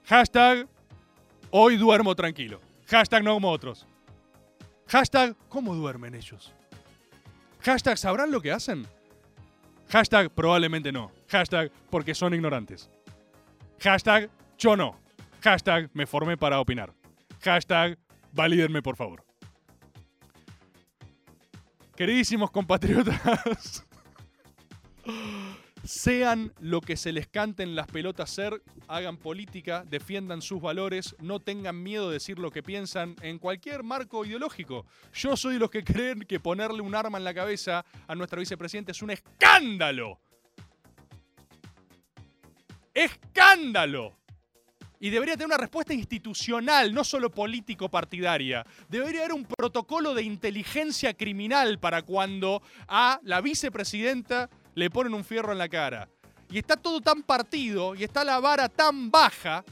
Hashtag 0.05 0.67
hoy 1.51 1.77
duermo 1.77 2.15
tranquilo. 2.15 2.61
Hashtag 2.87 3.23
no 3.23 3.35
como 3.35 3.51
otros. 3.51 3.87
Hashtag 4.87 5.37
¿cómo 5.49 5.75
duermen 5.75 6.15
ellos? 6.15 6.53
Hashtag 7.61 7.99
¿sabrán 7.99 8.31
lo 8.31 8.41
que 8.41 8.53
hacen? 8.53 8.87
Hashtag 9.89 10.31
probablemente 10.31 10.93
no. 10.93 11.11
Hashtag 11.29 11.71
porque 11.91 12.15
son 12.15 12.35
ignorantes. 12.35 12.89
Hashtag 13.81 14.31
yo 14.59 14.77
no. 14.77 14.99
Hashtag 15.43 15.91
me 15.93 16.07
formé 16.07 16.37
para 16.37 16.61
opinar. 16.61 16.93
Hashtag 17.43 17.99
valídenme 18.33 18.83
por 18.83 18.97
favor. 18.97 19.25
Queridísimos 21.97 22.51
compatriotas, 22.51 23.85
sean 25.87 26.53
lo 26.61 26.81
que 26.81 26.97
se 26.97 27.13
les 27.13 27.29
cante 27.29 27.63
en 27.63 27.75
las 27.75 27.87
pelotas 27.87 28.31
ser, 28.31 28.63
hagan 28.89 29.17
política, 29.17 29.85
defiendan 29.89 30.43
sus 30.43 30.61
valores, 30.61 31.17
no 31.21 31.41
tengan 31.41 31.83
miedo 31.83 32.09
de 32.09 32.15
decir 32.15 32.39
lo 32.39 32.51
que 32.51 32.63
piensan 32.63 33.17
en 33.23 33.39
cualquier 33.39 33.83
marco 33.83 34.25
ideológico. 34.25 34.87
Yo 35.15 35.37
soy 35.37 35.55
de 35.55 35.61
los 35.61 35.71
que 35.71 35.85
creen 35.85 36.21
que 36.21 36.41
ponerle 36.41 36.83
un 36.83 36.95
arma 36.95 37.19
en 37.19 37.25
la 37.25 37.35
cabeza 37.35 37.85
a 38.07 38.15
nuestra 38.15 38.41
vicepresidenta 38.41 38.93
es 38.93 39.03
un 39.03 39.11
escándalo. 39.11 40.19
¡Escándalo! 42.93 44.15
Y 44.99 45.11
debería 45.11 45.35
tener 45.35 45.49
una 45.49 45.59
respuesta 45.59 45.93
institucional, 45.93 46.95
no 46.95 47.05
solo 47.05 47.31
político-partidaria. 47.31 48.65
Debería 48.89 49.21
haber 49.21 49.35
un 49.35 49.45
protocolo 49.45 50.15
de 50.15 50.23
inteligencia 50.23 51.13
criminal 51.13 51.79
para 51.79 52.03
cuando 52.03 52.63
a 52.89 53.21
la 53.23 53.43
vicepresidenta 53.43 54.49
le 54.77 54.91
ponen 54.91 55.15
un 55.15 55.25
fierro 55.25 55.51
en 55.51 55.59
la 55.59 55.69
cara. 55.69 56.09
Y 56.49 56.59
está 56.59 56.77
todo 56.77 57.01
tan 57.01 57.23
partido 57.23 57.97
y 57.97 58.05
está 58.05 58.23
la 58.23 58.39
vara 58.39 58.69
tan 58.69 59.11
baja 59.11 59.65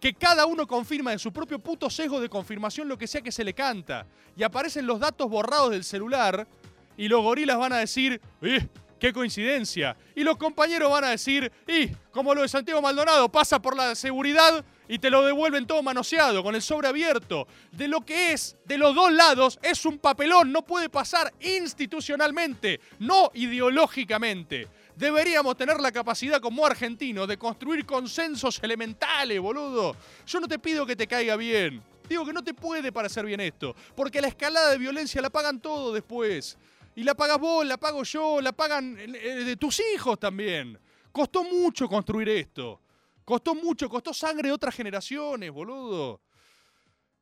que 0.00 0.14
cada 0.14 0.46
uno 0.46 0.66
confirma 0.66 1.12
de 1.12 1.18
su 1.18 1.32
propio 1.32 1.60
puto 1.60 1.88
sesgo 1.88 2.20
de 2.20 2.28
confirmación 2.28 2.88
lo 2.88 2.98
que 2.98 3.06
sea 3.06 3.20
que 3.20 3.30
se 3.30 3.44
le 3.44 3.54
canta. 3.54 4.06
Y 4.34 4.42
aparecen 4.42 4.86
los 4.86 4.98
datos 4.98 5.28
borrados 5.28 5.70
del 5.70 5.84
celular 5.84 6.48
y 6.96 7.08
los 7.08 7.22
gorilas 7.22 7.58
van 7.58 7.74
a 7.74 7.78
decir, 7.78 8.20
¡eh! 8.40 8.66
¡Qué 8.98 9.12
coincidencia! 9.12 9.96
Y 10.14 10.22
los 10.22 10.36
compañeros 10.36 10.90
van 10.90 11.04
a 11.04 11.10
decir, 11.10 11.52
y 11.66 11.88
como 12.10 12.34
lo 12.34 12.42
de 12.42 12.48
Santiago 12.48 12.80
Maldonado, 12.80 13.28
pasa 13.28 13.60
por 13.60 13.76
la 13.76 13.94
seguridad 13.94 14.64
y 14.92 14.98
te 14.98 15.08
lo 15.08 15.24
devuelven 15.24 15.66
todo 15.66 15.82
manoseado, 15.82 16.42
con 16.42 16.54
el 16.54 16.60
sobre 16.60 16.86
abierto. 16.86 17.48
De 17.70 17.88
lo 17.88 18.02
que 18.02 18.34
es, 18.34 18.58
de 18.66 18.76
los 18.76 18.94
dos 18.94 19.10
lados, 19.10 19.58
es 19.62 19.86
un 19.86 19.98
papelón, 19.98 20.52
no 20.52 20.66
puede 20.66 20.90
pasar 20.90 21.32
institucionalmente, 21.40 22.78
no 22.98 23.30
ideológicamente. 23.32 24.68
Deberíamos 24.94 25.56
tener 25.56 25.80
la 25.80 25.92
capacidad 25.92 26.42
como 26.42 26.66
argentinos 26.66 27.26
de 27.26 27.38
construir 27.38 27.86
consensos 27.86 28.60
elementales, 28.62 29.40
boludo. 29.40 29.96
Yo 30.26 30.40
no 30.40 30.46
te 30.46 30.58
pido 30.58 30.84
que 30.84 30.94
te 30.94 31.06
caiga 31.06 31.36
bien. 31.36 31.82
Digo 32.06 32.26
que 32.26 32.34
no 32.34 32.44
te 32.44 32.52
puede 32.52 32.92
parecer 32.92 33.24
bien 33.24 33.40
esto, 33.40 33.74
porque 33.96 34.20
la 34.20 34.28
escalada 34.28 34.72
de 34.72 34.76
violencia 34.76 35.22
la 35.22 35.30
pagan 35.30 35.58
todo 35.60 35.94
después. 35.94 36.58
Y 36.94 37.02
la 37.02 37.14
pagas 37.14 37.38
vos, 37.38 37.64
la 37.64 37.78
pago 37.78 38.02
yo, 38.02 38.42
la 38.42 38.52
pagan 38.52 38.98
eh, 38.98 39.04
de 39.42 39.56
tus 39.56 39.80
hijos 39.94 40.20
también. 40.20 40.78
Costó 41.10 41.44
mucho 41.44 41.88
construir 41.88 42.28
esto. 42.28 42.78
Costó 43.24 43.54
mucho, 43.54 43.88
costó 43.88 44.12
sangre 44.12 44.48
de 44.48 44.54
otras 44.54 44.74
generaciones, 44.74 45.50
boludo. 45.50 46.20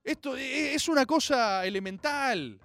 Esto 0.03 0.37
e- 0.37 0.75
es 0.75 0.89
una 0.89 1.05
cosa 1.05 1.65
elemental. 1.67 2.59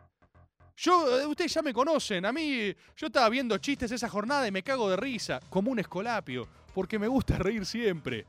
Yo, 0.78 1.20
eh, 1.20 1.26
ustedes 1.26 1.54
ya 1.54 1.62
me 1.62 1.74
conocen, 1.74 2.26
a 2.26 2.34
mí, 2.34 2.74
yo 2.98 3.08
estaba 3.08 3.30
viendo 3.30 3.58
chistes 3.58 3.92
esa 3.92 4.10
jornada 4.10 4.48
y 4.48 4.52
me 4.52 4.64
cago 4.64 4.90
de 4.90 4.98
risa, 4.98 5.40
como 5.50 5.72
un 5.72 5.80
escolapio, 5.80 6.48
porque 6.74 7.00
me 7.00 7.08
gusta 7.08 7.38
reír 7.40 7.66
siempre. 7.66 8.26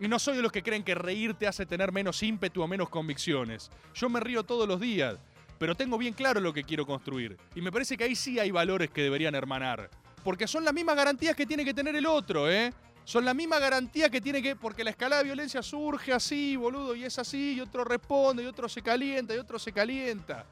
Y 0.00 0.08
no 0.08 0.18
soy 0.18 0.36
de 0.36 0.42
los 0.42 0.50
que 0.50 0.62
creen 0.62 0.82
que 0.82 0.94
reír 0.94 1.34
te 1.34 1.46
hace 1.46 1.66
tener 1.66 1.92
menos 1.92 2.22
ímpetu 2.22 2.62
o 2.62 2.66
menos 2.66 2.88
convicciones. 2.88 3.70
Yo 3.94 4.08
me 4.08 4.18
río 4.18 4.42
todos 4.44 4.66
los 4.66 4.80
días, 4.80 5.16
pero 5.58 5.74
tengo 5.74 5.98
bien 5.98 6.14
claro 6.14 6.40
lo 6.40 6.54
que 6.54 6.64
quiero 6.64 6.86
construir. 6.86 7.36
Y 7.54 7.60
me 7.60 7.70
parece 7.70 7.96
que 7.96 8.04
ahí 8.04 8.16
sí 8.16 8.38
hay 8.38 8.50
valores 8.50 8.90
que 8.90 9.02
deberían 9.02 9.34
hermanar. 9.34 9.90
Porque 10.24 10.48
son 10.48 10.64
las 10.64 10.72
mismas 10.72 10.96
garantías 10.96 11.36
que 11.36 11.46
tiene 11.46 11.64
que 11.64 11.74
tener 11.74 11.94
el 11.94 12.06
otro, 12.06 12.50
¿eh? 12.50 12.72
Son 13.04 13.24
la 13.24 13.34
misma 13.34 13.58
garantía 13.58 14.08
que 14.08 14.20
tiene 14.20 14.42
que. 14.42 14.56
Porque 14.56 14.84
la 14.84 14.90
escalada 14.90 15.22
de 15.22 15.28
violencia 15.28 15.62
surge 15.62 16.12
así, 16.12 16.56
boludo, 16.56 16.94
y 16.94 17.04
es 17.04 17.18
así, 17.18 17.54
y 17.54 17.60
otro 17.60 17.84
responde, 17.84 18.42
y 18.42 18.46
otro 18.46 18.68
se 18.68 18.82
calienta, 18.82 19.34
y 19.34 19.38
otro 19.38 19.58
se 19.58 19.72
calienta. 19.72 20.46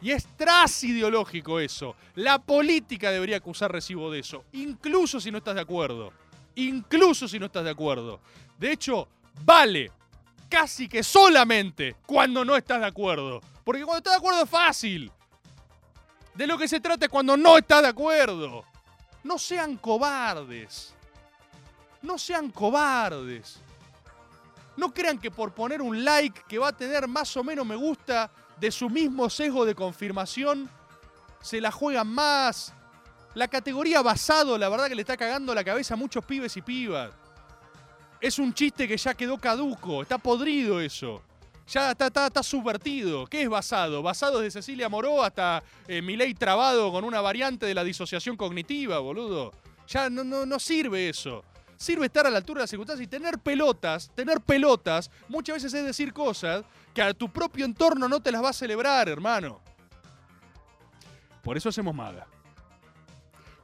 Y 0.00 0.10
es 0.10 0.26
tras 0.36 0.82
ideológico 0.82 1.60
eso. 1.60 1.94
La 2.16 2.40
política 2.40 3.10
debería 3.10 3.36
acusar 3.36 3.70
recibo 3.70 4.10
de 4.10 4.18
eso, 4.18 4.44
incluso 4.52 5.20
si 5.20 5.30
no 5.30 5.38
estás 5.38 5.54
de 5.54 5.60
acuerdo. 5.60 6.12
Incluso 6.56 7.28
si 7.28 7.38
no 7.38 7.46
estás 7.46 7.64
de 7.64 7.70
acuerdo. 7.70 8.20
De 8.58 8.72
hecho, 8.72 9.08
vale 9.44 9.90
casi 10.48 10.86
que 10.86 11.02
solamente 11.02 11.96
cuando 12.04 12.44
no 12.44 12.56
estás 12.56 12.80
de 12.80 12.86
acuerdo. 12.86 13.40
Porque 13.64 13.84
cuando 13.84 13.98
estás 13.98 14.14
de 14.14 14.18
acuerdo 14.18 14.42
es 14.42 14.50
fácil. 14.50 15.10
De 16.34 16.46
lo 16.46 16.58
que 16.58 16.68
se 16.68 16.80
trata 16.80 17.06
es 17.06 17.10
cuando 17.10 17.36
no 17.36 17.56
estás 17.56 17.82
de 17.82 17.88
acuerdo. 17.88 18.64
No 19.24 19.38
sean 19.38 19.76
cobardes. 19.76 20.94
No 22.02 22.18
sean 22.18 22.50
cobardes. 22.50 23.60
No 24.76 24.92
crean 24.92 25.18
que 25.18 25.30
por 25.30 25.52
poner 25.52 25.82
un 25.82 26.04
like 26.04 26.42
que 26.48 26.58
va 26.58 26.68
a 26.68 26.72
tener 26.72 27.06
más 27.06 27.36
o 27.36 27.44
menos 27.44 27.66
me 27.66 27.76
gusta 27.76 28.30
de 28.58 28.70
su 28.70 28.88
mismo 28.88 29.28
sesgo 29.28 29.64
de 29.64 29.74
confirmación, 29.74 30.68
se 31.40 31.60
la 31.60 31.70
juegan 31.70 32.08
más. 32.08 32.72
La 33.34 33.48
categoría 33.48 34.02
basado, 34.02 34.56
la 34.58 34.68
verdad 34.68 34.88
que 34.88 34.94
le 34.94 35.02
está 35.02 35.16
cagando 35.16 35.54
la 35.54 35.64
cabeza 35.64 35.94
a 35.94 35.96
muchos 35.96 36.24
pibes 36.24 36.56
y 36.56 36.62
pibas. 36.62 37.10
Es 38.20 38.38
un 38.38 38.54
chiste 38.54 38.86
que 38.86 38.96
ya 38.96 39.14
quedó 39.14 39.38
caduco, 39.38 40.02
está 40.02 40.18
podrido 40.18 40.80
eso. 40.80 41.22
Ya 41.68 41.92
está, 41.92 42.06
está, 42.06 42.26
está 42.26 42.42
subvertido. 42.42 43.26
¿Qué 43.26 43.42
es 43.42 43.48
basado? 43.48 44.02
Basado 44.02 44.40
desde 44.40 44.60
Cecilia 44.60 44.88
Moró 44.88 45.22
hasta 45.22 45.62
eh, 45.88 46.02
Milei 46.02 46.34
trabado 46.34 46.90
con 46.92 47.04
una 47.04 47.20
variante 47.20 47.66
de 47.66 47.74
la 47.74 47.84
disociación 47.84 48.36
cognitiva, 48.36 48.98
boludo. 48.98 49.52
Ya 49.88 50.10
no, 50.10 50.22
no, 50.22 50.44
no 50.44 50.58
sirve 50.58 51.08
eso. 51.08 51.44
Sirve 51.82 52.06
estar 52.06 52.24
a 52.24 52.30
la 52.30 52.36
altura 52.36 52.60
de 52.60 52.62
las 52.62 52.70
circunstancias 52.70 53.04
y 53.04 53.10
tener 53.10 53.40
pelotas, 53.40 54.08
tener 54.14 54.40
pelotas, 54.40 55.10
muchas 55.28 55.56
veces 55.56 55.74
es 55.74 55.84
decir 55.84 56.12
cosas 56.12 56.64
que 56.94 57.02
a 57.02 57.12
tu 57.12 57.28
propio 57.28 57.64
entorno 57.64 58.08
no 58.08 58.22
te 58.22 58.30
las 58.30 58.40
va 58.40 58.50
a 58.50 58.52
celebrar, 58.52 59.08
hermano. 59.08 59.60
Por 61.42 61.56
eso 61.56 61.70
hacemos 61.70 61.92
MAGA. 61.92 62.24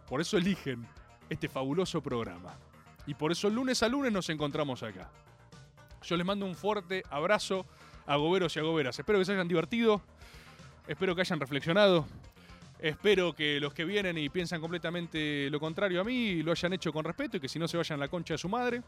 Por 0.09 0.21
eso 0.21 0.37
eligen 0.37 0.85
este 1.31 1.49
fabuloso 1.49 2.03
programa. 2.03 2.57
Y 3.07 3.15
por 3.15 3.31
eso 3.31 3.49
lunes 3.49 3.85
a 3.85 3.89
lunes 3.89 4.11
nos 4.11 4.29
encontramos 4.31 4.83
acá. 4.83 5.09
Yo 6.03 6.17
les 6.17 6.27
mando 6.27 6.45
un 6.45 6.57
fuerte 6.57 7.05
abrazo 7.11 7.67
a 8.05 8.17
goberos 8.17 8.57
y 8.57 8.59
a 8.59 8.63
goberas. 8.63 8.99
Espero 8.99 9.21
que 9.21 9.27
se 9.27 9.33
hayan 9.35 9.47
divertido. 9.47 10.03
Espero 10.89 11.15
que 11.15 11.21
hayan 11.21 11.39
reflexionado. 11.39 12.05
Espero 12.79 13.35
que 13.35 13.59
los 13.59 13.75
que 13.75 13.85
vienen 13.85 14.17
y 14.19 14.29
piensan 14.29 14.61
completamente 14.61 15.51
lo 15.51 15.59
contrario 15.59 16.01
a 16.01 16.05
mí 16.05 16.43
lo 16.43 16.53
hayan 16.53 16.73
hecho 16.73 16.93
con 16.93 17.05
respeto 17.05 17.37
y 17.37 17.41
que 17.41 17.49
si 17.49 17.59
no 17.59 17.67
se 17.67 17.77
vayan 17.77 17.99
a 17.99 18.05
la 18.05 18.09
concha 18.09 18.35
de 18.35 18.39
su 18.39 18.49
madre. 18.49 18.83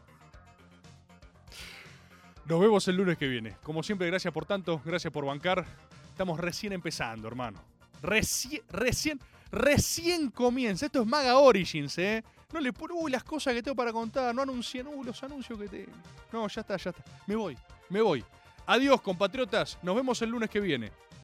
Nos 2.45 2.59
vemos 2.59 2.87
el 2.87 2.95
lunes 2.95 3.17
que 3.17 3.27
viene. 3.27 3.57
Como 3.63 3.83
siempre, 3.83 4.07
gracias 4.07 4.33
por 4.33 4.45
tanto, 4.45 4.81
gracias 4.83 5.11
por 5.11 5.25
bancar. 5.25 5.65
Estamos 6.09 6.39
recién 6.39 6.73
empezando, 6.73 7.27
hermano. 7.27 7.61
Recién, 8.01 8.61
recién, 8.69 9.19
recién 9.51 10.31
comienza. 10.31 10.85
Esto 10.85 11.01
es 11.01 11.07
Maga 11.07 11.37
Origins, 11.37 11.97
¿eh? 11.97 12.23
No 12.51 12.59
le 12.59 12.73
pongo 12.73 12.95
uy, 12.95 13.11
las 13.11 13.23
cosas 13.23 13.53
que 13.53 13.63
tengo 13.63 13.75
para 13.75 13.93
contar. 13.93 14.33
No 14.33 14.41
anuncien, 14.41 14.87
uy, 14.87 15.05
los 15.05 15.21
anuncios 15.23 15.57
que 15.59 15.67
tengo. 15.67 15.91
No, 16.31 16.47
ya 16.47 16.61
está, 16.61 16.77
ya 16.77 16.89
está. 16.89 17.03
Me 17.27 17.35
voy, 17.35 17.57
me 17.89 18.01
voy. 18.01 18.23
Adiós, 18.65 19.01
compatriotas. 19.01 19.77
Nos 19.81 19.95
vemos 19.95 20.21
el 20.21 20.29
lunes 20.29 20.49
que 20.49 20.59
viene. 20.59 20.91